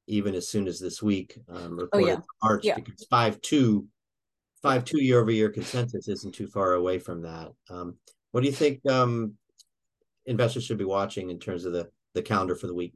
even 0.09 0.35
as 0.35 0.49
soon 0.49 0.67
as 0.67 0.81
this 0.81 1.03
week, 1.03 1.39
um, 1.49 1.79
reported 1.79 2.05
oh, 2.05 2.09
yeah. 2.09 2.17
March, 2.43 2.65
yeah. 2.65 2.75
because 2.75 3.07
five 3.09 3.41
two, 3.41 3.87
five 4.63 4.85
two 4.85 5.03
year 5.03 5.21
over 5.21 5.31
year 5.31 5.51
consensus 5.51 6.09
isn't 6.09 6.35
too 6.35 6.49
far 6.49 6.73
away 6.73 6.99
from 6.99 7.23
that. 7.23 7.53
Um, 7.71 7.97
what 8.33 8.41
do 8.41 8.47
you 8.47 8.53
think 8.53 8.81
um, 8.89 9.35
investors 10.27 10.65
should 10.65 10.79
be 10.79 10.85
watching 10.85 11.31
in 11.31 11.39
terms 11.39 11.65
of 11.65 11.73
the 11.73 11.89
the 12.15 12.23
calendar 12.23 12.57
for 12.57 12.67
the 12.67 12.75
week? 12.75 12.95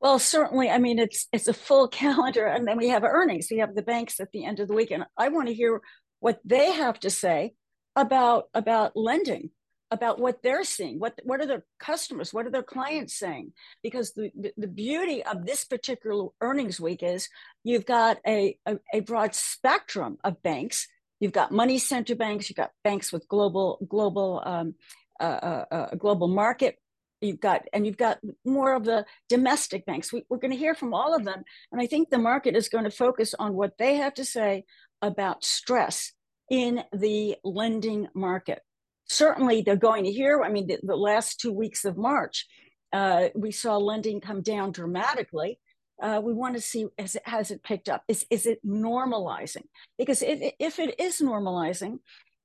Well, 0.00 0.18
certainly. 0.18 0.70
I 0.70 0.78
mean, 0.78 0.98
it's 0.98 1.28
it's 1.32 1.48
a 1.48 1.52
full 1.52 1.88
calendar, 2.02 2.46
and 2.46 2.66
then 2.66 2.78
we 2.78 2.88
have 2.88 3.04
earnings. 3.04 3.48
We 3.50 3.58
have 3.58 3.74
the 3.74 3.82
banks 3.82 4.20
at 4.20 4.32
the 4.32 4.44
end 4.44 4.60
of 4.60 4.68
the 4.68 4.74
week, 4.74 4.90
and 4.90 5.04
I 5.16 5.28
want 5.28 5.48
to 5.48 5.54
hear 5.54 5.80
what 6.20 6.40
they 6.44 6.72
have 6.72 7.00
to 7.00 7.10
say 7.10 7.54
about 7.96 8.44
about 8.54 8.96
lending 8.96 9.50
about 9.90 10.20
what 10.20 10.42
they're 10.42 10.64
seeing 10.64 10.98
what 10.98 11.18
what 11.24 11.40
are 11.40 11.46
their 11.46 11.64
customers 11.78 12.32
what 12.32 12.46
are 12.46 12.50
their 12.50 12.62
clients 12.62 13.18
saying? 13.18 13.52
Because 13.82 14.12
the, 14.12 14.30
the, 14.38 14.52
the 14.56 14.68
beauty 14.68 15.22
of 15.22 15.46
this 15.46 15.64
particular 15.64 16.28
earnings 16.40 16.80
week 16.80 17.02
is 17.02 17.28
you've 17.64 17.86
got 17.86 18.18
a, 18.26 18.56
a, 18.66 18.78
a, 18.94 19.00
broad 19.00 19.34
spectrum 19.34 20.18
of 20.24 20.42
banks. 20.42 20.86
You've 21.18 21.32
got 21.32 21.52
money 21.52 21.78
center 21.78 22.14
banks 22.14 22.48
you've 22.48 22.56
got 22.56 22.70
banks 22.84 23.12
with 23.12 23.28
global 23.28 23.78
global 23.88 24.42
um, 24.44 24.74
uh, 25.20 25.24
uh, 25.24 25.64
uh, 25.70 25.94
global 25.96 26.28
market. 26.28 26.76
You've 27.20 27.40
got 27.40 27.62
and 27.72 27.84
you've 27.84 27.98
got 27.98 28.18
more 28.44 28.74
of 28.74 28.84
the 28.84 29.04
domestic 29.28 29.84
banks. 29.84 30.12
We, 30.12 30.24
we're 30.30 30.38
going 30.38 30.52
to 30.52 30.56
hear 30.56 30.74
from 30.74 30.94
all 30.94 31.14
of 31.14 31.24
them 31.24 31.42
and 31.72 31.80
i 31.80 31.86
think 31.86 32.08
the 32.08 32.18
market 32.18 32.56
is 32.56 32.68
going 32.68 32.84
to 32.84 32.90
focus 32.90 33.34
on 33.38 33.54
what 33.54 33.76
they 33.78 33.96
have 33.96 34.14
to 34.14 34.24
say 34.24 34.64
about 35.02 35.44
stress 35.44 36.12
in 36.50 36.82
the 36.92 37.36
lending 37.44 38.08
market 38.14 38.62
certainly 39.10 39.60
they're 39.60 39.76
going 39.76 40.04
to 40.04 40.12
hear. 40.12 40.42
I 40.42 40.48
mean, 40.48 40.68
the, 40.68 40.78
the 40.82 40.96
last 40.96 41.40
two 41.40 41.52
weeks 41.52 41.84
of 41.84 41.98
March, 41.98 42.46
uh, 42.92 43.28
we 43.34 43.50
saw 43.50 43.76
lending 43.76 44.20
come 44.20 44.40
down 44.40 44.70
dramatically. 44.70 45.58
Uh, 46.00 46.20
we 46.22 46.32
want 46.32 46.54
to 46.54 46.60
see 46.60 46.86
has 46.98 47.16
it, 47.16 47.22
has 47.26 47.50
it 47.50 47.62
picked 47.62 47.88
up? 47.88 48.02
Is, 48.08 48.24
is 48.30 48.46
it 48.46 48.64
normalizing? 48.64 49.64
Because 49.98 50.22
it, 50.22 50.54
if 50.58 50.78
it 50.78 50.98
is 50.98 51.20
normalizing, 51.20 51.98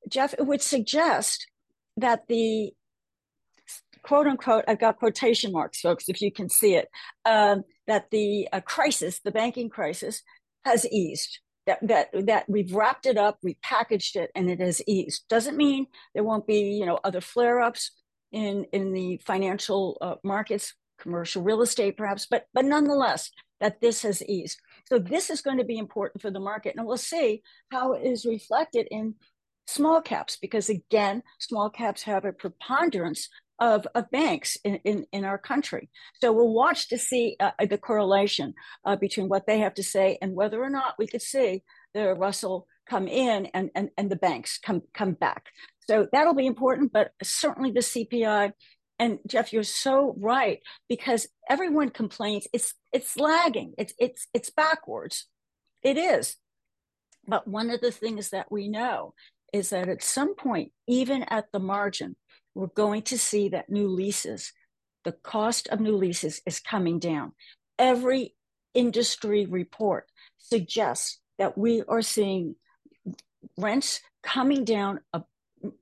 Jeff, 0.10 0.34
it 0.34 0.46
would 0.46 0.62
suggest 0.62 1.48
that 1.98 2.28
the 2.28 2.72
quote 4.02 4.28
unquote, 4.28 4.66
I've 4.68 4.80
got 4.80 4.98
quotation 4.98 5.52
marks, 5.52 5.80
folks, 5.80 6.06
if 6.10 6.22
you 6.22 6.32
can 6.32 6.50
see 6.50 6.76
it, 6.76 6.90
um, 7.26 7.64
that 7.88 8.10
the 8.12 8.48
uh, 8.52 8.60
crisis, 8.62 9.20
the 9.20 9.32
banking 9.32 9.70
crisis, 9.70 10.22
has 10.66 10.86
eased. 10.88 11.40
That, 11.68 11.80
that 11.88 12.28
that 12.28 12.48
we've 12.48 12.74
wrapped 12.74 13.08
it 13.08 13.18
up, 13.18 13.40
we've 13.42 13.62
packaged 13.62 14.16
it, 14.18 14.30
and 14.36 14.50
it 14.52 14.60
has 14.60 14.82
eased. 14.88 15.28
Doesn't 15.30 15.58
mean 15.58 15.88
there 16.14 16.24
won't 16.24 16.46
be, 16.46 16.60
you 16.60 16.86
know, 16.86 17.00
other 17.04 17.22
flare-ups 17.22 17.92
in 18.32 18.66
in 18.72 18.94
the 18.94 19.20
financial 19.26 19.98
uh, 20.00 20.16
markets, 20.24 20.76
commercial 21.00 21.42
real 21.42 21.64
estate, 21.64 21.98
perhaps, 21.98 22.28
but 22.30 22.46
but 22.54 22.66
nonetheless, 22.66 23.32
that 23.62 23.82
this 23.82 24.04
has 24.04 24.22
eased. 24.24 24.60
So 24.88 25.00
this 25.00 25.32
is 25.32 25.42
going 25.42 25.58
to 25.58 25.64
be 25.64 25.78
important 25.78 26.22
for 26.22 26.30
the 26.30 26.40
market, 26.40 26.76
and 26.78 26.86
we'll 26.86 26.98
see 26.98 27.42
how 27.72 27.94
it 27.94 28.06
is 28.06 28.26
reflected 28.26 28.88
in 28.92 29.16
small 29.68 30.02
caps 30.02 30.38
because 30.40 30.70
again 30.70 31.24
small 31.40 31.70
caps 31.70 32.04
have 32.04 32.24
a 32.24 32.32
preponderance 32.32 33.30
of, 33.60 33.88
of 33.96 34.10
banks 34.12 34.58
in, 34.64 34.76
in, 34.84 35.06
in 35.12 35.26
our 35.26 35.38
country. 35.38 35.90
So 36.22 36.34
we'll 36.34 36.54
watch 36.54 36.90
to 36.90 36.98
see 36.98 37.38
uh, 37.40 37.52
the 37.70 37.78
correlation 37.78 38.54
uh, 38.84 38.96
between 38.96 39.30
what 39.30 39.48
they 39.48 39.60
have 39.60 39.74
to 39.76 39.84
say 39.84 40.18
and 40.22 40.36
whether 40.36 40.62
or 40.62 40.70
not 40.70 40.96
we 41.00 41.08
could 41.08 41.22
see 41.22 41.64
the 41.94 42.14
Russell 42.14 42.68
come 42.88 43.08
in 43.08 43.48
and, 43.48 43.72
and, 43.76 43.90
and 43.98 44.10
the 44.10 44.16
banks 44.16 44.60
come, 44.64 44.82
come 44.94 45.14
back. 45.14 45.48
So 45.88 46.08
that'll 46.12 46.36
be 46.36 46.48
important, 46.48 46.92
but 46.92 47.12
certainly 47.24 47.72
the 47.72 47.80
CPI. 47.80 48.52
And 48.98 49.20
Jeff, 49.28 49.52
you're 49.52 49.64
so 49.64 50.16
right 50.18 50.60
because 50.88 51.28
everyone 51.50 51.90
complains 51.90 52.48
it's 52.54 52.74
it's 52.94 53.18
lagging, 53.18 53.74
it's 53.78 53.94
it's 54.00 54.28
it's 54.34 54.50
backwards. 54.50 55.28
It 55.84 55.98
is. 55.98 56.38
But 57.28 57.48
one 57.48 57.70
of 57.70 57.82
the 57.82 57.92
things 57.92 58.30
that 58.30 58.52
we 58.52 58.70
know 58.70 59.14
is 59.52 59.70
that 59.70 59.90
at 59.90 60.04
some 60.04 60.36
point, 60.36 60.72
even 60.88 61.24
at 61.24 61.52
the 61.52 61.60
margin, 61.60 62.16
we're 62.56 62.68
going 62.68 63.04
to 63.04 63.18
see 63.18 63.50
that 63.50 63.70
new 63.70 63.88
leases, 63.88 64.54
the 65.04 65.12
cost 65.12 65.68
of 65.68 65.80
new 65.80 65.96
leases 65.96 66.42
is 66.48 66.60
coming 66.60 66.98
down. 66.98 67.34
Every 67.78 68.34
industry 68.74 69.46
report 69.46 70.10
suggests 70.38 71.20
that 71.38 71.58
we 71.58 71.84
are 71.88 72.02
seeing 72.02 72.56
rents 73.58 74.02
coming 74.24 74.66
down 74.66 75.02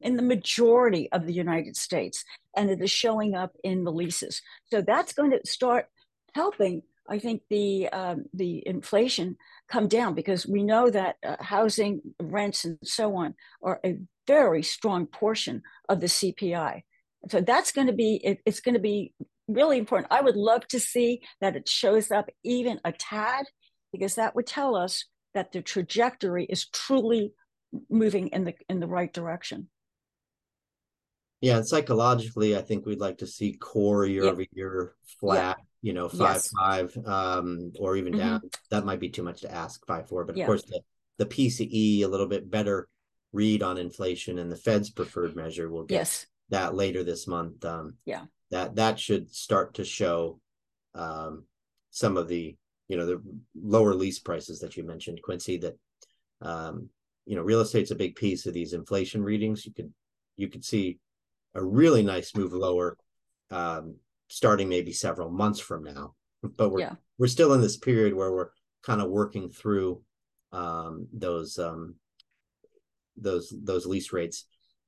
in 0.02 0.16
the 0.16 0.24
majority 0.24 1.12
of 1.12 1.26
the 1.26 1.34
United 1.34 1.78
States, 1.78 2.26
and 2.56 2.70
it 2.70 2.82
is 2.82 2.92
showing 2.92 3.36
up 3.36 3.56
in 3.64 3.84
the 3.84 3.92
leases. 3.92 4.42
So 4.72 4.82
that's 4.82 5.14
going 5.14 5.32
to 5.32 5.40
start 5.46 5.88
helping, 6.34 6.82
I 7.08 7.20
think, 7.20 7.42
the 7.50 7.90
um, 7.90 8.26
the 8.34 8.66
inflation 8.66 9.38
come 9.70 9.88
down 9.88 10.14
because 10.14 10.48
we 10.48 10.64
know 10.64 10.90
that 10.90 11.18
uh, 11.26 11.38
housing, 11.40 12.02
rents, 12.22 12.66
and 12.66 12.78
so 12.84 13.16
on 13.16 13.36
are 13.62 13.80
a 13.86 13.98
very 14.28 14.64
strong 14.64 15.06
portion 15.06 15.62
of 15.90 16.00
the 16.00 16.08
CPI. 16.08 16.82
So 17.30 17.42
that's 17.42 17.72
going 17.72 17.88
to 17.88 17.94
be 17.94 18.22
it, 18.24 18.40
it's 18.46 18.60
going 18.60 18.76
to 18.76 18.82
be 18.82 19.14
really 19.48 19.78
important. 19.78 20.12
I 20.12 20.22
would 20.22 20.36
love 20.36 20.68
to 20.70 20.80
see 20.80 21.22
that 21.42 21.56
it 21.56 21.68
shows 21.68 22.12
up 22.12 22.30
even 22.44 22.80
a 22.86 22.92
tad 22.92 23.46
because 23.92 24.16
that 24.16 24.36
would 24.36 24.48
tell 24.48 24.76
us 24.76 25.06
that 25.34 25.52
the 25.52 25.62
trajectory 25.62 26.46
is 26.46 26.68
truly 26.70 27.34
moving 27.90 28.28
in 28.30 28.44
the 28.46 28.54
in 28.70 28.80
the 28.80 28.88
right 28.88 29.12
direction. 29.12 29.70
Yeah, 31.42 31.58
and 31.58 31.68
psychologically, 31.68 32.56
I 32.56 32.62
think 32.62 32.86
we'd 32.86 33.02
like 33.02 33.18
to 33.18 33.28
see 33.28 33.54
core 33.54 34.06
year 34.06 34.24
yep. 34.24 34.34
over 34.34 34.46
year 34.54 34.96
flat, 35.20 35.58
yep. 35.58 35.68
You 35.84 35.92
know, 35.92 36.08
five 36.08 36.38
yes. 36.38 36.50
five, 36.58 36.98
um, 37.06 37.74
or 37.78 37.98
even 37.98 38.14
mm-hmm. 38.14 38.22
down. 38.22 38.42
That 38.72 38.86
might 38.86 39.02
be 39.02 39.10
too 39.10 39.22
much 39.22 39.42
to 39.42 39.54
ask 39.54 39.86
five 39.86 40.08
four, 40.08 40.24
but 40.24 40.40
of 40.40 40.46
course 40.46 40.64
the 40.64 40.80
the 41.20 41.26
PCE 41.26 42.02
a 42.02 42.08
little 42.08 42.26
bit 42.26 42.50
better 42.50 42.88
read 43.34 43.62
on 43.62 43.78
inflation 43.78 44.40
and 44.40 44.52
the 44.52 44.56
Fed's 44.56 44.90
preferred 44.90 45.36
measure 45.36 45.70
will 45.70 45.84
get 45.84 45.96
yes. 45.96 46.26
that 46.50 46.74
later 46.74 47.04
this 47.04 47.28
month. 47.28 47.64
Um, 47.66 47.96
yeah, 48.06 48.24
that 48.50 48.76
that 48.76 48.98
should 48.98 49.30
start 49.30 49.76
to 49.76 49.84
show 49.84 50.40
um, 50.96 51.44
some 51.92 52.16
of 52.16 52.30
the 52.30 52.56
you 52.88 52.96
know 52.96 53.06
the 53.06 53.22
lower 53.62 53.94
lease 53.94 54.20
prices 54.20 54.62
that 54.62 54.78
you 54.78 54.86
mentioned, 54.86 55.22
Quincy. 55.22 55.58
That 55.58 55.78
um, 56.42 56.90
you 57.26 57.36
know 57.36 57.42
real 57.42 57.60
estate's 57.60 57.92
a 57.92 57.96
big 57.96 58.16
piece 58.16 58.46
of 58.46 58.54
these 58.54 58.72
inflation 58.72 59.22
readings. 59.22 59.66
You 59.66 59.74
could 59.74 59.94
you 60.38 60.48
could 60.48 60.64
see 60.64 61.00
a 61.54 61.64
really 61.64 62.04
nice 62.04 62.34
move 62.36 62.54
lower 62.54 62.98
um, 63.52 63.98
starting 64.34 64.68
maybe 64.68 64.92
several 64.92 65.30
months 65.30 65.60
from 65.60 65.84
now. 65.84 66.16
But 66.42 66.70
we're 66.72 66.80
yeah. 66.80 66.96
we're 67.20 67.28
still 67.28 67.54
in 67.54 67.62
this 67.62 67.78
period 67.78 68.16
where 68.16 68.32
we're 68.32 68.50
kind 68.82 69.00
of 69.00 69.12
working 69.12 69.50
through 69.50 70.02
um, 70.52 71.08
those 71.14 71.60
um, 71.60 71.96
those 73.16 73.54
those 73.56 73.86
lease 73.86 74.12
rates, 74.12 74.46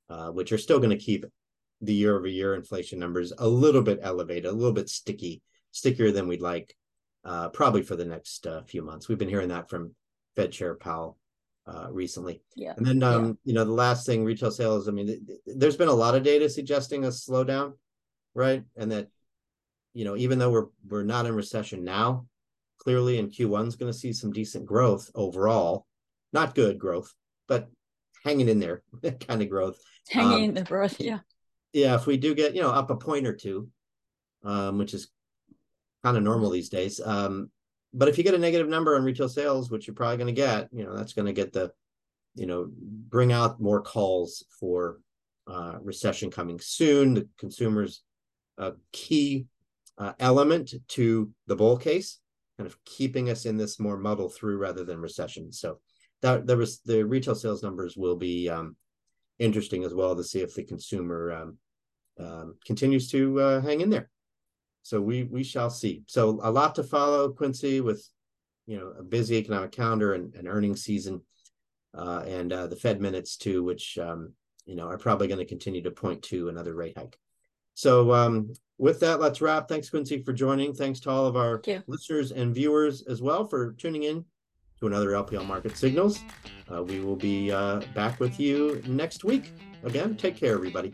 uh, 0.10 0.30
which 0.30 0.52
are 0.52 0.58
still 0.58 0.80
going 0.80 0.98
to 0.98 0.98
keep 0.98 1.26
the 1.80 1.94
year 1.94 2.18
over 2.18 2.28
year 2.28 2.56
inflation 2.56 2.98
numbers 2.98 3.32
a 3.38 3.48
little 3.48 3.84
bit 3.84 4.00
elevated, 4.02 4.46
a 4.46 4.52
little 4.52 4.74
bit 4.74 4.90
sticky, 4.90 5.44
stickier 5.72 6.12
than 6.12 6.28
we'd 6.28 6.42
like, 6.42 6.76
uh, 7.24 7.50
probably 7.50 7.84
for 7.84 7.96
the 7.96 8.06
next 8.06 8.48
uh, 8.48 8.64
few 8.64 8.82
months. 8.82 9.08
We've 9.08 9.18
been 9.18 9.30
hearing 9.30 9.50
that 9.50 9.70
from 9.70 9.94
Fed 10.36 10.52
Chair 10.52 10.74
Powell 10.74 11.20
uh, 11.68 11.88
recently. 11.92 12.42
Yeah. 12.56 12.74
And 12.78 12.86
then, 12.86 13.04
um, 13.04 13.26
yeah. 13.26 13.34
you 13.44 13.54
know, 13.54 13.66
the 13.66 13.72
last 13.72 14.08
thing, 14.08 14.26
retail 14.26 14.52
sales. 14.52 14.88
I 14.88 14.92
mean, 14.92 15.08
th- 15.08 15.20
th- 15.28 15.40
there's 15.46 15.78
been 15.78 15.90
a 15.90 15.94
lot 15.94 16.16
of 16.16 16.24
data 16.24 16.50
suggesting 16.50 17.04
a 17.04 17.10
slowdown, 17.10 17.74
right? 18.34 18.64
And 18.76 18.92
that, 18.92 19.10
you 19.96 20.04
know, 20.04 20.16
even 20.18 20.38
though 20.38 20.52
we're 20.52 20.68
we're 20.88 21.04
not 21.04 21.26
in 21.26 21.34
recession 21.34 21.84
now, 21.84 22.28
clearly 22.80 23.18
in 23.18 23.30
Q1 23.30 23.68
is 23.68 23.78
going 23.78 23.92
to 23.92 23.98
see 23.98 24.12
some 24.14 24.32
decent 24.32 24.66
growth 24.66 25.10
overall. 25.16 25.88
Not 26.34 26.54
good 26.54 26.78
growth, 26.78 27.14
but 27.48 27.70
hanging 28.24 28.50
in 28.50 28.60
there 28.60 28.84
kind 29.28 29.42
of 29.42 29.50
growth. 29.50 29.80
Hanging 30.10 30.34
um, 30.34 30.44
in 30.44 30.54
the 30.54 30.64
growth, 30.64 31.00
yeah. 31.00 31.20
Yeah, 31.72 31.96
if 31.96 32.06
we 32.06 32.18
do 32.18 32.36
get, 32.36 32.54
you 32.54 32.62
know, 32.62 32.72
up 32.72 32.90
a 32.90 32.96
point 32.96 33.26
or 33.26 33.34
two, 33.34 33.70
um, 34.44 34.78
which 34.78 34.94
is 34.94 35.08
kind 36.04 36.18
of 36.18 36.24
normal 36.24 36.50
these 36.50 36.70
days. 36.70 37.00
Um, 37.04 37.50
but 37.94 38.10
if 38.10 38.18
you 38.18 38.24
get 38.24 38.34
a 38.34 38.38
negative 38.38 38.68
number 38.68 38.98
on 38.98 39.04
retail 39.04 39.30
sales, 39.30 39.72
which 39.72 39.88
you're 39.88 39.96
probably 39.96 40.18
going 40.18 40.28
to 40.28 40.42
get, 40.42 40.68
you 40.74 40.84
know, 40.84 40.96
that's 40.96 41.14
going 41.14 41.26
to 41.26 41.34
get 41.34 41.54
the, 41.54 41.72
you 42.36 42.46
know, 42.48 42.70
bring 42.70 43.32
out 43.32 43.62
more 43.62 43.82
calls 43.82 44.44
for 44.60 45.00
uh, 45.48 45.78
recession 45.82 46.30
coming 46.30 46.60
soon. 46.60 47.14
The 47.14 47.30
consumers' 47.38 48.04
a 48.58 48.74
key 48.92 49.48
uh, 49.98 50.14
element 50.20 50.74
to 50.90 51.32
the 51.48 51.56
bull 51.56 51.78
case, 51.78 52.20
kind 52.58 52.68
of 52.68 52.78
keeping 52.86 53.30
us 53.30 53.46
in 53.46 53.58
this 53.58 53.80
more 53.80 53.98
muddle 53.98 54.30
through 54.30 54.58
rather 54.58 54.84
than 54.84 55.00
recession. 55.00 55.52
So 55.52 55.80
that 56.22 56.48
there 56.48 56.58
was 56.58 56.80
the 56.80 57.06
retail 57.06 57.36
sales 57.36 57.64
numbers 57.64 57.96
will 57.96 58.16
be 58.16 58.50
um, 58.50 58.76
interesting 59.40 59.84
as 59.84 59.94
well 59.94 60.16
to 60.16 60.24
see 60.24 60.40
if 60.40 60.54
the 60.54 60.64
consumer 60.64 61.32
um, 61.32 61.58
um, 62.20 62.56
continues 62.66 63.10
to 63.12 63.40
uh, 63.40 63.62
hang 63.62 63.82
in 63.82 63.90
there. 63.90 64.10
So 64.84 65.02
we 65.02 65.24
we 65.24 65.44
shall 65.44 65.70
see. 65.70 66.04
So 66.08 66.40
a 66.44 66.52
lot 66.52 66.76
to 66.76 66.84
follow, 66.84 67.30
Quincy, 67.32 67.82
with 67.82 68.08
you 68.68 68.78
know 68.78 68.94
a 69.00 69.04
busy 69.04 69.36
economic 69.36 69.72
calendar 69.72 70.14
and, 70.14 70.34
and 70.36 70.48
earnings 70.48 70.84
season, 70.84 71.22
uh, 71.98 72.24
and 72.28 72.54
uh, 72.54 72.68
the 72.68 72.76
Fed 72.76 73.02
minutes 73.02 73.38
too, 73.38 73.64
which 73.64 73.98
um, 73.98 74.34
you 74.66 74.76
know 74.76 74.88
are 74.88 74.98
probably 74.98 75.28
going 75.28 75.40
to 75.40 75.46
continue 75.46 75.82
to 75.84 75.92
point 75.92 76.22
to 76.24 76.50
another 76.50 76.76
rate 76.76 76.98
hike. 76.98 77.18
So 77.76 78.14
um, 78.14 78.54
with 78.78 79.00
that, 79.02 79.20
let's 79.20 79.42
wrap. 79.42 79.68
Thanks, 79.68 79.90
Quincy, 79.90 80.24
for 80.24 80.34
joining. 80.34 80.74
Thanks 80.74 81.00
to 81.02 81.10
all 81.10 81.26
of 81.26 81.36
our 81.36 81.62
listeners 81.88 82.32
and 82.32 82.56
viewers 82.56 83.04
as 83.04 83.22
well 83.22 83.46
for 83.46 83.74
tuning 83.74 84.04
in 84.04 84.26
to 84.80 84.88
another 84.88 85.10
LPL 85.10 85.46
Market 85.46 85.78
Signals. 85.78 86.20
Uh, 86.74 86.84
we 86.84 87.00
will 87.00 87.16
be 87.16 87.52
uh, 87.52 87.82
back 87.94 88.20
with 88.20 88.40
you 88.40 88.82
next 88.88 89.24
week. 89.24 89.54
Again, 89.84 90.16
take 90.16 90.36
care, 90.36 90.54
everybody. 90.54 90.94